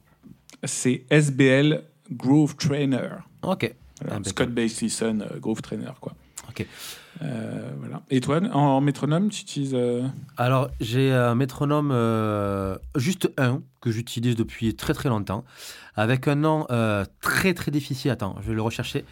C'est 0.64 1.06
SBL 1.10 1.84
Groove 2.12 2.56
Trainer. 2.56 3.10
Ok. 3.42 3.74
Impeccable. 4.02 4.26
Scott 4.30 4.50
Basison, 4.50 5.20
euh, 5.22 5.40
Groove 5.40 5.62
Trainer, 5.62 5.92
quoi. 6.00 6.14
Ok. 6.50 6.66
Euh, 7.22 7.72
voilà. 7.80 8.02
Et 8.10 8.20
toi, 8.20 8.40
en, 8.52 8.60
en 8.60 8.82
métronome, 8.82 9.30
tu 9.30 9.42
utilises 9.42 9.74
euh, 9.76 10.02
Alors, 10.38 10.70
j'ai 10.80 11.12
un 11.14 11.36
métronome, 11.36 11.92
euh, 11.94 12.78
juste 12.96 13.32
un, 13.38 13.62
que 13.80 13.92
j'utilise 13.92 14.36
depuis 14.36 14.76
très 14.76 14.94
très 14.94 15.10
longtemps, 15.10 15.44
avec 15.96 16.28
un 16.28 16.36
nom 16.36 16.66
très 17.22 17.54
très 17.54 17.70
difficile. 17.72 18.12
Attends, 18.12 18.36
je 18.42 18.48
vais 18.50 18.56
le 18.56 18.62
rechercher. 18.62 19.06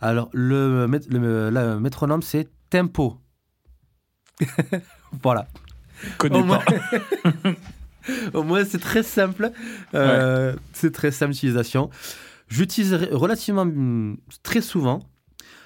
Alors, 0.00 0.28
le, 0.32 0.86
le- 0.86 1.50
le 1.50 1.80
métronome, 1.80 2.22
c'est 2.22 2.48
Tempo. 2.70 3.16
voilà. 5.22 5.48
connais 6.18 6.42
moins, 6.42 6.60
pas. 6.60 7.50
Au 8.34 8.42
moins, 8.42 8.64
c'est 8.64 8.78
très 8.80 9.02
simple. 9.02 9.50
Euh, 9.94 10.54
C'est 10.72 10.92
très 10.92 11.10
simple 11.10 11.32
d'utilisation. 11.32 11.90
J'utilise 12.48 12.94
relativement 13.12 13.62
hum, 13.62 14.16
très 14.42 14.60
souvent 14.62 15.00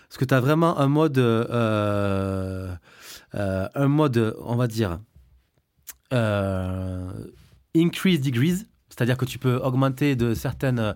parce 0.08 0.18
que 0.18 0.24
tu 0.24 0.34
as 0.34 0.40
vraiment 0.40 0.78
un 0.78 0.88
mode, 0.88 1.16
euh, 1.18 2.74
euh, 3.34 3.68
un 3.74 3.88
mode, 3.88 4.36
on 4.44 4.56
va 4.56 4.66
dire, 4.66 4.98
increase 7.74 8.20
degrees, 8.20 8.66
c'est-à-dire 8.90 9.16
que 9.16 9.24
tu 9.24 9.38
peux 9.38 9.56
augmenter 9.56 10.16
de 10.16 10.34
certaines, 10.34 10.94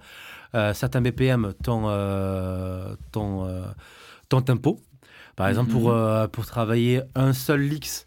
certains 0.53 1.01
BPM 1.01 1.55
ton, 1.63 1.83
ton, 3.13 3.49
ton 4.29 4.43
tempo. 4.43 4.81
Par 5.37 5.49
exemple, 5.49 5.71
pour, 5.71 5.93
Mhm. 5.93 6.29
pour 6.29 6.47
travailler 6.47 7.03
un 7.15 7.33
seul 7.33 7.61
licks, 7.61 8.06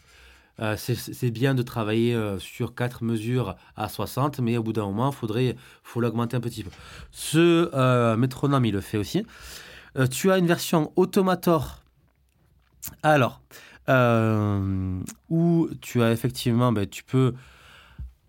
euh, 0.60 0.76
c'est- 0.78 1.32
bien 1.32 1.56
de 1.56 1.62
travailler 1.62 2.14
euh, 2.16 2.40
sur 2.40 2.76
quatre 2.76 3.04
mesures 3.04 3.56
à 3.76 3.90
60, 3.90 4.40
mais 4.40 4.58
au 4.58 4.64
bout 4.64 4.74
d'un 4.74 4.86
moment, 4.86 5.10
il 5.12 5.16
faudrait 5.16 5.56
faut 5.84 6.02
l'augmenter 6.02 6.38
un 6.38 6.42
petit 6.42 6.64
peu. 6.64 6.72
Ce 7.12 7.70
euh, 7.74 8.18
métronome, 8.18 8.66
il 8.66 8.74
le 8.74 8.82
fait 8.82 8.98
aussi. 8.98 9.26
Tu 10.12 10.32
as 10.32 10.38
une 10.38 10.46
version 10.46 10.92
Automator. 10.96 11.82
Alors, 13.04 13.42
où 15.30 15.70
tu 15.82 16.02
as 16.04 16.12
effectivement, 16.12 16.72
ben, 16.72 16.88
tu 16.88 17.04
peux, 17.04 17.34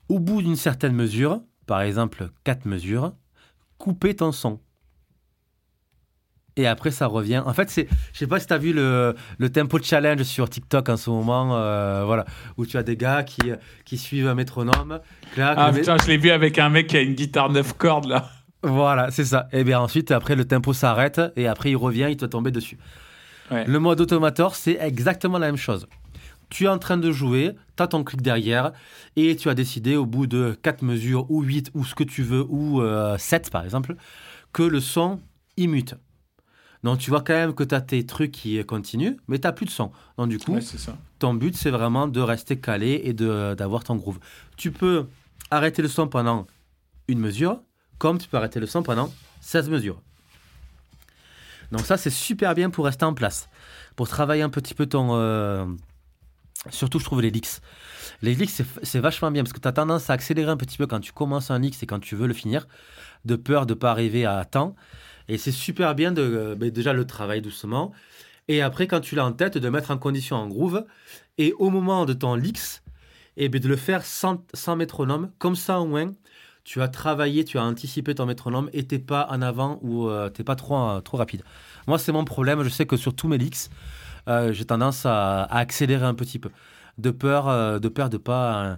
au 0.09 0.19
bout 0.19 0.43
d'une 0.43 0.57
certaine 0.57 0.95
mesure, 0.95 1.41
par 1.67 1.83
exemple 1.83 2.31
quatre 2.45 2.65
mesures, 2.67 3.13
couper 3.79 4.17
ton 4.17 4.33
son. 4.33 4.59
Et 6.57 6.67
après, 6.67 6.91
ça 6.91 7.07
revient. 7.07 7.43
En 7.47 7.53
fait, 7.53 7.71
c'est, 7.71 7.89
je 8.13 8.19
sais 8.19 8.27
pas 8.27 8.41
si 8.41 8.47
tu 8.47 8.53
as 8.53 8.59
vu 8.59 8.73
le, 8.73 9.15
le 9.39 9.51
tempo 9.51 9.79
challenge 9.81 10.23
sur 10.23 10.49
TikTok 10.51 10.89
en 10.89 10.97
ce 10.97 11.09
moment, 11.11 11.57
euh, 11.57 12.03
voilà, 12.05 12.25
où 12.57 12.67
tu 12.67 12.77
as 12.77 12.83
des 12.83 12.97
gars 12.97 13.23
qui, 13.23 13.39
qui 13.85 13.97
suivent 13.97 14.27
un 14.29 14.35
métronome. 14.35 15.01
clac, 15.35 15.55
Ah 15.59 15.71
mé- 15.73 15.79
putain, 15.79 15.97
je 16.03 16.07
l'ai 16.09 16.17
vu 16.19 16.31
avec 16.31 16.59
un 16.59 16.69
mec 16.69 16.89
qui 16.89 16.97
a 16.97 17.01
une 17.01 17.15
guitare 17.15 17.51
9 17.51 17.75
cordes 17.75 18.07
là. 18.07 18.31
voilà, 18.63 19.11
c'est 19.11 19.25
ça. 19.25 19.49
Et 19.53 19.65
bien 19.65 19.81
ensuite, 19.81 20.11
après, 20.11 20.35
le 20.37 20.45
tempo 20.45 20.73
s'arrête 20.73 21.21
et 21.37 21.47
après, 21.47 21.71
il 21.71 21.77
revient, 21.77 22.09
il 22.11 22.17
te 22.17 22.27
tombe 22.27 22.49
dessus. 22.51 22.79
Ouais. 23.51 23.65
Le 23.65 23.79
mode 23.79 24.01
automator, 24.01 24.55
c'est 24.55 24.79
exactement 24.81 25.39
la 25.39 25.47
même 25.47 25.57
chose. 25.57 25.87
Tu 26.51 26.65
es 26.65 26.69
en 26.69 26.79
train 26.79 26.97
de 26.97 27.13
jouer, 27.13 27.53
tu 27.77 27.83
as 27.83 27.87
ton 27.87 28.03
clic 28.03 28.23
derrière 28.23 28.73
et 29.17 29.37
tu 29.37 29.49
as 29.49 29.55
décidé 29.55 29.95
au 29.97 30.05
bout 30.05 30.27
de 30.27 30.59
4 30.63 30.83
mesures 30.83 31.31
ou 31.31 31.43
8 31.43 31.71
ou 31.75 31.85
ce 31.85 31.95
que 31.95 32.03
tu 32.05 32.23
veux 32.23 32.45
ou 32.49 32.83
7 33.19 33.51
par 33.51 33.63
exemple, 33.65 33.95
que 34.53 34.65
le 34.65 34.81
son 34.81 35.21
immute. 35.57 35.95
Donc 36.83 36.99
tu 36.99 37.11
vois 37.11 37.21
quand 37.21 37.35
même 37.35 37.55
que 37.55 37.63
tu 37.65 37.75
as 37.75 37.81
tes 37.83 38.05
trucs 38.07 38.33
qui 38.33 38.65
continuent, 38.65 39.17
mais 39.29 39.39
tu 39.39 39.47
n'as 39.47 39.53
plus 39.53 39.67
de 39.67 39.71
son. 39.71 39.91
Donc 40.17 40.29
du 40.31 40.39
coup, 40.39 40.55
Ouais, 40.55 40.61
c'est 40.63 40.79
ça. 40.79 40.97
ton 41.19 41.35
but, 41.35 41.55
c'est 41.57 41.71
vraiment 41.71 42.09
de 42.09 42.21
rester 42.21 42.59
calé 42.59 43.03
et 43.05 43.13
de- 43.13 43.55
d'avoir 43.55 43.85
ton 43.85 43.97
groove. 43.97 44.19
Tu 44.57 44.71
peux 44.73 45.07
arrêter 45.51 45.83
le 45.83 45.89
son 45.89 46.09
pendant 46.09 46.47
une 47.09 47.19
mesure, 47.19 47.61
comme 47.99 48.17
tu 48.19 48.29
peux 48.29 48.37
arrêter 48.39 48.61
le 48.61 48.67
son 48.67 48.83
pendant 48.83 49.13
16 49.43 49.69
mesures. 49.69 50.01
Donc 51.73 51.83
ça, 51.83 51.97
c'est 51.97 52.11
super 52.11 52.55
bien 52.55 52.71
pour 52.71 52.85
rester 52.87 53.05
en 53.05 53.15
place. 53.15 53.49
Pour 53.97 54.09
travailler 54.09 54.43
un 54.43 54.49
petit 54.51 54.75
peu 54.75 54.87
ton... 54.87 55.11
euh, 55.15 55.67
Surtout, 56.71 56.99
je 56.99 57.05
trouve 57.05 57.23
les 57.23 57.31
licks. 57.31 57.49
Les 58.23 58.35
licks, 58.35 58.51
c'est 58.51 58.67
c'est 58.83 58.99
vachement 59.01 59.31
bien 59.31 59.43
parce 59.43 59.53
que 59.55 59.61
tu 59.61 59.69
as 59.69 59.73
tendance 59.73 60.11
à 60.11 60.13
accélérer 60.15 60.51
un 60.51 60.57
petit 60.59 60.77
peu 60.77 60.87
quand 60.87 61.01
tu 61.01 61.13
commences 61.13 61.51
un 61.51 61.59
lick 61.59 61.83
et 61.83 61.87
quand 61.87 62.01
tu 62.01 62.17
veux 62.17 62.27
le 62.27 62.35
finir, 62.35 62.67
de 63.25 63.37
peur 63.37 63.65
de 63.67 63.73
ne 63.75 63.79
pas 63.79 63.91
arriver 63.91 64.27
à 64.27 64.45
temps. 64.45 64.75
Et 65.31 65.39
c'est 65.39 65.53
super 65.53 65.95
bien 65.95 66.13
de 66.13 66.23
euh, 66.23 66.55
ben, 66.55 66.71
déjà 66.71 66.93
le 66.93 67.07
travail 67.07 67.41
doucement. 67.41 67.93
Et 68.49 68.63
après, 68.63 68.87
quand 68.87 69.01
tu 69.01 69.15
l'as 69.15 69.25
en 69.25 69.33
tête, 69.33 69.59
de 69.59 69.69
mettre 69.69 69.91
en 69.91 69.99
condition 69.99 70.37
en 70.37 70.49
groove. 70.49 70.85
Et 71.39 71.53
au 71.59 71.71
moment 71.71 72.05
de 72.05 72.13
ton 72.13 72.35
licks, 72.35 72.83
et 73.37 73.49
ben, 73.49 73.61
de 73.61 73.69
le 73.69 73.77
faire 73.77 74.05
sans, 74.05 74.45
métronome. 74.77 75.31
Comme 75.39 75.57
ça, 75.57 75.81
au 75.81 75.87
moins, 75.87 76.13
tu 76.65 76.83
as 76.83 76.89
travaillé, 76.89 77.45
tu 77.45 77.59
as 77.59 77.63
anticipé 77.63 78.15
ton 78.15 78.27
métronome 78.27 78.69
et 78.73 78.87
t'es 78.87 78.99
pas 78.99 79.29
en 79.31 79.41
avant 79.41 79.79
ou 79.83 80.11
tu 80.27 80.33
t'es 80.33 80.45
pas 80.45 80.57
trop, 80.57 80.77
euh, 80.77 81.01
trop 81.01 81.17
rapide. 81.17 81.43
Moi, 81.87 81.99
c'est 81.99 82.13
mon 82.13 82.25
problème. 82.25 82.63
Je 82.63 82.69
sais 82.69 82.87
que 82.87 82.97
sur 82.97 83.15
tous 83.15 83.29
mes 83.29 83.39
licks, 83.39 83.71
euh, 84.29 84.53
j'ai 84.53 84.65
tendance 84.65 85.07
à, 85.07 85.45
accélérer 85.45 86.05
un 86.07 86.15
petit 86.15 86.39
peu. 86.39 86.51
De 86.99 87.11
peur, 87.11 87.49
euh, 87.49 87.79
de 87.79 87.89
peur 87.89 88.11
de 88.11 88.19
pas, 88.19 88.63
euh, 88.63 88.77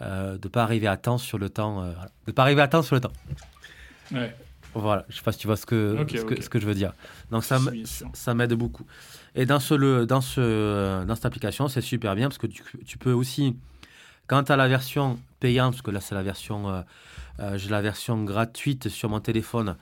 euh, 0.00 0.38
de 0.38 0.48
pas 0.48 0.62
arriver 0.62 0.86
à 0.86 0.96
temps 0.96 1.18
sur 1.18 1.38
le 1.38 1.50
temps, 1.50 1.82
euh, 1.82 1.92
de 2.26 2.32
pas 2.32 2.42
arriver 2.42 2.62
à 2.62 2.68
temps 2.68 2.82
sur 2.82 2.94
le 2.94 3.00
temps. 3.00 3.12
Voilà, 4.74 5.04
je 5.08 5.16
sais 5.16 5.22
pas 5.22 5.32
si 5.32 5.38
tu 5.38 5.46
vois 5.46 5.56
ce 5.56 5.66
que, 5.66 6.06
ce, 6.08 6.22
que 6.22 6.42
ce 6.42 6.48
que 6.48 6.60
je 6.60 6.66
veux 6.66 6.74
dire. 6.74 6.92
Donc 7.30 7.44
ça, 7.44 7.58
ça 8.12 8.34
m'aide 8.34 8.54
beaucoup. 8.54 8.84
Et 9.34 9.46
dans, 9.46 9.60
ce, 9.60 9.74
le, 9.74 10.06
dans, 10.06 10.20
ce, 10.20 11.04
dans 11.04 11.14
cette 11.14 11.26
application, 11.26 11.68
c'est 11.68 11.80
super 11.80 12.14
bien 12.14 12.28
parce 12.28 12.38
que 12.38 12.46
tu, 12.46 12.62
tu 12.86 12.98
peux 12.98 13.12
aussi, 13.12 13.56
quand 14.26 14.44
tu 14.44 14.52
as 14.52 14.56
la 14.56 14.68
version 14.68 15.18
payante, 15.40 15.72
parce 15.72 15.82
que 15.82 15.90
là 15.90 16.00
c'est 16.00 16.14
la 16.14 16.22
version, 16.22 16.68
euh, 16.68 16.82
euh, 17.40 17.58
j'ai 17.58 17.70
la 17.70 17.80
version 17.80 18.22
gratuite 18.24 18.88
sur 18.88 19.08
mon 19.08 19.20
téléphone 19.20 19.76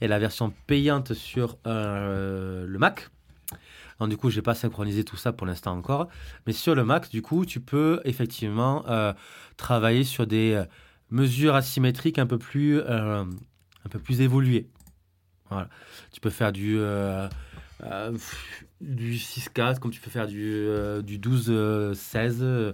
et 0.00 0.08
la 0.08 0.18
version 0.18 0.52
payante 0.66 1.14
sur 1.14 1.58
euh, 1.66 2.66
le 2.66 2.78
Mac. 2.78 3.10
Donc 3.98 4.08
du 4.08 4.16
coup, 4.16 4.30
j'ai 4.30 4.42
pas 4.42 4.54
synchronisé 4.54 5.04
tout 5.04 5.16
ça 5.16 5.32
pour 5.32 5.46
l'instant 5.46 5.76
encore. 5.76 6.08
Mais 6.46 6.54
sur 6.54 6.74
le 6.74 6.84
Mac, 6.84 7.10
du 7.10 7.20
coup, 7.20 7.44
tu 7.44 7.60
peux 7.60 8.00
effectivement 8.04 8.84
travailler 9.58 10.04
sur 10.04 10.26
des 10.26 10.64
mesures 11.10 11.54
asymétriques 11.54 12.18
un 12.18 12.24
peu 12.24 12.38
plus, 12.38 12.80
un 13.84 13.88
peu 13.88 13.98
plus. 13.98 14.20
Voilà. 15.48 15.68
Tu 16.12 16.20
peux 16.20 16.30
faire 16.30 16.52
du, 16.52 16.78
euh, 16.78 17.28
euh, 17.82 18.12
pff, 18.12 18.64
du 18.80 19.14
6-4, 19.16 19.78
comme 19.80 19.90
tu 19.90 20.00
peux 20.00 20.10
faire 20.10 20.26
du, 20.26 20.44
euh, 20.44 21.02
du 21.02 21.18
12-16. 21.18 22.38
euh, 22.42 22.72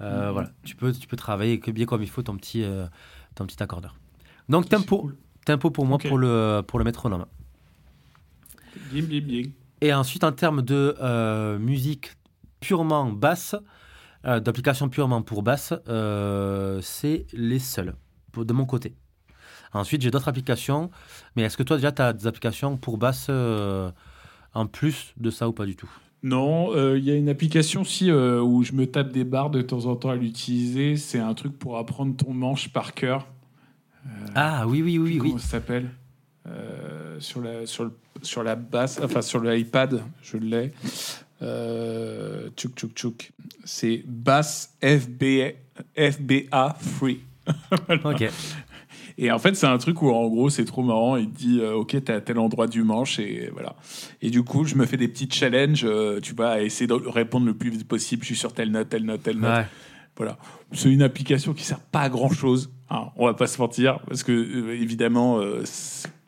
Mhm. 0.00 0.30
Voilà. 0.32 0.50
Tu 0.64 0.76
peux, 0.76 0.92
tu 0.92 1.06
peux 1.06 1.16
travailler 1.16 1.58
bien 1.58 1.86
comme 1.86 2.02
il 2.02 2.08
faut 2.10 2.22
ton 2.22 2.36
petit, 2.36 2.62
euh, 2.62 2.86
ton 3.34 3.46
petit 3.46 3.62
accordeur. 3.62 3.96
Donc, 4.48 4.68
tempo, 4.68 4.98
cool. 4.98 5.16
tempo 5.44 5.70
pour 5.70 5.86
moi 5.86 5.98
pour, 5.98 6.18
le, 6.18 6.62
pour 6.66 6.78
le 6.78 6.84
métronome. 6.84 7.26
Bim, 8.92 9.02
bim, 9.02 9.20
bim. 9.20 9.50
Et 9.80 9.92
ensuite, 9.92 10.22
en 10.24 10.32
termes 10.32 10.62
de 10.62 10.96
euh, 11.00 11.58
musique 11.58 12.12
purement 12.60 13.10
basse, 13.10 13.56
euh, 14.24 14.38
d'application 14.38 14.88
purement 14.88 15.22
pour 15.22 15.42
basse, 15.42 15.74
euh, 15.88 16.80
c'est 16.82 17.26
les 17.32 17.58
seuls, 17.58 17.94
de 18.36 18.52
mon 18.52 18.64
côté. 18.64 18.94
Ensuite, 19.72 20.02
j'ai 20.02 20.10
d'autres 20.10 20.28
applications, 20.28 20.90
mais 21.34 21.42
est-ce 21.42 21.56
que 21.56 21.62
toi, 21.62 21.76
déjà, 21.76 21.92
tu 21.92 22.02
as 22.02 22.12
des 22.12 22.26
applications 22.26 22.76
pour 22.76 22.98
basse 22.98 23.26
euh, 23.30 23.90
en 24.54 24.66
plus 24.66 25.14
de 25.16 25.30
ça 25.30 25.48
ou 25.48 25.52
pas 25.52 25.66
du 25.66 25.76
tout? 25.76 25.90
Non, 26.22 26.74
euh, 26.74 26.98
il 26.98 27.04
y 27.04 27.10
a 27.10 27.14
une 27.14 27.28
application 27.28 27.80
aussi 27.80 28.10
euh, 28.10 28.40
où 28.40 28.62
je 28.62 28.72
me 28.72 28.86
tape 28.86 29.10
des 29.10 29.24
barres 29.24 29.50
de 29.50 29.62
temps 29.62 29.86
en 29.86 29.96
temps 29.96 30.10
à 30.10 30.16
l'utiliser. 30.16 30.96
C'est 30.96 31.18
un 31.18 31.34
truc 31.34 31.58
pour 31.58 31.78
apprendre 31.78 32.16
ton 32.16 32.32
manche 32.32 32.68
par 32.68 32.94
cœur. 32.94 33.26
Ah 34.34 34.66
oui, 34.66 34.82
oui, 34.82 34.98
oui, 34.98 35.18
oui. 35.20 35.28
Comment 35.30 35.38
ça 35.38 35.48
s'appelle 35.48 35.90
sur, 37.18 37.40
la, 37.40 37.66
sur, 37.66 37.84
le, 37.84 37.92
sur 38.22 38.42
la 38.42 38.56
basse, 38.56 39.00
enfin 39.02 39.22
sur 39.22 39.40
l'iPad, 39.40 40.02
je 40.22 40.36
l'ai. 40.36 40.72
Euh, 41.42 42.50
tchouk 42.56 42.74
tchouk 42.76 42.92
tchouk. 42.94 43.32
C'est 43.64 44.02
Bass 44.06 44.74
FB, 44.80 45.54
FBA 45.96 46.76
Free. 46.78 47.20
Ok. 48.04 48.30
Et 49.18 49.30
en 49.30 49.38
fait, 49.38 49.54
c'est 49.54 49.66
un 49.66 49.78
truc 49.78 50.00
où, 50.02 50.10
en 50.10 50.26
gros, 50.28 50.48
c'est 50.50 50.64
trop 50.64 50.82
marrant. 50.82 51.16
Il 51.16 51.30
te 51.30 51.36
dit, 51.38 51.60
euh, 51.60 51.74
OK, 51.74 51.90
t'es 52.04 52.12
à 52.12 52.20
tel 52.20 52.38
endroit 52.38 52.66
du 52.66 52.82
manche, 52.82 53.18
et 53.18 53.50
voilà. 53.52 53.74
Et 54.20 54.30
du 54.30 54.42
coup, 54.42 54.64
je 54.64 54.74
me 54.74 54.86
fais 54.86 54.96
des 54.96 55.08
petits 55.08 55.28
challenges, 55.30 55.84
euh, 55.84 56.20
tu 56.20 56.34
vois, 56.34 56.50
à 56.50 56.60
essayer 56.60 56.86
de 56.86 56.94
répondre 56.94 57.46
le 57.46 57.54
plus 57.54 57.70
vite 57.70 57.86
possible. 57.86 58.22
Je 58.22 58.26
suis 58.26 58.36
sur 58.36 58.52
telle 58.52 58.70
note, 58.70 58.88
telle 58.88 59.04
note, 59.04 59.22
telle 59.22 59.38
note. 59.38 59.50
Ouais. 59.50 59.66
Voilà. 60.16 60.36
C'est 60.72 60.90
une 60.90 61.02
application 61.02 61.54
qui 61.54 61.64
sert 61.64 61.80
pas 61.80 62.00
à 62.00 62.08
grand 62.10 62.30
chose. 62.30 62.70
on 63.16 63.26
va 63.26 63.34
pas 63.34 63.46
se 63.46 63.58
mentir, 63.60 63.98
parce 64.08 64.22
que 64.22 64.32
euh, 64.32 64.74
évidemment, 64.80 65.40
euh, 65.40 65.62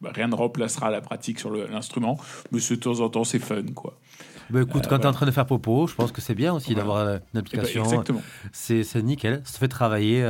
bah, 0.01 0.11
rien 0.14 0.28
ne 0.28 0.35
remplacera 0.35 0.91
la 0.91 1.01
pratique 1.01 1.39
sur 1.39 1.51
l'instrument, 1.51 2.18
mais 2.53 2.59
de 2.61 2.74
temps 2.76 3.01
en 3.01 3.09
temps, 3.11 3.24
c'est 3.24 3.39
fun, 3.39 3.62
quoi. 3.74 3.99
Bah, 4.51 4.61
écoute, 4.62 4.85
Euh, 4.85 4.89
quand 4.91 4.99
tu 4.99 5.05
es 5.05 5.07
en 5.07 5.12
train 5.12 5.26
de 5.26 5.30
faire 5.30 5.47
popo, 5.47 5.87
je 5.87 5.95
pense 5.95 6.12
que 6.12 6.20
c'est 6.20 6.35
bien 6.35 6.53
aussi 6.55 6.74
d'avoir 6.74 7.07
une 7.09 7.14
Eh 7.16 7.20
ben, 7.35 7.41
application. 7.41 7.85
exactement. 7.85 8.22
c'est 8.53 8.85
c'est 8.85 9.03
nickel. 9.03 9.41
Ça 9.45 9.53
te 9.55 9.59
fait 9.59 9.68
travailler. 9.68 10.22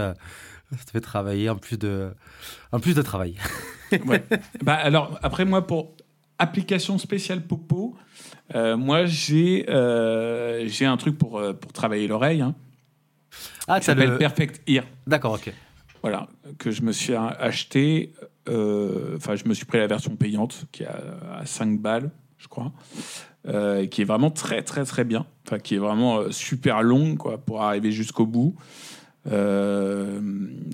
ça 0.79 0.85
te 0.85 0.91
fait 0.91 1.01
travailler 1.01 1.49
en 1.51 1.57
plus 1.57 1.79
de, 1.79 2.11
en 2.73 2.81
plus 2.81 2.95
de 2.95 3.03
travail. 3.03 3.37
Ouais. 4.07 4.25
bah, 4.63 4.75
alors, 4.75 5.21
après, 5.23 5.45
moi, 5.45 5.65
pour 5.69 5.93
application 6.41 6.99
spéciale 6.99 7.43
Popo, 7.43 7.95
euh, 8.55 8.77
moi, 8.77 9.07
j'ai 9.07 9.67
euh, 9.71 10.67
j'ai 10.67 10.85
un 10.85 10.97
truc 10.97 11.17
pour, 11.17 11.39
euh, 11.39 11.53
pour 11.53 11.73
travailler 11.73 12.09
l'oreille, 12.09 12.41
hein, 12.41 12.57
Ah, 13.69 13.75
t'as 13.79 13.83
s'appelle 13.83 14.11
le... 14.11 14.19
Perfect 14.19 14.63
Ear. 14.69 14.85
D'accord, 15.07 15.35
ok. 15.35 15.53
Voilà, 16.03 16.27
que 16.59 16.73
je 16.73 16.83
me 16.83 16.91
suis 16.91 17.15
acheté. 17.15 18.15
euh, 18.49 19.17
Enfin, 19.17 19.37
je 19.37 19.45
me 19.47 19.55
suis 19.55 19.65
pris 19.67 19.79
la 19.79 19.87
version 19.87 20.17
payante 20.17 20.65
qui 20.73 20.83
est 20.83 20.87
à, 20.87 21.39
à 21.39 21.47
5 21.47 21.79
balles, 21.79 22.11
je 22.39 22.49
crois. 22.49 22.73
qui 23.91 24.03
est 24.03 24.07
vraiment 24.07 24.31
très, 24.31 24.63
très, 24.63 24.85
très 24.85 25.05
bien. 25.05 25.25
Enfin, 25.47 25.61
qui 25.61 25.77
est 25.77 25.79
vraiment 25.79 26.33
super 26.33 26.83
longue, 26.83 27.17
quoi, 27.17 27.39
pour 27.39 27.63
arriver 27.63 27.93
jusqu'au 27.93 28.27
bout. 28.27 28.57
Euh, 29.31 30.21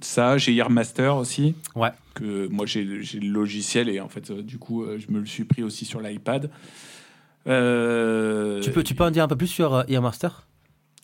ça, 0.03 0.39
j'ai 0.39 0.53
Earmaster 0.55 1.17
aussi. 1.17 1.55
Ouais. 1.75 1.91
Que 2.15 2.49
moi, 2.49 2.67
j'ai 2.67 2.83
le 2.85 3.29
logiciel 3.29 3.89
et 3.89 4.01
en 4.01 4.09
fait, 4.09 4.31
euh, 4.31 4.43
du 4.43 4.59
coup, 4.59 4.83
euh, 4.83 4.99
je 4.99 5.13
me 5.13 5.21
le 5.21 5.27
suis 5.27 5.45
pris 5.45 5.63
aussi 5.63 5.85
sur 5.85 6.01
l'iPad. 6.01 6.51
Euh, 7.47 8.61
Tu 8.61 8.71
peux, 8.71 8.83
tu 8.83 8.95
peux 8.95 9.05
en 9.05 9.11
dire 9.11 9.25
un 9.25 9.29
peu 9.29 9.37
plus 9.37 9.47
sur 9.47 9.75
euh, 9.75 9.83
Earmaster 9.89 10.47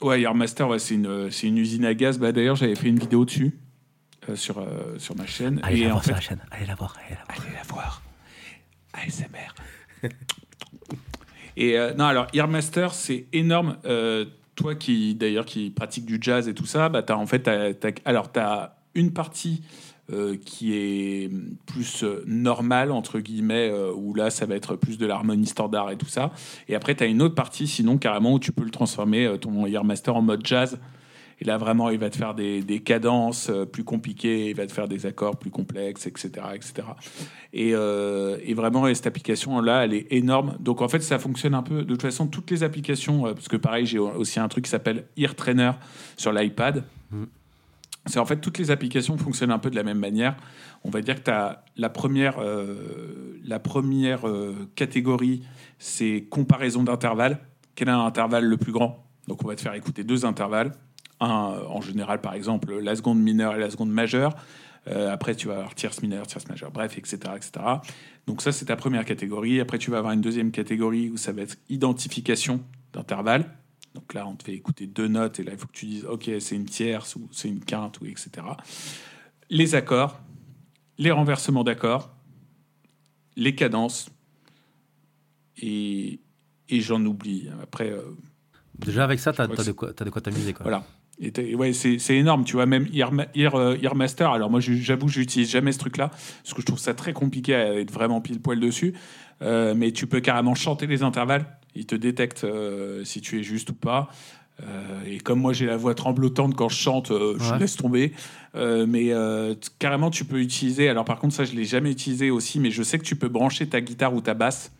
Ouais, 0.02 0.20
Earmaster, 0.20 0.68
ouais, 0.68 0.78
c'est 0.78 0.94
une, 0.94 1.30
une 1.42 1.58
usine 1.58 1.84
à 1.86 1.94
gaz. 1.94 2.18
Bah, 2.18 2.32
D'ailleurs, 2.32 2.56
j'avais 2.56 2.74
fait 2.74 2.88
une 2.88 2.98
vidéo 2.98 3.24
dessus 3.24 3.56
euh, 4.28 4.36
sur, 4.36 4.66
sur 4.98 5.16
ma 5.16 5.26
chaîne. 5.26 5.60
Allez 5.62 5.80
et 5.80 5.84
la 5.84 5.88
en 5.88 5.92
voir 5.92 6.02
fait, 6.04 6.08
sur 6.10 6.14
la 6.16 6.20
chaîne. 6.20 6.40
Allez 6.50 6.66
la 6.66 6.74
voir. 6.74 6.94
Allez 7.06 7.14
la 7.16 7.24
voir. 7.24 7.46
allez 7.46 7.54
la 7.54 7.62
voir. 7.62 8.02
ASMR. 8.92 9.54
et 11.56 11.78
non, 11.96 12.04
alors, 12.04 12.26
Earmaster, 12.34 12.92
c'est 12.92 13.26
énorme. 13.32 13.76
Toi 14.56 14.74
qui, 14.74 15.14
d'ailleurs, 15.14 15.44
qui 15.44 15.70
pratique 15.70 16.06
du 16.06 16.18
jazz 16.20 16.48
et 16.48 16.54
tout 16.54 16.66
ça, 16.66 16.88
bah, 16.88 17.04
as, 17.06 17.16
en 17.16 17.26
fait, 17.26 17.40
t'as- 17.40 17.90
alors, 18.04 18.32
tu 18.32 18.40
as 18.40 18.76
une 18.94 19.12
partie 19.12 19.62
euh, 20.12 20.36
qui 20.36 20.72
est 20.74 21.30
plus 21.66 22.04
euh, 22.04 22.22
normale, 22.26 22.92
entre 22.92 23.18
guillemets, 23.18 23.68
euh, 23.70 23.92
où 23.92 24.14
là, 24.14 24.30
ça 24.30 24.46
va 24.46 24.54
être 24.54 24.76
plus 24.76 24.98
de 24.98 25.06
l'harmonie 25.06 25.46
standard 25.46 25.90
et 25.90 25.96
tout 25.96 26.06
ça. 26.06 26.32
Et 26.68 26.74
après, 26.74 26.94
tu 26.94 27.02
as 27.04 27.06
une 27.06 27.20
autre 27.22 27.34
partie, 27.34 27.66
sinon, 27.66 27.98
carrément, 27.98 28.32
où 28.32 28.38
tu 28.38 28.52
peux 28.52 28.64
le 28.64 28.70
transformer, 28.70 29.36
ton 29.40 29.66
Earmaster, 29.66 30.14
en 30.14 30.22
mode 30.22 30.46
jazz. 30.46 30.78
Et 31.40 31.44
là, 31.44 31.58
vraiment, 31.58 31.90
il 31.90 31.98
va 31.98 32.08
te 32.08 32.16
faire 32.16 32.34
des, 32.34 32.62
des 32.62 32.80
cadences 32.80 33.50
euh, 33.50 33.66
plus 33.66 33.84
compliquées, 33.84 34.50
il 34.50 34.56
va 34.56 34.66
te 34.66 34.72
faire 34.72 34.88
des 34.88 35.04
accords 35.04 35.36
plus 35.36 35.50
complexes, 35.50 36.06
etc. 36.06 36.30
etc. 36.54 36.88
Et, 37.52 37.72
euh, 37.74 38.38
et 38.42 38.54
vraiment, 38.54 38.88
et 38.88 38.94
cette 38.94 39.06
application-là, 39.06 39.84
elle 39.84 39.94
est 39.94 40.06
énorme. 40.10 40.56
Donc, 40.60 40.80
en 40.80 40.88
fait, 40.88 41.00
ça 41.00 41.18
fonctionne 41.18 41.54
un 41.54 41.62
peu. 41.62 41.82
De 41.82 41.88
toute 41.88 42.02
façon, 42.02 42.26
toutes 42.26 42.50
les 42.50 42.62
applications, 42.62 43.26
euh, 43.26 43.34
parce 43.34 43.48
que 43.48 43.56
pareil, 43.56 43.84
j'ai 43.84 43.98
aussi 43.98 44.40
un 44.40 44.48
truc 44.48 44.64
qui 44.64 44.70
s'appelle 44.70 45.04
Ear 45.16 45.34
Trainer 45.34 45.72
sur 46.16 46.32
l'iPad. 46.32 46.84
Mm. 47.10 47.24
C'est 48.06 48.20
en 48.20 48.24
fait, 48.24 48.36
toutes 48.36 48.58
les 48.58 48.70
applications 48.70 49.18
fonctionnent 49.18 49.50
un 49.50 49.58
peu 49.58 49.68
de 49.68 49.76
la 49.76 49.82
même 49.82 49.98
manière. 49.98 50.36
On 50.84 50.90
va 50.90 51.02
dire 51.02 51.16
que 51.16 51.22
tu 51.22 51.30
as 51.30 51.64
la 51.76 51.90
première, 51.90 52.36
euh, 52.38 53.38
la 53.44 53.58
première 53.58 54.28
euh, 54.28 54.54
catégorie, 54.76 55.42
c'est 55.78 56.26
comparaison 56.30 56.84
d'intervalles. 56.84 57.40
Quel 57.74 57.88
est 57.88 57.92
l'intervalle 57.92 58.44
le 58.44 58.56
plus 58.56 58.72
grand 58.72 59.04
Donc, 59.26 59.44
on 59.44 59.48
va 59.48 59.56
te 59.56 59.60
faire 59.60 59.74
écouter 59.74 60.04
deux 60.04 60.24
intervalles. 60.24 60.72
Un, 61.20 61.26
en 61.68 61.80
général, 61.80 62.20
par 62.20 62.34
exemple, 62.34 62.78
la 62.78 62.94
seconde 62.94 63.20
mineure 63.20 63.54
et 63.54 63.58
la 63.58 63.70
seconde 63.70 63.90
majeure. 63.90 64.34
Euh, 64.88 65.12
après, 65.12 65.34
tu 65.34 65.48
vas 65.48 65.54
avoir 65.54 65.74
tierce 65.74 66.02
mineure, 66.02 66.26
tierce 66.26 66.46
majeure, 66.48 66.70
bref, 66.70 66.96
etc., 66.98 67.18
etc. 67.34 67.52
Donc 68.26 68.42
ça, 68.42 68.52
c'est 68.52 68.66
ta 68.66 68.76
première 68.76 69.04
catégorie. 69.04 69.60
Après, 69.60 69.78
tu 69.78 69.90
vas 69.90 69.98
avoir 69.98 70.12
une 70.12 70.20
deuxième 70.20 70.52
catégorie 70.52 71.10
où 71.10 71.16
ça 71.16 71.32
va 71.32 71.42
être 71.42 71.56
identification 71.68 72.62
d'intervalle. 72.92 73.50
Donc 73.94 74.12
là, 74.14 74.26
on 74.26 74.36
te 74.36 74.44
fait 74.44 74.52
écouter 74.52 74.86
deux 74.86 75.08
notes 75.08 75.40
et 75.40 75.42
là, 75.42 75.52
il 75.52 75.58
faut 75.58 75.66
que 75.66 75.72
tu 75.72 75.86
dises, 75.86 76.04
OK, 76.04 76.30
c'est 76.38 76.54
une 76.54 76.66
tierce 76.66 77.16
ou 77.16 77.28
c'est 77.32 77.48
une 77.48 77.64
quinte 77.64 78.00
ou 78.00 78.06
etc. 78.06 78.28
Les 79.48 79.74
accords, 79.74 80.20
les 80.98 81.10
renversements 81.10 81.64
d'accords, 81.64 82.10
les 83.36 83.54
cadences 83.54 84.10
et, 85.56 86.20
et 86.68 86.80
j'en 86.80 87.04
oublie. 87.04 87.48
Après, 87.62 87.90
euh, 87.90 88.02
Déjà 88.78 89.04
avec 89.04 89.18
ça, 89.18 89.32
crois 89.32 89.44
as 89.44 89.64
de 89.64 89.72
quoi, 89.72 90.20
t'amuser. 90.20 90.54
voilà. 90.60 90.84
Et 91.18 91.30
t'es- 91.32 91.54
ouais, 91.54 91.72
c'est 91.72 91.98
énorme, 92.14 92.44
tu 92.44 92.54
vois, 92.56 92.66
même 92.66 92.86
Ear, 92.92 93.10
Ear, 93.34 93.54
euh, 93.54 93.76
Earmaster, 93.82 94.30
alors 94.30 94.50
moi 94.50 94.60
j'avoue, 94.60 95.08
j'utilise 95.08 95.48
jamais 95.50 95.72
ce 95.72 95.78
truc-là, 95.78 96.08
parce 96.08 96.52
que 96.54 96.60
je 96.60 96.66
trouve 96.66 96.78
ça 96.78 96.92
très 96.92 97.14
compliqué 97.14 97.54
à 97.54 97.74
être 97.80 97.90
vraiment 97.90 98.20
pile 98.20 98.40
poil 98.40 98.60
dessus, 98.60 98.92
Euh, 99.42 99.74
mais 99.76 99.92
tu 99.92 100.06
peux 100.06 100.20
carrément 100.20 100.54
chanter 100.54 100.86
les 100.86 101.02
intervalles, 101.02 101.44
il 101.74 101.84
te 101.84 101.94
détecte 101.94 102.44
euh, 102.44 103.04
si 103.04 103.20
tu 103.20 103.38
es 103.38 103.42
juste 103.42 103.68
ou 103.68 103.74
pas. 103.74 104.08
Euh, 104.62 105.02
et 105.06 105.18
comme 105.18 105.40
moi 105.40 105.52
j'ai 105.52 105.66
la 105.66 105.76
voix 105.76 105.94
tremblotante 105.94 106.54
quand 106.54 106.70
je 106.70 106.76
chante, 106.76 107.10
euh, 107.10 107.36
je 107.38 107.52
Ouais. 107.52 107.58
laisse 107.58 107.76
tomber. 107.76 108.12
Euh, 108.54 108.86
mais 108.88 109.12
carrément 109.78 110.10
tu 110.10 110.24
peux 110.24 110.40
utiliser, 110.40 110.88
alors 110.88 111.04
par 111.04 111.18
contre 111.18 111.34
ça 111.34 111.44
je 111.44 111.54
l'ai 111.54 111.66
jamais 111.66 111.90
utilisé 111.90 112.30
aussi, 112.30 112.58
mais 112.60 112.70
je 112.70 112.82
sais 112.82 112.98
que 112.98 113.04
tu 113.04 113.14
peux 113.16 113.28
brancher 113.28 113.66
ta 113.68 113.82
guitare 113.82 114.14
ou 114.14 114.22
ta 114.22 114.32
basse 114.32 114.72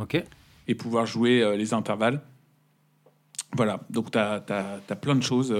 Ok. 0.00 0.20
et 0.66 0.74
pouvoir 0.74 1.06
jouer 1.06 1.56
les 1.56 1.72
intervalles. 1.72 2.20
Voilà, 3.56 3.80
donc 3.90 4.12
tu 4.12 4.18
as, 4.18 4.40
plein 5.00 5.16
de 5.16 5.22
choses. 5.22 5.52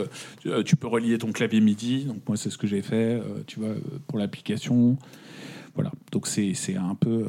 Euh, 0.46 0.62
tu- 0.62 0.76
peux 0.76 0.86
relier 0.86 1.18
ton 1.18 1.32
clavier 1.32 1.60
MIDI, 1.60 2.04
donc 2.04 2.26
moi 2.28 2.36
c'est 2.36 2.50
ce 2.50 2.58
que 2.58 2.66
j'ai 2.66 2.82
fait, 2.82 3.14
euh, 3.14 3.42
tu 3.46 3.58
vois, 3.58 3.70
euh, 3.70 3.80
pour 4.06 4.18
l'application. 4.18 4.96
Voilà, 5.74 5.90
donc 6.12 6.26
c'est 6.26 6.54
un 6.76 6.94
peu 6.94 7.26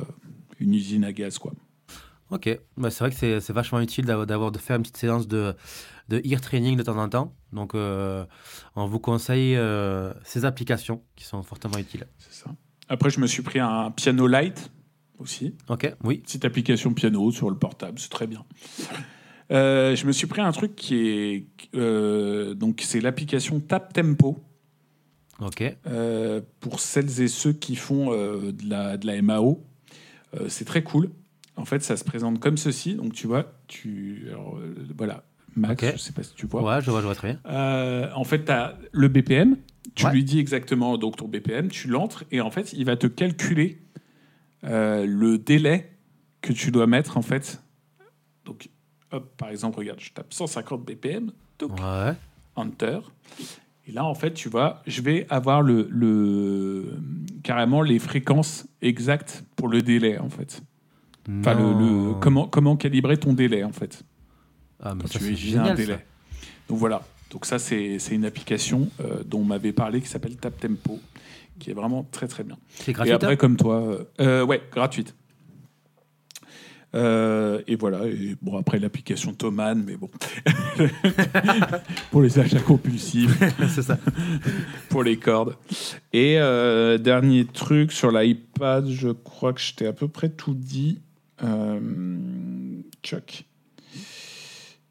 une 0.59 0.73
usine 0.73 1.03
à 1.03 1.13
gaz, 1.13 1.37
quoi. 1.37 1.53
Ok. 2.29 2.59
Bah, 2.77 2.89
c'est 2.91 3.03
vrai 3.03 3.11
que 3.11 3.39
c'est 3.39 3.53
vachement 3.53 3.81
utile 3.81 4.05
d'avoir 4.05 4.51
de 4.51 4.57
faire 4.57 4.77
une 4.77 4.83
petite 4.83 4.97
séance 4.97 5.27
de, 5.27 5.53
de 6.09 6.21
ear 6.23 6.39
training 6.39 6.77
de 6.77 6.83
temps 6.83 6.97
en 6.97 7.09
temps. 7.09 7.35
Donc, 7.51 7.75
euh, 7.75 8.25
on 8.75 8.85
vous 8.85 8.99
conseille 8.99 9.57
ces 10.23 10.45
applications 10.45 11.03
qui 11.15 11.25
sont 11.25 11.43
fortement 11.43 11.77
utiles. 11.77 12.07
C'est 12.19 12.33
ça. 12.33 12.51
Après, 12.87 13.09
je 13.09 13.19
me 13.19 13.27
suis 13.27 13.41
pris 13.41 13.59
un 13.59 13.91
piano 13.91 14.27
light 14.27 14.71
aussi. 15.19 15.55
Ok. 15.69 15.93
Oui. 16.03 16.19
Petite 16.19 16.45
application 16.45 16.93
piano 16.93 17.31
sur 17.31 17.49
le 17.49 17.57
portable, 17.57 17.99
c'est 17.99 18.09
très 18.09 18.27
bien. 18.27 18.45
Euh, 19.51 19.95
je 19.95 20.05
me 20.07 20.11
suis 20.11 20.27
pris 20.27 20.41
un 20.41 20.51
truc 20.51 20.75
qui 20.75 20.95
est. 20.95 21.45
euh, 21.75 22.53
donc, 22.53 22.81
c'est 22.83 23.01
l'application 23.01 23.59
Tap 23.59 23.91
Tempo. 23.93 24.39
Ok. 25.39 25.63
Euh, 25.87 26.41
pour 26.59 26.79
celles 26.79 27.21
et 27.21 27.27
ceux 27.27 27.51
qui 27.53 27.75
font 27.75 28.11
de, 28.11 28.69
la, 28.69 28.97
de 28.97 29.07
la 29.07 29.21
MAO. 29.21 29.63
C'est 30.47 30.65
très 30.65 30.83
cool. 30.83 31.09
En 31.57 31.65
fait, 31.65 31.83
ça 31.83 31.97
se 31.97 32.03
présente 32.05 32.39
comme 32.39 32.55
ceci. 32.57 32.95
Donc, 32.95 33.13
tu 33.13 33.27
vois, 33.27 33.51
tu. 33.67 34.27
alors, 34.29 34.57
voilà, 34.97 35.25
Max, 35.57 35.83
Ok. 35.83 35.91
je 35.93 35.97
sais 35.97 36.13
pas 36.13 36.23
si 36.23 36.33
tu 36.35 36.45
vois. 36.47 36.63
Ouais, 36.63 36.81
je 36.81 36.89
vois, 36.89 37.01
je 37.01 37.05
vois 37.05 37.15
très 37.15 37.33
bien. 37.33 38.11
En 38.15 38.23
fait, 38.23 38.45
tu 38.45 38.51
as 38.51 38.77
le 38.93 39.07
BPM. 39.09 39.57
Tu 39.95 40.05
Ouais. 40.05 40.13
lui 40.13 40.23
dis 40.23 40.39
exactement 40.39 40.97
donc 40.97 41.17
ton 41.17 41.27
BPM, 41.27 41.67
tu 41.69 41.87
l'entres 41.89 42.23
et 42.31 42.39
en 42.39 42.51
fait, 42.51 42.71
il 42.71 42.85
va 42.85 42.95
te 42.95 43.07
calculer 43.07 43.81
le 44.63 45.35
délai 45.37 45.97
que 46.41 46.53
tu 46.53 46.71
dois 46.71 46.87
mettre 46.87 47.17
en 47.17 47.21
fait. 47.21 47.61
Donc, 48.45 48.69
hop, 49.11 49.29
par 49.37 49.49
exemple, 49.49 49.79
regarde, 49.79 49.99
je 49.99 50.11
tape 50.11 50.33
150 50.33 50.83
BPM, 50.85 51.31
toc, 51.57 51.71
Ouais. 51.79 52.13
Enter. 52.55 52.99
Et 53.87 53.91
là, 53.91 54.03
en 54.05 54.13
fait, 54.13 54.33
tu 54.33 54.49
vois, 54.49 54.81
je 54.85 55.01
vais 55.01 55.25
avoir 55.29 55.61
le, 55.61 55.87
le 55.89 56.93
carrément 57.43 57.81
les 57.81 57.97
fréquences 57.99 58.67
exactes 58.81 59.43
pour 59.55 59.67
le 59.69 59.81
délai, 59.81 60.17
en 60.19 60.29
fait. 60.29 60.61
Enfin, 61.39 61.53
le, 61.53 62.13
comment, 62.19 62.47
comment 62.47 62.75
calibrer 62.75 63.17
ton 63.17 63.33
délai, 63.33 63.63
en 63.63 63.71
fait. 63.71 64.03
Ah, 64.81 64.93
mais 64.95 65.01
Quand 65.03 65.07
ça, 65.07 65.19
tu 65.19 65.25
utilises 65.31 65.57
un 65.57 65.61
génial. 65.63 65.77
délai. 65.77 65.93
ça. 65.95 66.01
Donc 66.69 66.77
voilà. 66.79 67.03
Donc 67.29 67.45
ça, 67.45 67.59
c'est 67.59 67.97
c'est 67.99 68.15
une 68.15 68.25
application 68.25 68.89
euh, 68.99 69.23
dont 69.25 69.39
on 69.39 69.45
m'avait 69.45 69.71
parlé 69.71 70.01
qui 70.01 70.07
s'appelle 70.07 70.35
Tap 70.35 70.59
Tempo, 70.59 70.99
qui 71.59 71.69
est 71.71 71.73
vraiment 71.73 72.03
très 72.11 72.27
très 72.27 72.43
bien. 72.43 72.57
C'est 72.69 72.91
et 72.91 72.93
gratuit. 72.93 73.13
après, 73.13 73.33
hein 73.33 73.35
comme 73.37 73.55
toi, 73.55 73.75
euh, 73.81 74.03
euh, 74.19 74.45
ouais, 74.45 74.61
gratuite. 74.71 75.15
Euh, 76.93 77.61
et 77.67 77.75
voilà. 77.75 78.05
Et 78.05 78.35
bon, 78.41 78.57
après 78.57 78.79
l'application 78.79 79.33
Thomann, 79.33 79.83
mais 79.85 79.95
bon, 79.95 80.09
pour 82.11 82.21
les 82.21 82.37
achats 82.39 82.59
compulsifs. 82.59 83.37
c'est 83.69 83.81
ça. 83.81 83.97
pour 84.89 85.03
les 85.03 85.17
cordes. 85.17 85.55
Et 86.11 86.37
euh, 86.37 86.97
dernier 86.97 87.45
truc 87.45 87.91
sur 87.91 88.11
l'iPad, 88.11 88.89
je 88.89 89.09
crois 89.09 89.53
que 89.53 89.61
je 89.61 89.73
t'ai 89.73 89.87
à 89.87 89.93
peu 89.93 90.07
près 90.07 90.29
tout 90.29 90.53
dit. 90.53 90.99
Euh, 91.43 91.79
Chuck. 93.03 93.45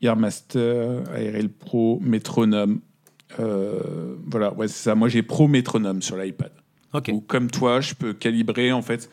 Earmaster, 0.02 1.02
ARL 1.12 1.50
Pro, 1.50 2.00
Métronome. 2.00 2.80
Euh, 3.38 4.16
voilà, 4.26 4.52
ouais, 4.54 4.68
c'est 4.68 4.82
ça. 4.82 4.94
Moi, 4.94 5.08
j'ai 5.08 5.22
Pro 5.22 5.46
Métronome 5.46 6.02
sur 6.02 6.16
l'iPad. 6.16 6.52
Ok. 6.92 7.10
Ou 7.12 7.20
comme 7.20 7.50
toi, 7.50 7.80
je 7.80 7.94
peux 7.94 8.12
calibrer 8.12 8.72
en 8.72 8.82
fait. 8.82 9.10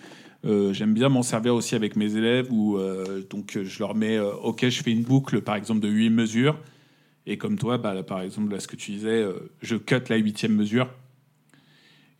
Euh, 0.48 0.74
J'aime 0.74 0.94
bien 0.94 1.10
m'en 1.10 1.24
servir 1.24 1.54
aussi 1.54 1.76
avec 1.76 1.96
mes 1.96 2.16
élèves 2.16 2.48
où 2.52 2.78
euh, 2.78 3.22
donc 3.30 3.56
euh, 3.56 3.64
je 3.64 3.80
leur 3.80 3.96
mets 3.96 4.20
OK, 4.20 4.68
je 4.68 4.82
fais 4.82 4.92
une 4.92 5.04
boucle 5.04 5.42
par 5.42 5.56
exemple 5.56 5.82
de 5.82 5.90
8 5.90 6.10
mesures 6.10 6.58
et 7.26 7.38
comme 7.38 7.58
toi, 7.58 7.78
bah, 7.78 7.94
là, 7.94 8.04
par 8.04 8.22
exemple 8.22 8.54
là, 8.54 8.60
ce 8.62 8.68
que 8.70 8.78
tu 8.78 8.92
disais, 8.92 9.26
je 9.62 9.76
cut 9.76 9.96
la 10.10 10.16
huitième 10.16 10.56
mesure 10.56 10.90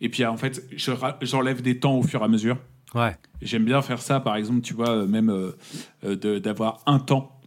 et 0.00 0.08
puis 0.08 0.24
en 0.24 0.36
fait 0.36 0.62
je 0.76 0.92
j'enlève 1.22 1.62
des 1.62 1.80
temps 1.80 1.96
au 1.96 2.02
fur 2.02 2.20
et 2.20 2.24
à 2.24 2.28
mesure. 2.28 2.58
Ouais. 2.94 3.16
J'aime 3.42 3.64
bien 3.64 3.82
faire 3.82 4.00
ça, 4.00 4.20
par 4.20 4.36
exemple, 4.36 4.62
tu 4.62 4.74
vois, 4.74 5.06
même 5.06 5.52
d'avoir 6.02 6.82
un 6.86 6.98
temps, 6.98 7.40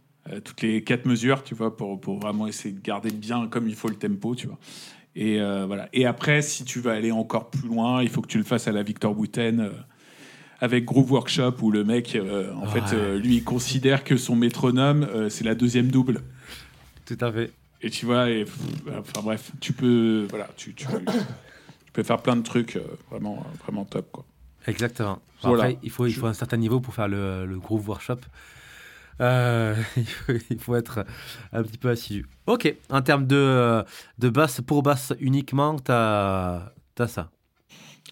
toutes 0.44 0.62
les 0.62 0.84
quatre 0.84 1.04
mesures, 1.04 1.42
tu 1.42 1.54
vois, 1.54 1.76
pour, 1.76 2.00
pour 2.00 2.20
vraiment 2.20 2.46
essayer 2.46 2.72
de 2.72 2.80
garder 2.80 3.10
bien 3.10 3.48
comme 3.48 3.68
il 3.68 3.74
faut 3.74 3.88
le 3.88 3.96
tempo, 3.96 4.36
tu 4.36 4.46
vois. 4.46 4.58
Et 5.14 5.40
euh, 5.40 5.66
voilà. 5.66 5.88
Et 5.92 6.06
après, 6.06 6.42
si 6.42 6.64
tu 6.64 6.80
veux 6.80 6.90
aller 6.90 7.12
encore 7.12 7.50
plus 7.50 7.68
loin, 7.68 8.02
il 8.02 8.08
faut 8.08 8.22
que 8.22 8.28
tu 8.28 8.38
le 8.38 8.44
fasses 8.44 8.68
à 8.68 8.72
la 8.72 8.82
Victor 8.82 9.14
Bouten 9.14 9.70
avec 10.62 10.84
Groove 10.84 11.10
Workshop 11.12 11.56
où 11.60 11.70
le 11.72 11.82
mec, 11.84 12.14
euh, 12.14 12.52
en 12.54 12.62
Ouais. 12.62 12.80
fait, 12.80 12.94
euh, 12.96 13.18
lui, 13.18 13.36
il 13.38 13.44
considère 13.44 14.04
que 14.04 14.16
son 14.16 14.36
métronome, 14.36 15.02
euh, 15.02 15.28
c'est 15.28 15.42
la 15.44 15.54
deuxième 15.56 15.88
double. 15.88 16.22
Tout 17.04 17.18
à 17.20 17.32
fait. 17.32 17.50
Et 17.82 17.90
tu 17.90 18.06
vois, 18.06 18.30
et, 18.30 18.44
pff, 18.44 18.56
enfin 18.96 19.22
bref, 19.22 19.50
tu 19.60 19.72
peux, 19.72 20.26
voilà, 20.30 20.48
tu, 20.56 20.72
tu, 20.72 20.86
tu 20.86 21.92
peux 21.92 22.04
faire 22.04 22.22
plein 22.22 22.36
de 22.36 22.42
trucs 22.42 22.78
vraiment, 23.10 23.44
vraiment 23.64 23.84
top, 23.84 24.08
quoi. 24.12 24.24
Exactement. 24.68 25.18
Voilà. 25.42 25.64
Après, 25.64 25.78
il 25.82 25.90
faut, 25.90 26.06
il 26.06 26.14
faut 26.14 26.26
un 26.26 26.32
certain 26.32 26.56
niveau 26.58 26.78
pour 26.80 26.94
faire 26.94 27.08
le, 27.08 27.44
le 27.44 27.58
groove 27.58 27.88
workshop. 27.88 28.18
Euh, 29.20 29.74
il, 29.96 30.06
faut, 30.06 30.32
il 30.50 30.58
faut 30.60 30.76
être 30.76 31.04
un 31.52 31.64
petit 31.64 31.76
peu 31.78 31.90
assidu. 31.90 32.26
Ok, 32.46 32.72
en 32.88 33.02
termes 33.02 33.26
de, 33.26 33.82
de 34.20 34.28
basse, 34.28 34.60
pour 34.60 34.84
basse 34.84 35.12
uniquement, 35.18 35.76
tu 35.80 35.90
as, 35.90 36.72
ça. 37.08 37.30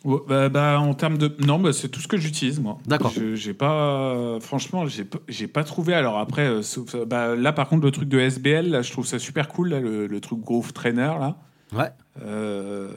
Ouais, 0.05 0.18
bah, 0.26 0.48
bah, 0.48 0.80
en 0.80 0.94
termes 0.94 1.18
de 1.18 1.30
non 1.44 1.59
bah, 1.59 1.72
c'est 1.74 1.88
tout 1.88 2.01
ce 2.01 2.09
que 2.09 2.16
j'utilise 2.16 2.59
moi 2.59 2.78
D'accord. 2.86 3.12
J'ai 3.34 3.53
pas 3.55 4.38
franchement 4.40 4.86
j'ai 4.86 5.05
pas- 5.05 5.18
j'ai 5.28 5.46
pas 5.46 5.62
trouvé 5.62 5.92
alors 5.92 6.18
après 6.18 6.46
euh, 6.46 6.62
sauf- 6.62 6.96
bah, 7.07 7.36
là 7.36 7.53
par 7.53 7.68
contre 7.68 7.84
le 7.84 7.90
truc 7.90 8.09
de 8.09 8.18
SBL 8.18 8.70
là 8.70 8.80
je 8.82 8.90
trouve 8.92 9.05
ça 9.07 9.18
super 9.18 9.48
cool 9.48 9.68
là, 9.68 9.80
le, 9.80 10.07
le 10.07 10.20
truc 10.20 10.40
Groove 10.40 10.72
Trainer 10.72 11.12
là 11.20 11.36
Ouais. 11.72 11.90
Euh, 12.24 12.88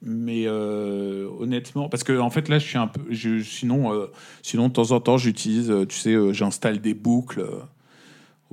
mais 0.00 0.44
euh, 0.46 1.28
honnêtement 1.38 1.88
parce 1.88 2.02
que 2.02 2.18
en 2.18 2.30
fait 2.30 2.48
là 2.48 2.58
je 2.58 2.66
suis 2.66 2.78
un 2.78 2.86
peu 2.88 3.00
je, 3.10 3.40
sinon 3.42 3.92
euh, 3.92 4.06
sinon 4.42 4.68
de 4.68 4.72
temps 4.72 4.90
en 4.92 5.00
temps 5.00 5.16
j'utilise 5.16 5.70
euh, 5.70 5.84
tu 5.86 5.96
sais 5.98 6.12
euh, 6.14 6.32
j'installe 6.32 6.80
des 6.80 6.94
boucles 6.94 7.40
euh, 7.40 7.58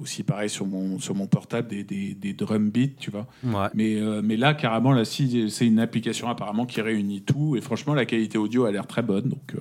aussi 0.02 0.24
pareil 0.24 0.50
sur 0.50 0.66
mon 0.66 1.00
sur 1.00 1.16
mon 1.16 1.28
portable 1.28 1.68
des, 1.68 1.84
des, 1.84 2.14
des 2.14 2.34
drum 2.34 2.70
beats 2.70 2.96
tu 3.00 3.12
vois 3.12 3.28
Ouais. 3.44 3.68
mais, 3.74 3.96
euh, 4.02 4.22
mais 4.24 4.38
là, 4.38 4.54
carrément, 4.54 4.92
là, 4.92 5.06
si, 5.06 5.50
c'est 5.50 5.68
une 5.68 5.80
application 5.80 6.28
apparemment 6.30 6.66
qui 6.66 6.82
réunit 6.82 7.22
tout. 7.22 7.56
Et 7.56 7.62
franchement, 7.62 7.94
la 7.94 8.06
qualité 8.06 8.38
audio 8.38 8.66
a 8.66 8.72
l'air 8.72 8.88
très 8.88 9.02
bonne. 9.02 9.30
Donc, 9.30 9.56
euh, 9.56 9.60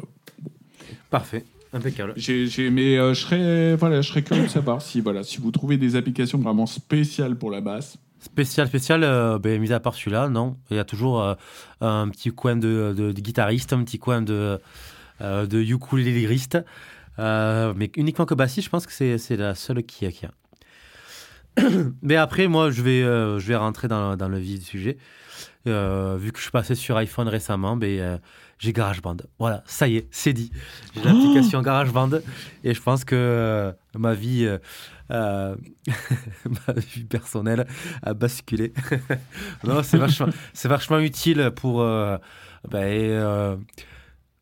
Parfait. 1.11 1.45
Impeccable. 1.73 2.15
j'ai, 2.17 2.47
j'ai- 2.47 2.71
mais 2.71 2.97
euh, 2.97 3.13
je 3.13 3.21
serais, 3.21 3.77
voilà, 3.77 4.01
je 4.01 4.09
serais 4.09 4.23
curieux 4.23 4.45
de 4.45 4.49
savoir 4.49 4.81
si, 4.81 5.01
voilà, 5.03 5.23
si 5.23 5.39
vous 5.39 5.51
trouvez 5.51 5.77
des 5.77 5.97
applications 5.97 6.39
vraiment 6.39 6.65
spéciales 6.67 7.37
pour 7.37 7.51
la 7.51 7.61
basse. 7.61 7.99
Spécial, 8.21 8.67
spécial, 8.67 9.05
euh, 9.05 9.39
ben, 9.39 9.61
mis 9.61 9.73
à 9.73 9.79
part 9.81 9.95
celui-là, 9.95 10.29
non. 10.29 10.57
Il 10.71 10.77
y 10.77 10.81
a 10.81 10.85
toujours 10.85 11.23
euh, 11.23 11.35
un 11.83 12.09
petit 12.09 12.31
coin 12.31 12.57
de, 12.57 12.95
de, 12.97 13.13
de 13.13 13.21
guitariste, 13.21 13.73
un 13.75 13.85
petit 13.85 13.99
coin 13.99 14.23
de, 14.23 14.59
de 15.21 15.61
ukulélériste. 15.63 16.59
Euh, 17.19 17.73
mais 17.77 17.91
uniquement 17.97 18.27
que 18.27 18.35
bassiste, 18.35 18.67
je 18.67 18.71
pense 18.71 18.87
que 18.87 18.93
c'est 18.93 19.19
c'est 19.19 19.37
la 19.37 19.55
seule 19.55 19.83
qui 19.83 20.07
a. 20.07 20.13
Qui 20.13 20.27
a. 20.27 20.31
mais 22.03 22.17
après, 22.17 22.47
moi, 22.47 22.71
je 22.71 22.83
vais, 22.83 23.03
euh, 23.03 23.39
je 23.39 23.49
vais 23.49 23.57
rentrer 23.57 23.89
dans, 23.89 24.17
dans 24.17 24.29
le 24.29 24.39
vif 24.39 24.61
du 24.61 24.65
sujet. 24.65 24.99
Euh, 25.67 26.17
vu 26.19 26.33
que 26.33 26.39
je 26.39 26.45
suis 26.45 26.51
passé 26.51 26.75
sur 26.75 26.97
iPhone 26.97 27.29
récemment, 27.29 27.77
ben, 27.77 27.99
euh, 27.99 28.19
j'ai 28.59 28.73
GarageBand. 28.73 29.17
Voilà, 29.39 29.63
ça 29.67 29.89
y 29.89 29.97
est, 29.97 30.09
c'est 30.11 30.33
dit. 30.33 30.51
J'ai 30.95 31.03
l'application 31.03 31.63
GarageBand 31.63 32.11
et 32.65 32.75
je 32.75 32.83
pense 32.83 33.05
que 33.05 33.15
euh, 33.17 33.73
ma 33.97 34.15
vie, 34.15 34.49
ma 35.11 35.57
vie 36.77 37.05
personnelle 37.05 37.67
a 38.03 38.15
basculé. 38.15 38.73
non, 39.65 39.83
c'est 39.83 39.99
vachement, 39.99 40.29
c'est 40.53 40.69
vachement 40.69 40.99
utile 40.99 41.51
pour. 41.55 41.85
ben, 42.71 43.59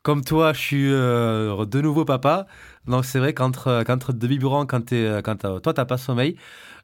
comme 0.06 0.22
toi, 0.24 0.52
je 0.52 0.60
suis 0.60 0.92
euh, 0.92 1.64
de 1.66 1.80
nouveau 1.80 2.04
papa. 2.04 2.46
Donc, 2.86 3.04
c'est 3.04 3.18
vrai 3.18 3.34
qu'entre 3.34 3.82
qu'entre 3.84 4.12
deux 4.12 4.28
biberons, 4.28 4.64
quand, 4.64 4.82
t'es- 4.86 5.20
quand 5.24 5.36
t'as- 5.36 5.58
toi, 5.60 5.74
tu 5.74 5.80
n'as 5.80 5.84
pas 5.84 5.98
sommeil 5.98 6.36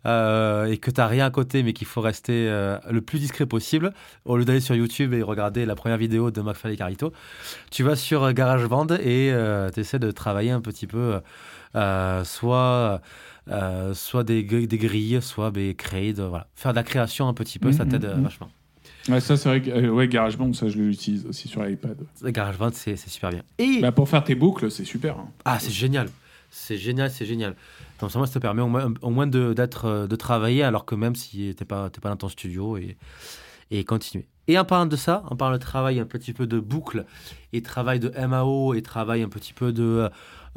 euh, 0.07 0.65
et 0.67 0.79
que 0.79 0.91
tu 0.91 1.01
n'as 1.01 1.07
rien 1.07 1.27
à 1.27 1.31
côté, 1.31 1.63
mais 1.63 1.73
qu'il 1.73 1.87
faut 1.87 2.01
rester 2.01 2.49
euh, 2.49 2.79
le 2.91 3.01
plus 3.01 3.21
discret 3.21 3.47
possible, 3.47 3.93
au 4.25 4.37
lieu 4.37 4.45
d'aller 4.45 4.61
sur 4.61 4.75
YouTube 4.75 5.15
et 5.15 5.23
regarder 5.23 5.65
la 5.67 5.77
première 5.77 5.99
vidéo 5.99 6.33
de 6.33 6.41
McFly 6.43 6.73
et 6.75 6.77
Carito, 6.77 7.13
tu 7.71 7.85
vas 7.85 7.97
sur 7.97 8.25
euh, 8.25 8.33
GarageBand 8.33 8.89
et 9.01 9.33
tu 9.75 9.81
essaies 9.81 10.01
de 10.01 10.11
travailler 10.11 10.51
un 10.53 10.61
petit 10.61 10.89
peu, 10.89 11.21
euh, 11.77 12.25
soit, 12.25 13.01
euh, 13.49 13.95
soit 13.95 14.25
des, 14.25 14.45
gr- 14.45 14.67
des 14.67 14.79
grilles, 14.79 15.21
soit 15.23 15.51
ben, 15.53 15.75
créer, 15.75 16.13
de, 16.15 16.25
voilà. 16.25 16.49
faire 16.57 16.73
de 16.73 16.77
la 16.77 16.85
création 16.85 17.29
un 17.29 17.35
petit 17.35 17.59
peu, 17.61 17.73
ça 17.73 17.85
Mhm, 17.85 17.91
t'aide 17.91 18.05
euh, 18.07 18.17
mhm. 18.17 18.23
vachement. 18.23 18.51
Ouais, 19.09 19.21
ça, 19.21 19.37
c'est 19.37 19.49
vrai 19.49 19.61
que 19.63 19.71
euh, 19.71 19.91
ouais, 19.91 20.07
GarageBand, 20.09 20.53
ça, 20.53 20.69
je 20.69 20.79
l'utilise 20.79 21.27
aussi 21.27 21.49
sur 21.49 21.67
iPad. 21.69 21.97
GarageBand, 22.23 22.71
c'est 22.73 22.97
super 22.97 23.31
bien. 23.31 23.43
Et 23.59 23.81
Bah, 23.81 23.91
pour 23.93 24.09
faire 24.09 24.23
tes 24.23 24.35
boucles, 24.35 24.71
c'est 24.71 24.85
super. 24.85 25.19
hein. 25.19 25.29
Ah, 25.45 25.59
c'est 25.59 25.73
génial. 25.73 26.09
C'est 26.51 26.77
génial, 26.77 27.11
c'est 27.11 27.25
génial. 27.27 27.57
Donc, 28.01 28.11
ça, 28.13 28.21
te 28.27 28.39
permet 28.39 28.63
au 28.63 28.69
moins, 28.69 28.93
au 29.03 29.11
moins 29.11 29.27
de, 29.27 29.55
euh, 29.85 30.07
de 30.07 30.17
travailler 30.17 30.63
alors 30.63 30.85
que 30.85 30.95
même 30.95 31.15
si 31.17 31.31
tu 31.31 31.39
n'es 31.61 31.67
pas, 31.67 31.91
t'es 31.91 32.01
pas 32.01 32.11
dans 32.11 32.17
ton 32.17 32.29
studio 32.29 32.77
et, 32.77 32.97
et 33.71 33.85
continuer. 33.85 34.27
Et 34.49 34.59
en 34.59 34.65
parlant 34.65 34.87
de 34.87 34.97
ça, 34.97 35.23
en 35.31 35.37
parlant 35.37 35.57
de 35.57 35.63
travail 35.63 35.99
un 36.01 36.05
petit 36.05 36.33
peu 36.33 36.47
de 36.47 36.61
boucle 36.61 37.07
et 37.53 37.63
travail 37.63 38.01
de 38.01 38.11
MAO 38.27 38.75
et 38.75 38.83
travail 38.83 39.23
un 39.23 39.29
petit 39.29 39.53
peu 39.53 39.73
de 39.73 40.09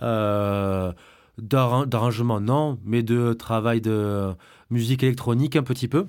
euh, 0.02 0.92
d'arran- 1.38 1.86
d'arrangement, 1.86 2.40
non, 2.42 2.80
mais 2.84 3.04
de 3.04 3.34
travail 3.34 3.82
de 3.82 4.34
musique 4.70 5.04
électronique 5.04 5.56
un 5.56 5.64
petit 5.64 5.88
peu, 5.88 6.08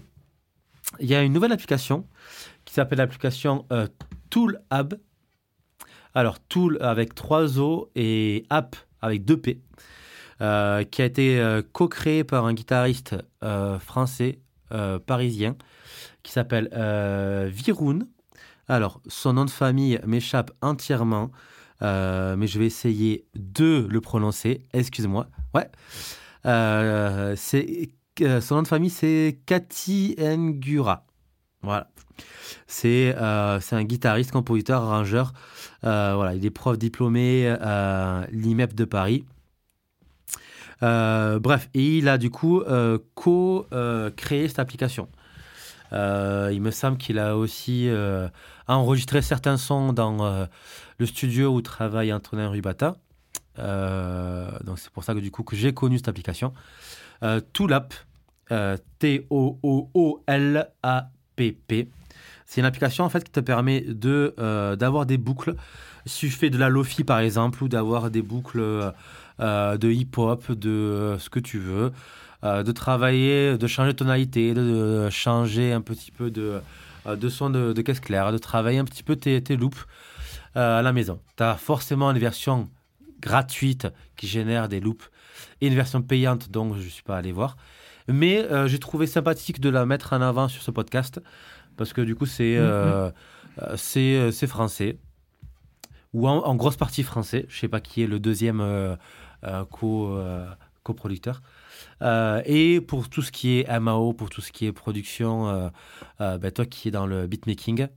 il 1.00 1.08
y 1.08 1.14
a 1.14 1.22
une 1.22 1.32
nouvelle 1.32 1.52
application 1.52 2.06
qui 2.64 2.74
s'appelle 2.74 2.98
l'application 2.98 3.66
euh, 3.72 3.86
Tool 4.30 4.60
Hub. 4.72 4.94
Alors, 6.14 6.38
Tool 6.40 6.78
avec 6.80 7.14
3 7.14 7.58
O 7.58 7.90
et 7.94 8.44
App 8.50 8.76
avec 9.02 9.24
2 9.24 9.36
P, 9.36 9.60
euh, 10.40 10.84
qui 10.84 11.02
a 11.02 11.04
été 11.04 11.40
euh, 11.40 11.62
co-créé 11.72 12.24
par 12.24 12.44
un 12.46 12.54
guitariste 12.54 13.16
euh, 13.42 13.78
français 13.78 14.40
parisien 15.06 15.54
qui 16.24 16.32
s'appelle 16.32 16.68
Viroun. 17.52 18.08
Alors, 18.66 19.00
son 19.06 19.34
nom 19.34 19.44
de 19.44 19.50
famille 19.50 20.00
m'échappe 20.04 20.50
entièrement, 20.60 21.30
mais 21.80 22.46
je 22.48 22.58
vais 22.58 22.66
essayer 22.66 23.28
de 23.36 23.86
le 23.88 24.00
prononcer. 24.00 24.66
Excuse-moi. 24.72 25.28
Ouais. 25.54 25.70
C'est, 27.36 27.90
son 28.18 28.56
nom 28.56 28.62
de 28.62 28.68
famille, 28.68 28.90
c'est 28.90 29.38
Cathy 29.46 30.16
Ngura. 30.18 31.04
Voilà. 31.62 31.88
C'est 32.66 33.14
euh, 33.16 33.60
un 33.70 33.84
guitariste, 33.84 34.32
compositeur, 34.32 34.82
arrangeur. 34.82 35.32
Euh, 35.84 36.12
voilà, 36.14 36.34
il 36.34 36.44
est 36.44 36.50
prof 36.50 36.78
diplômé 36.78 37.48
à 37.48 38.26
l'IMEP 38.30 38.74
de 38.74 38.84
Paris. 38.84 39.24
Euh, 40.82 41.38
bref, 41.38 41.68
et 41.74 41.98
il 41.98 42.08
a 42.08 42.18
du 42.18 42.30
coup 42.30 42.60
euh, 42.60 42.98
co-créé 43.14 44.48
cette 44.48 44.58
application. 44.58 45.08
Euh, 45.92 46.50
il 46.52 46.60
me 46.60 46.70
semble 46.70 46.98
qu'il 46.98 47.18
a 47.18 47.36
aussi 47.36 47.88
euh, 47.88 48.28
enregistré 48.66 49.22
certains 49.22 49.56
sons 49.56 49.92
dans 49.92 50.24
euh, 50.24 50.46
le 50.98 51.06
studio 51.06 51.54
où 51.54 51.62
travaille 51.62 52.12
Antonin 52.12 52.48
Rubata. 52.48 52.96
Euh, 53.58 54.50
donc 54.64 54.78
c'est 54.78 54.90
pour 54.90 55.04
ça 55.04 55.14
que 55.14 55.20
du 55.20 55.30
coup 55.30 55.42
que 55.42 55.56
j'ai 55.56 55.72
connu 55.72 55.96
cette 55.96 56.08
application. 56.08 56.52
Euh, 57.22 57.40
Toolap, 57.52 57.94
euh, 58.52 58.76
T-O-O-O-L-A-P-P. 58.98 59.38
C'est 62.44 62.60
une 62.60 62.66
application 62.66 63.04
en 63.04 63.08
fait 63.08 63.24
qui 63.24 63.32
te 63.32 63.40
permet 63.40 63.80
de 63.80 64.34
euh, 64.38 64.76
d'avoir 64.76 65.06
des 65.06 65.18
boucles. 65.18 65.56
Tu 66.06 66.30
fais 66.30 66.50
de 66.50 66.58
la 66.58 66.68
lofi 66.68 67.02
par 67.02 67.18
exemple 67.18 67.64
ou 67.64 67.68
d'avoir 67.68 68.10
des 68.10 68.22
boucles 68.22 68.92
de 69.40 69.90
hip-hop, 69.90 70.52
de 70.52 71.16
ce 71.18 71.28
que 71.28 71.40
tu 71.40 71.58
veux, 71.58 71.90
de 72.44 72.70
travailler, 72.70 73.58
de 73.58 73.66
changer 73.66 73.92
de 73.92 73.96
tonalité, 73.96 74.54
de, 74.54 75.10
changer 75.10 75.72
un 75.72 75.80
petit 75.80 76.12
peu 76.12 76.30
de, 76.30 76.60
de 77.08 77.28
son 77.28 77.50
de, 77.50 77.72
caisse 77.82 77.98
claire, 77.98 78.30
de 78.30 78.38
travailler 78.38 78.78
un 78.78 78.84
petit 78.84 79.02
peu 79.02 79.16
tes, 79.16 79.42
tes 79.42 79.56
loops 79.56 79.84
à 80.54 80.80
la 80.80 80.92
maison. 80.92 81.18
Tu 81.36 81.42
as 81.42 81.56
forcément 81.56 82.08
une 82.12 82.18
version 82.18 82.68
gratuite 83.20 83.88
qui 84.16 84.28
génère 84.28 84.68
des 84.68 84.78
loops 84.78 85.10
et 85.60 85.66
une 85.68 85.74
version 85.74 86.02
payante 86.02 86.50
dont 86.50 86.74
je 86.74 86.84
ne 86.84 86.88
suis 86.88 87.02
pas 87.02 87.16
allé 87.16 87.32
voir. 87.32 87.56
Mais 88.08 88.38
euh, 88.38 88.68
j'ai 88.68 88.78
trouvé 88.78 89.06
sympathique 89.06 89.60
de 89.60 89.68
la 89.68 89.84
mettre 89.86 90.12
en 90.12 90.20
avant 90.20 90.48
sur 90.48 90.62
ce 90.62 90.70
podcast 90.70 91.20
parce 91.76 91.92
que 91.92 92.00
du 92.00 92.14
coup 92.14 92.26
c'est 92.26 92.56
euh, 92.56 93.10
euh, 93.62 93.74
c'est 93.76 94.14
euh, 94.16 94.30
c'est 94.30 94.46
français 94.46 94.98
ou 96.12 96.28
en, 96.28 96.38
en 96.44 96.54
grosse 96.54 96.76
partie 96.76 97.02
français. 97.02 97.46
Je 97.48 97.58
sais 97.58 97.68
pas 97.68 97.80
qui 97.80 98.02
est 98.02 98.06
le 98.06 98.20
deuxième 98.20 98.60
euh, 98.60 98.94
euh, 99.44 99.64
co 99.70 100.12
euh, 100.16 100.46
coproducteur. 100.84 101.42
Euh, 102.02 102.40
et 102.46 102.80
pour 102.80 103.08
tout 103.08 103.22
ce 103.22 103.32
qui 103.32 103.58
est 103.58 103.78
MAO, 103.80 104.12
pour 104.12 104.30
tout 104.30 104.40
ce 104.40 104.52
qui 104.52 104.66
est 104.66 104.72
production, 104.72 105.48
euh, 105.48 105.68
euh, 106.20 106.38
ben, 106.38 106.50
toi 106.52 106.64
qui 106.64 106.88
es 106.88 106.90
dans 106.90 107.06
le 107.06 107.26
beatmaking, 107.26 107.88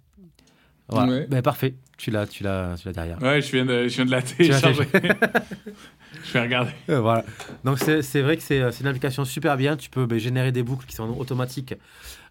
Voilà. 0.89 1.11
Ouais. 1.11 1.27
Ben, 1.29 1.41
parfait. 1.41 1.75
Tu 1.97 2.09
l'as, 2.11 2.25
tu 2.25 2.43
l'as, 2.43 2.75
derrière. 2.93 3.21
Ouais, 3.21 3.41
je 3.41 3.51
viens 3.51 3.65
de, 3.65 3.87
je 3.87 3.95
viens 3.97 4.05
de 4.05 4.11
la 4.11 4.21
télécharger. 4.21 4.87
je 6.23 6.33
vais 6.33 6.41
regarder. 6.41 6.71
Euh, 6.89 6.99
voilà. 6.99 7.23
Donc 7.63 7.79
c'est 7.79 8.21
vrai 8.21 8.37
que 8.37 8.43
c'est 8.43 8.61
euh, 8.61 8.71
c'est 8.71 8.81
une 8.81 8.87
application 8.87 9.25
super 9.25 9.57
bien. 9.57 9.77
Tu 9.77 9.89
peux 9.89 10.05
ben, 10.05 10.19
générer 10.19 10.51
des 10.51 10.63
boucles 10.63 10.85
qui 10.85 10.95
sont 10.95 11.09
automatiques. 11.17 11.75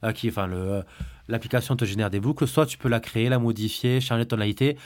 euh, 0.04 0.12
enfin, 0.26 0.48
l'application 1.28 1.76
te 1.76 1.84
génère 1.84 2.10
des 2.10 2.20
boucles. 2.20 2.46
Soit 2.46 2.66
tu 2.66 2.78
peux 2.78 2.88
la 2.88 3.00
créer, 3.00 3.28
la 3.28 3.38
modifier, 3.38 4.00
changer 4.00 4.24
de 4.24 4.28
tonalité. 4.28 4.76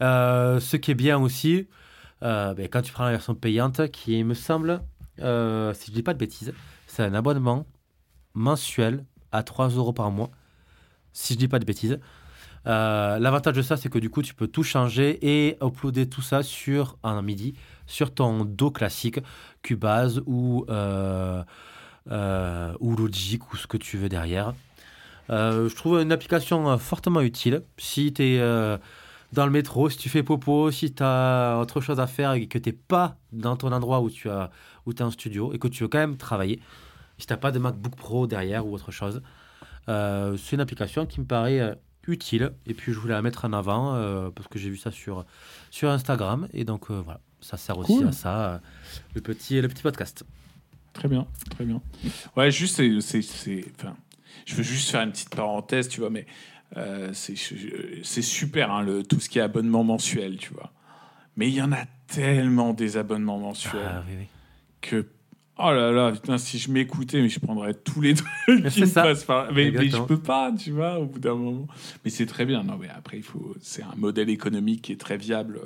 Ce 0.00 0.76
qui 0.76 0.90
est 0.90 0.94
bien 0.94 1.18
aussi, 1.18 1.68
ben, 2.20 2.68
quand 2.70 2.82
tu 2.82 2.92
prends 2.92 3.04
la 3.04 3.12
version 3.12 3.34
payante, 3.34 3.90
qui 3.90 4.22
me 4.24 4.34
semble, 4.34 4.80
si 5.18 5.22
je 5.24 5.92
dis 5.92 6.02
pas 6.02 6.14
de 6.14 6.18
bêtises, 6.18 6.52
c'est 6.86 7.02
un 7.02 7.14
abonnement 7.14 7.66
mensuel 8.34 9.04
à 9.30 9.42
3 9.42 9.68
euros 9.70 9.92
par 9.92 10.10
mois. 10.10 10.30
Si 11.12 11.34
je 11.34 11.38
dis 11.38 11.48
pas 11.48 11.58
de 11.58 11.64
bêtises. 11.64 11.98
L'avantage 12.64 13.56
de 13.56 13.62
ça, 13.62 13.76
c'est 13.76 13.88
que 13.88 13.98
du 13.98 14.10
coup, 14.10 14.22
tu 14.22 14.34
peux 14.34 14.46
tout 14.46 14.62
changer 14.62 15.18
et 15.22 15.58
uploader 15.62 16.08
tout 16.08 16.22
ça 16.22 16.42
sur 16.42 16.96
un 17.02 17.20
MIDI 17.22 17.54
sur 17.92 18.12
ton 18.12 18.44
dos 18.44 18.70
classique, 18.70 19.20
Cubase 19.60 20.22
ou, 20.26 20.64
euh, 20.70 21.44
euh, 22.10 22.72
ou 22.80 22.96
Logic 22.96 23.52
ou 23.52 23.56
ce 23.56 23.66
que 23.66 23.76
tu 23.76 23.98
veux 23.98 24.08
derrière. 24.08 24.54
Euh, 25.30 25.68
je 25.68 25.76
trouve 25.76 26.00
une 26.00 26.10
application 26.10 26.76
fortement 26.78 27.20
utile. 27.20 27.62
Si 27.76 28.12
tu 28.12 28.22
es 28.22 28.38
dans 29.32 29.46
le 29.46 29.52
métro, 29.52 29.90
si 29.90 29.98
tu 29.98 30.08
fais 30.08 30.22
popo, 30.22 30.70
si 30.70 30.92
tu 30.92 31.02
as 31.02 31.58
autre 31.60 31.80
chose 31.80 32.00
à 32.00 32.06
faire 32.06 32.32
et 32.32 32.46
que 32.46 32.58
tu 32.58 32.70
n'es 32.70 32.72
pas 32.72 33.16
dans 33.30 33.56
ton 33.56 33.70
endroit 33.72 34.00
où 34.00 34.10
tu 34.10 34.28
as, 34.30 34.50
où 34.86 34.92
es 34.92 35.02
en 35.02 35.10
studio 35.10 35.52
et 35.52 35.58
que 35.58 35.68
tu 35.68 35.84
veux 35.84 35.88
quand 35.88 35.98
même 35.98 36.16
travailler, 36.16 36.60
si 37.18 37.26
tu 37.26 37.32
n'as 37.32 37.38
pas 37.38 37.52
de 37.52 37.58
MacBook 37.58 37.94
Pro 37.94 38.26
derrière 38.26 38.66
ou 38.66 38.74
autre 38.74 38.90
chose, 38.90 39.22
c'est 39.86 40.52
une 40.52 40.60
application 40.60 41.04
qui 41.04 41.20
me 41.20 41.26
paraît 41.26 41.78
utile. 42.08 42.52
Et 42.66 42.72
puis 42.72 42.94
je 42.94 42.98
voulais 42.98 43.14
la 43.14 43.22
mettre 43.22 43.44
en 43.44 43.52
avant 43.52 44.30
parce 44.34 44.48
que 44.48 44.58
j'ai 44.58 44.70
vu 44.70 44.78
ça 44.78 44.90
sur, 44.90 45.26
sur 45.70 45.90
Instagram. 45.90 46.48
Et 46.52 46.64
donc 46.64 46.90
voilà, 46.90 47.20
ça 47.42 47.56
sert 47.58 47.76
aussi 47.76 47.96
Cool. 47.98 48.08
à 48.08 48.12
ça, 48.12 48.44
euh, 48.54 48.58
le, 49.14 49.20
petit, 49.20 49.60
le 49.60 49.68
petit 49.68 49.82
podcast. 49.82 50.24
Très 50.94 51.08
bien, 51.08 51.26
très 51.50 51.64
bien. 51.64 51.80
Ouais, 52.36 52.50
juste, 52.50 52.76
c'est, 52.76 53.00
c'est, 53.22 53.64
enfin, 53.78 53.96
je 54.46 54.54
veux 54.54 54.62
juste 54.62 54.90
faire 54.90 55.02
une 55.02 55.10
petite 55.12 55.34
parenthèse, 55.34 55.88
tu 55.88 56.00
vois, 56.00 56.10
mais 56.10 56.26
euh, 56.76 57.10
c'est, 57.12 57.34
super, 58.22 58.70
hein, 58.72 58.82
le, 58.82 59.02
tout 59.02 59.20
ce 59.20 59.28
qui 59.28 59.38
est 59.38 59.42
abonnement 59.42 59.84
mensuel, 59.84 60.36
tu 60.38 60.52
vois. 60.54 60.72
Mais 61.36 61.48
il 61.48 61.54
y 61.54 61.62
en 61.62 61.72
a 61.72 61.84
tellement 62.08 62.72
des 62.74 62.96
abonnements 62.96 63.38
mensuels 63.38 63.82
Ah, 63.86 64.02
oui, 64.06 64.14
oui. 64.20 64.26
que, 64.82 65.06
oh 65.58 65.70
là 65.72 65.90
là, 65.92 66.12
putain, 66.12 66.36
si 66.36 66.58
je 66.58 66.70
m'écoutais, 66.70 67.22
mais 67.22 67.30
je 67.30 67.40
prendrais 67.40 67.72
tous 67.72 68.02
les 68.02 68.12
trucs 68.46 68.68
qui 68.68 68.82
me 68.82 68.86
ça. 68.86 69.02
passent 69.02 69.24
par... 69.24 69.50
Mais, 69.52 69.70
mais 69.70 69.88
je 69.88 69.96
peux 70.02 70.20
pas, 70.20 70.52
tu 70.52 70.72
vois, 70.72 70.98
au 70.98 71.06
bout 71.06 71.20
d'un 71.20 71.34
moment. 71.36 71.66
Mais 72.04 72.10
c'est 72.10 72.26
très 72.26 72.44
bien. 72.44 72.62
Non, 72.64 72.76
mais 72.78 72.88
après, 72.90 73.16
il 73.16 73.22
faut... 73.22 73.54
c'est 73.62 73.82
un 73.82 73.94
modèle 73.96 74.28
économique 74.28 74.82
qui 74.82 74.92
est 74.92 75.00
très 75.00 75.16
viable. 75.16 75.58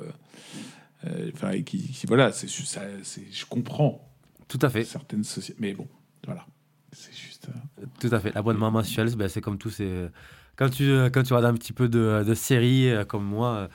Euh, 1.05 1.31
Enfin, 1.33 1.61
qui, 1.61 1.91
qui- 1.91 2.07
voilà, 2.07 2.31
c'est, 2.31 2.47
ça, 2.63 2.81
c'est, 3.03 3.23
je 3.31 3.45
comprends 3.45 4.07
Tout 4.47 4.59
à 4.61 4.69
fait. 4.69 4.83
certaines 4.83 5.23
sociétés. 5.23 5.59
Mais 5.61 5.73
bon, 5.73 5.87
voilà. 6.25 6.45
C'est 6.93 7.13
juste. 7.15 7.47
euh, 7.49 7.85
Tout 7.99 8.09
à 8.15 8.19
fait. 8.19 8.33
L'abonnement 8.33 8.71
mensuel, 8.71 9.13
ben, 9.15 9.27
c'est 9.27 9.41
comme 9.41 9.57
tout. 9.57 9.69
C'est 9.69 10.09
quand 10.55 10.69
tu 10.69 10.83
quand 11.11 11.23
tu 11.23 11.33
regardes 11.33 11.53
un 11.53 11.57
petit 11.57 11.73
peu 11.73 11.87
de, 11.89 12.23
de 12.25 12.33
séries 12.33 12.89
euh, 12.89 13.05
comme 13.05 13.25
moi. 13.25 13.69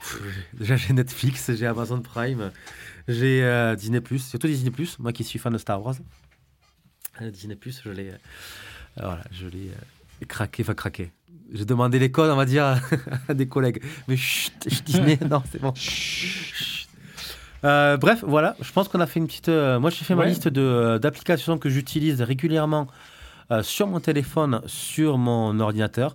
pff, 0.00 0.22
Déjà 0.54 0.76
j'ai 0.76 0.92
Netflix, 0.92 1.52
j'ai 1.54 1.66
Amazon 1.66 2.00
Prime, 2.00 2.50
j'ai 3.06 3.44
euh, 3.44 3.76
Disney 3.76 4.00
surtout 4.18 4.46
Disney 4.48 4.72
Moi 4.98 5.12
qui 5.12 5.22
suis 5.24 5.38
fan 5.38 5.52
de 5.52 5.58
Star 5.58 5.80
Wars, 5.82 5.94
Disney 7.20 7.56
je 7.84 7.90
l'ai 7.90 8.10
euh, 8.10 8.16
voilà, 8.96 9.24
je 9.30 9.46
l'ai 9.46 9.68
euh, 9.68 10.26
craqué, 10.26 10.62
enfin 10.62 10.74
craqué. 10.74 11.12
J'ai 11.52 11.64
demandé 11.64 11.98
les 11.98 12.10
codes, 12.10 12.30
on 12.30 12.36
va 12.36 12.44
dire, 12.46 12.80
à 13.28 13.34
des 13.34 13.46
collègues. 13.46 13.82
Mais 14.08 14.16
chut, 14.16 14.52
chut, 14.68 14.84
Disney, 14.84 15.18
non, 15.28 15.42
c'est 15.50 15.60
bon. 15.60 15.72
Chut. 15.74 16.88
Euh, 17.64 17.96
bref, 17.96 18.22
voilà, 18.26 18.56
je 18.60 18.70
pense 18.72 18.88
qu'on 18.88 19.00
a 19.00 19.06
fait 19.06 19.20
une 19.20 19.26
petite. 19.26 19.48
euh, 19.48 19.78
moi, 19.80 19.90
j'ai 19.90 20.04
fait 20.04 20.14
ma 20.14 20.26
liste 20.26 20.48
de, 20.48 20.60
euh, 20.60 20.98
d'applications 20.98 21.56
que 21.58 21.70
j'utilise 21.70 22.20
régulièrement 22.20 22.88
euh, 23.50 23.62
sur 23.62 23.86
mon 23.86 24.00
téléphone, 24.00 24.60
sur 24.66 25.16
mon 25.16 25.58
ordinateur. 25.60 26.14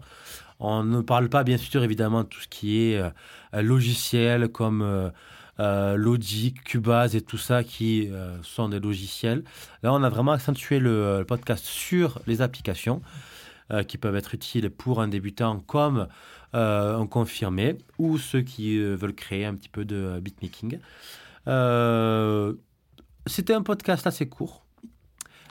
On 0.59 0.83
ne 0.83 1.01
parle 1.01 1.29
pas, 1.29 1.43
bien 1.43 1.57
sûr, 1.57 1.83
évidemment, 1.83 2.23
de 2.23 2.27
tout 2.27 2.41
ce 2.41 2.47
qui 2.47 2.81
est 2.81 3.01
logiciel 3.53 4.49
comme 4.49 5.11
Logic, 5.57 6.61
Cubase 6.65 7.15
et 7.15 7.21
tout 7.21 7.37
ça 7.37 7.63
qui 7.63 8.09
sont 8.43 8.67
des 8.67 8.81
logiciels. 8.81 9.43
Là, 9.83 9.93
on 9.93 10.03
a 10.03 10.09
vraiment 10.09 10.33
accentué 10.33 10.79
le, 10.79 11.19
le 11.19 11.23
podcast 11.25 11.63
sur 11.63 12.19
les 12.27 12.41
applications 12.41 13.01
euh, 13.71 13.83
qui 13.83 13.97
peuvent 13.97 14.15
être 14.15 14.33
utiles 14.33 14.69
pour 14.69 15.01
un 15.01 15.07
débutant 15.07 15.59
comme 15.59 16.07
euh, 16.55 16.97
un 16.97 17.05
confirmé 17.07 17.77
ou 17.99 18.17
ceux 18.17 18.41
qui 18.41 18.77
euh, 18.79 18.95
veulent 18.95 19.13
créer 19.15 19.45
un 19.45 19.53
petit 19.55 19.69
peu 19.69 19.85
de 19.85 20.19
beatmaking. 20.21 20.79
C'était 23.25 23.53
un 23.53 23.61
podcast 23.61 24.07
assez 24.07 24.27
court. 24.27 24.63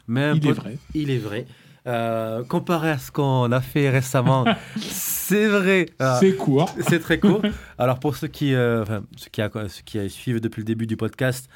Mais 0.07 0.33
Il 0.37 0.49
est 0.49 0.53
vrai. 0.53 0.79
il 0.95 1.11
est 1.11 1.19
vrai. 1.19 1.47
Euh, 1.87 2.43
comparé 2.45 2.91
à 2.91 2.99
ce 2.99 3.11
qu'on 3.11 3.51
a 3.53 3.61
fait 3.61 3.89
récemment, 3.89 4.45
c'est 4.79 5.47
vrai. 5.47 5.87
Ah, 5.99 6.19
C'est 6.21 6.35
court. 6.35 6.69
c'est 6.87 6.99
très 6.99 7.19
court. 7.19 7.41
Alors 7.79 7.99
pour 7.99 8.17
ceux 8.17 8.27
qui, 8.29 8.55
euh, 8.55 8.83
enfin, 8.83 9.05
ceux 9.17 9.31
qui, 9.31 9.41
a- 9.41 9.51
ceux 9.69 9.83
qui 9.85 10.11
suivent 10.11 10.41
depuis 10.41 10.61
le 10.61 10.65
début 10.67 10.87
du 10.87 10.97
podcast, 10.97 11.49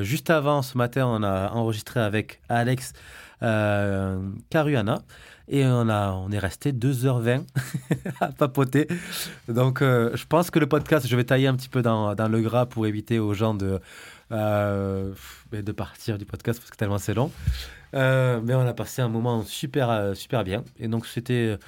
juste 0.00 0.30
avant 0.30 0.62
ce 0.62 0.76
matin, 0.78 1.06
on 1.06 1.22
a 1.22 1.50
enregistré 1.50 2.00
avec 2.00 2.40
Alex 2.48 2.92
Caruana 3.40 5.02
et 5.48 5.64
on, 5.64 5.88
a, 5.88 6.12
on 6.12 6.30
est 6.30 6.38
resté 6.38 6.72
2h20 6.72 7.44
à 8.20 8.28
papoter. 8.28 8.86
Donc 9.48 9.82
euh, 9.82 10.10
je 10.14 10.26
pense 10.26 10.50
que 10.50 10.58
le 10.58 10.66
podcast, 10.66 11.06
je 11.06 11.16
vais 11.16 11.24
tailler 11.24 11.46
un 11.46 11.56
petit 11.56 11.68
peu 11.68 11.82
dans, 11.82 12.14
le 12.14 12.40
gras 12.40 12.66
pour 12.66 12.86
éviter 12.86 13.18
aux 13.18 13.34
gens 13.34 13.54
de, 13.54 13.80
euh, 14.32 15.12
de 15.52 15.72
partir 15.72 16.18
du 16.18 16.24
podcast 16.24 16.60
parce 16.60 16.70
que 16.70 16.76
tellement 16.76 16.98
c'est 16.98 17.14
long. 17.14 17.30
Euh, 17.94 18.40
mais 18.44 18.54
on 18.54 18.66
a 18.66 18.74
passé 18.74 19.00
un 19.00 19.08
moment 19.08 19.42
super, 19.44 20.12
super 20.14 20.44
bien. 20.44 20.62
Et 20.78 20.88
donc, 20.88 21.06
c'est 21.06 21.58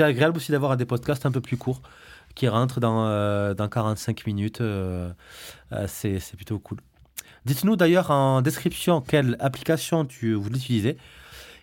agréable 0.00 0.36
aussi 0.36 0.50
d'avoir 0.50 0.76
des 0.76 0.84
podcasts 0.84 1.24
un 1.24 1.30
peu 1.30 1.40
plus 1.40 1.56
courts 1.56 1.82
qui 2.34 2.48
rentrent 2.48 2.80
dans, 2.80 3.54
dans 3.54 3.68
45 3.68 4.26
minutes. 4.26 4.62
c'est, 5.86 6.18
c'est 6.18 6.36
plutôt 6.36 6.58
cool. 6.58 6.78
Dites-nous 7.44 7.76
d'ailleurs 7.76 8.10
en 8.10 8.42
description 8.42 9.00
quelle 9.00 9.36
application 9.38 10.04
tu, 10.04 10.34
vous 10.34 10.50
l'utilisez. 10.50 10.96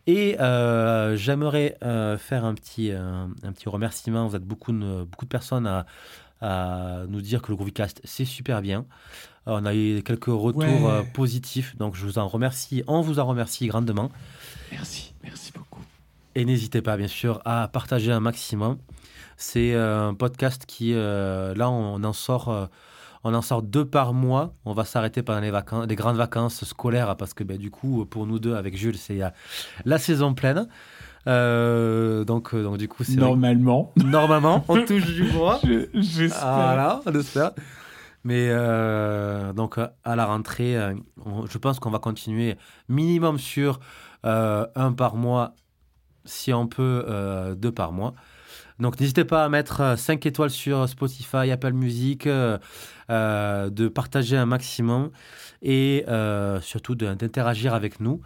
Et 0.07 0.39
euh, 0.39 1.15
j'aimerais 1.15 1.77
euh, 1.83 2.17
faire 2.17 2.45
un 2.45 2.53
petit, 2.53 2.91
euh, 2.91 3.25
un 3.43 3.51
petit 3.51 3.69
remerciement. 3.69 4.27
Vous 4.27 4.35
êtes 4.35 4.43
beaucoup 4.43 4.71
de, 4.71 5.03
beaucoup 5.03 5.25
de 5.25 5.29
personnes 5.29 5.65
à, 5.67 5.85
à 6.41 7.03
nous 7.07 7.21
dire 7.21 7.41
que 7.41 7.49
le 7.51 7.55
Groovycast, 7.55 8.01
c'est 8.03 8.25
super 8.25 8.61
bien. 8.61 8.85
On 9.47 9.65
a 9.65 9.73
eu 9.75 10.01
quelques 10.03 10.25
retours 10.25 10.61
Ouais. 10.63 11.03
positifs, 11.13 11.75
donc 11.77 11.95
je 11.95 12.03
vous 12.03 12.17
en 12.17 12.27
remercie. 12.27 12.83
On 12.87 13.01
vous 13.01 13.19
en 13.19 13.25
remercie 13.25 13.67
grandement. 13.67 14.11
Merci, 14.71 15.13
merci 15.23 15.51
beaucoup. 15.53 15.81
Et 16.35 16.45
n'hésitez 16.45 16.81
pas, 16.81 16.97
bien 16.97 17.07
sûr, 17.07 17.41
à 17.45 17.67
partager 17.67 18.11
un 18.11 18.19
maximum. 18.19 18.77
C'est 19.37 19.73
un 19.75 20.13
podcast 20.13 20.65
qui, 20.65 20.93
là, 20.93 21.69
on, 21.69 22.03
en 22.03 22.13
sort, 22.13 22.69
on 23.25 23.33
en 23.33 23.41
sort 23.41 23.61
deux 23.61 23.83
par 23.85 24.13
mois. 24.13 24.53
On 24.63 24.73
va 24.73 24.85
s'arrêter 24.85 25.21
pendant 25.23 25.41
les 25.41 25.51
vacances, 25.51 25.87
les 25.89 25.95
grandes 25.95 26.15
vacances 26.15 26.63
scolaires, 26.63 27.17
parce 27.17 27.33
que 27.33 27.43
ben, 27.43 27.57
du 27.57 27.71
coup, 27.71 28.05
pour 28.05 28.25
nous 28.27 28.39
deux, 28.39 28.55
avec 28.55 28.77
Jules, 28.77 28.97
c'est 28.97 29.19
la 29.83 29.97
saison 29.97 30.33
pleine. 30.33 30.67
Euh, 31.27 32.23
donc, 32.23 32.53
euh, 32.53 32.63
donc, 32.63 32.77
du 32.77 32.87
coup, 32.87 33.03
c'est 33.03 33.13
vrai 33.15 33.21
Normalement. 33.29 33.91
normalement, 33.97 34.63
on 34.67 34.79
touche 34.85 35.05
du 35.13 35.23
bois. 35.31 35.59
Je- 35.63 35.87
J'espère. 35.93 36.41
Voilà, 36.55 37.01
on 37.05 37.13
espère. 37.13 37.51
Mais 38.23 38.47
euh, 38.49 39.53
donc 39.53 39.77
à 39.77 40.15
la 40.15 40.25
rentrée, 40.25 40.75
on- 41.25 41.45
je 41.45 41.57
pense 41.59 41.79
qu'on 41.79 41.91
va 41.91 41.99
continuer 41.99 42.57
minimum 42.89 43.37
sur 43.37 43.79
euh, 44.25 44.65
un 44.75 44.93
par 44.93 45.15
mois, 45.15 45.53
si 46.25 46.51
on 46.53 46.65
peut 46.67 47.05
deux 47.57 47.71
par 47.71 47.91
mois. 47.91 48.13
Donc 48.79 48.99
n'hésitez 48.99 49.23
pas 49.23 49.45
à 49.45 49.49
mettre 49.49 49.97
5 49.97 50.25
étoiles 50.25 50.49
sur 50.49 50.87
Spotify, 50.89 51.49
Apple 51.51 51.71
Music, 51.73 52.27
euh, 52.27 52.57
euh, 53.09 53.69
de 53.69 53.87
partager 53.87 54.35
un 54.35 54.45
maximum 54.45 55.11
et 55.61 56.03
euh, 56.07 56.59
surtout 56.61 56.95
d'interagir 56.95 57.73
avec 57.73 57.99
nous. 58.01 58.21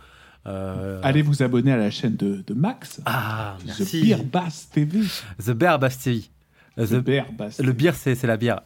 Euh, 0.48 1.00
Allez 1.04 1.22
vous 1.22 1.44
abonner 1.44 1.72
à 1.74 1.78
la 1.78 1.92
chaîne 1.92 2.16
de, 2.16 2.44
de 2.48 2.54
Max. 2.54 3.02
Ah, 3.06 3.58
The 3.62 3.66
merci. 3.68 4.02
Beer 4.02 4.24
Bass 4.24 4.70
TV. 4.72 5.00
The 5.46 5.52
Bear 5.52 5.78
Bastille. 5.80 6.30
The 6.78 6.86
The- 6.88 6.94
Beer 7.04 7.26
Bass 7.38 7.60
le 7.60 7.66
TV. 7.66 7.74
bière, 7.78 7.96
c'est 7.96 8.16
c'est 8.16 8.26
la 8.28 8.38
bière. 8.38 8.62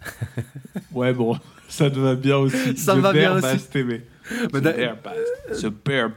Ouais, 0.94 1.14
bon, 1.14 1.38
ça 1.68 1.90
te 1.90 1.98
va 2.00 2.16
bien 2.16 2.38
aussi. 2.38 2.78
Ça 2.78 2.94
The 2.94 2.98
me 2.98 3.02
va 3.02 3.12
Bear 3.12 3.34
bien 3.34 3.42
Bass 3.42 3.56
aussi. 3.56 3.70
TV. 3.70 4.06
Mais 4.54 4.60
The 4.60 4.64
da- 4.64 5.70
Bear 5.86 6.10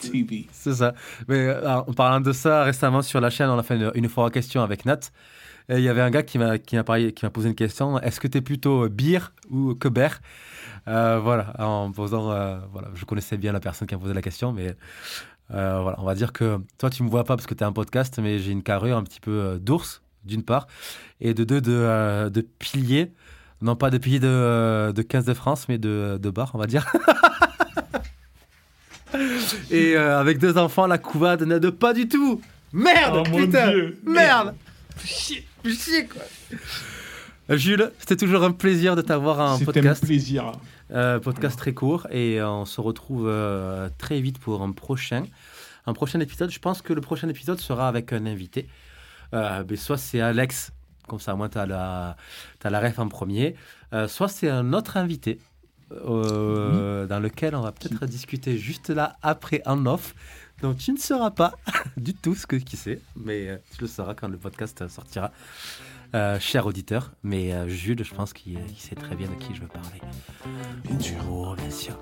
TV. 0.00 0.46
C'est 0.52 0.74
ça. 0.74 0.94
Mais 1.28 1.46
euh, 1.46 1.58
alors, 1.66 1.88
en 1.88 1.92
parlant 1.92 2.20
de 2.20 2.32
ça, 2.32 2.62
récemment 2.64 3.02
sur 3.02 3.20
la 3.20 3.30
chaîne, 3.30 3.48
on 3.50 3.58
a 3.58 3.62
fait 3.62 3.76
une, 3.76 3.90
une 3.94 4.08
fois 4.08 4.24
en 4.24 4.30
question 4.30 4.62
avec 4.62 4.84
Nat. 4.84 5.00
Et 5.70 5.76
il 5.76 5.82
y 5.82 5.88
avait 5.88 6.00
un 6.00 6.10
gars 6.10 6.22
qui 6.22 6.38
m'a 6.38 6.56
qui 6.58 6.76
m'a 6.76 6.84
posé 6.84 7.48
une 7.48 7.54
question. 7.54 8.00
Est-ce 8.00 8.20
que 8.20 8.26
tu 8.28 8.38
es 8.38 8.40
plutôt 8.40 8.88
bière 8.88 9.32
ou 9.50 9.74
que 9.74 9.88
bear? 9.88 10.18
Euh, 10.88 11.20
Voilà. 11.22 11.52
En 11.58 11.92
posant, 11.92 12.30
euh, 12.32 12.58
voilà, 12.72 12.88
je 12.94 13.04
connaissais 13.04 13.36
bien 13.36 13.52
la 13.52 13.60
personne 13.60 13.86
qui 13.86 13.94
a 13.94 13.98
posé 13.98 14.14
la 14.14 14.22
question, 14.22 14.52
mais 14.52 14.74
euh, 15.52 15.80
voilà, 15.82 15.98
on 16.00 16.04
va 16.04 16.14
dire 16.14 16.32
que 16.32 16.58
toi 16.78 16.88
tu 16.88 17.02
me 17.02 17.08
vois 17.10 17.24
pas 17.24 17.36
parce 17.36 17.46
que 17.46 17.52
tu 17.54 17.62
es 17.64 17.66
un 17.66 17.72
podcast, 17.72 18.18
mais 18.22 18.38
j'ai 18.38 18.50
une 18.52 18.62
carrure 18.62 18.96
un 18.96 19.02
petit 19.02 19.20
peu 19.20 19.30
euh, 19.30 19.58
d'ours. 19.58 20.00
d'une 20.24 20.42
part, 20.42 20.66
et 21.20 21.34
de 21.34 21.44
deux, 21.44 21.60
de, 21.60 21.72
euh, 21.72 22.30
de 22.30 22.40
piliers. 22.40 23.12
Non 23.60 23.74
pas 23.76 23.90
de 23.90 23.98
piliers 23.98 24.20
de, 24.20 24.26
euh, 24.28 24.92
de 24.92 25.02
15 25.02 25.24
de 25.26 25.34
France, 25.34 25.68
mais 25.68 25.78
de, 25.78 26.18
de 26.20 26.30
bar, 26.30 26.50
on 26.54 26.58
va 26.58 26.66
dire. 26.66 26.86
et 29.70 29.96
euh, 29.96 30.18
avec 30.20 30.38
deux 30.38 30.56
enfants, 30.58 30.86
la 30.86 30.98
couvade 30.98 31.42
n'aide 31.42 31.70
pas 31.70 31.92
du 31.94 32.08
tout. 32.08 32.40
Merde, 32.72 33.26
Oh, 33.32 33.36
putain, 33.36 33.72
merde. 34.04 34.54
Chier, 35.04 35.46
chier, 35.64 36.06
quoi. 36.06 36.22
Jules, 37.56 37.90
c'était 37.98 38.16
toujours 38.16 38.44
un 38.44 38.50
plaisir 38.52 38.94
de 38.96 39.00
t'avoir 39.02 39.38
en 39.40 39.56
C'était 39.56 39.70
un 39.70 39.72
podcast. 39.74 40.04
plaisir. 40.04 40.52
Euh, 40.90 41.18
podcast 41.18 41.58
très 41.58 41.72
court 41.74 42.06
et 42.10 42.40
euh, 42.40 42.48
on 42.48 42.64
se 42.64 42.80
retrouve 42.80 43.26
euh, 43.28 43.88
très 43.98 44.20
vite 44.20 44.38
pour 44.38 44.62
un 44.62 44.72
prochain. 44.72 45.22
Un 45.86 45.92
prochain 45.94 46.20
épisode, 46.20 46.50
je 46.50 46.58
pense 46.58 46.82
que 46.82 46.92
le 46.92 47.00
prochain 47.00 47.28
épisode 47.28 47.58
sera 47.60 47.88
avec 47.88 48.12
un 48.12 48.26
invité. 48.26 48.68
Euh, 49.34 49.64
mais 49.68 49.76
soit 49.76 49.96
c'est 49.98 50.20
Alex, 50.20 50.72
comme 51.06 51.20
ça, 51.20 51.34
moi, 51.34 51.48
tu 51.48 51.58
as 51.58 51.66
la, 51.66 52.16
t'as 52.58 52.68
la 52.70 52.80
ref 52.80 52.98
en 52.98 53.08
premier. 53.08 53.54
Soit 54.08 54.28
c'est 54.28 54.50
un 54.50 54.72
autre 54.74 54.96
invité 54.98 55.38
euh, 55.92 57.06
dans 57.06 57.20
lequel 57.20 57.54
on 57.54 57.62
va 57.62 57.72
peut-être 57.72 58.06
discuter 58.06 58.58
juste 58.58 58.90
là, 58.90 59.16
après, 59.22 59.62
en 59.66 59.86
off. 59.86 60.14
Donc 60.62 60.78
tu 60.78 60.92
ne 60.92 60.98
sauras 60.98 61.30
pas 61.30 61.54
du 61.96 62.14
tout 62.14 62.34
ce 62.34 62.46
que 62.46 62.56
qui 62.56 62.76
c'est, 62.76 63.00
mais 63.16 63.48
euh, 63.48 63.56
tu 63.74 63.82
le 63.82 63.86
sauras 63.86 64.14
quand 64.14 64.28
le 64.28 64.38
podcast 64.38 64.86
sortira. 64.88 65.30
Euh, 66.14 66.40
cher 66.40 66.64
auditeur, 66.64 67.12
mais 67.22 67.52
euh, 67.52 67.68
Jules, 67.68 68.02
je 68.02 68.14
pense 68.14 68.32
qu'il 68.32 68.58
sait 68.78 68.94
très 68.94 69.14
bien 69.14 69.28
de 69.28 69.34
qui 69.34 69.54
je 69.54 69.60
veux 69.60 69.66
parler. 69.66 70.00
Bien 70.84 70.98
sûr. 70.98 71.16
Oh, 71.30 71.54
bien 71.54 71.70
sûr. 71.70 71.98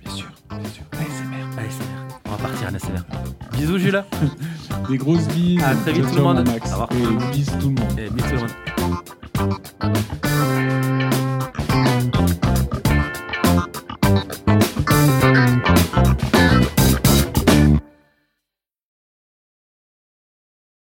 Bien 0.00 0.10
sûr. 0.12 0.28
Bien 0.50 0.68
sûr. 0.70 0.82
ASMR. 0.90 1.44
ASMR. 1.56 2.18
On 2.26 2.30
va 2.30 2.36
partir 2.36 2.66
ASMR. 2.66 3.02
Bisous, 3.52 3.78
Jules. 3.78 4.02
Des 4.88 4.98
grosses 4.98 5.28
bises. 5.28 5.62
À 5.62 5.76
très 5.76 5.92
vite, 5.92 6.08
tout 6.08 6.16
le 6.16 6.22
monde. 6.22 6.38
mon 6.38 6.52
Max. 6.52 6.68
Au 6.72 6.84
revoir. 6.84 6.90
Et 6.92 7.32
bisous 7.32 7.58
tout 7.60 7.68
le 7.68 7.74
monde. 7.74 7.98
Et 7.98 8.10
bisous, 8.10 8.28
tout 8.28 8.34
le 8.34 8.40
monde. 12.40 12.47
Thank 14.18 14.38
you. 14.38 14.47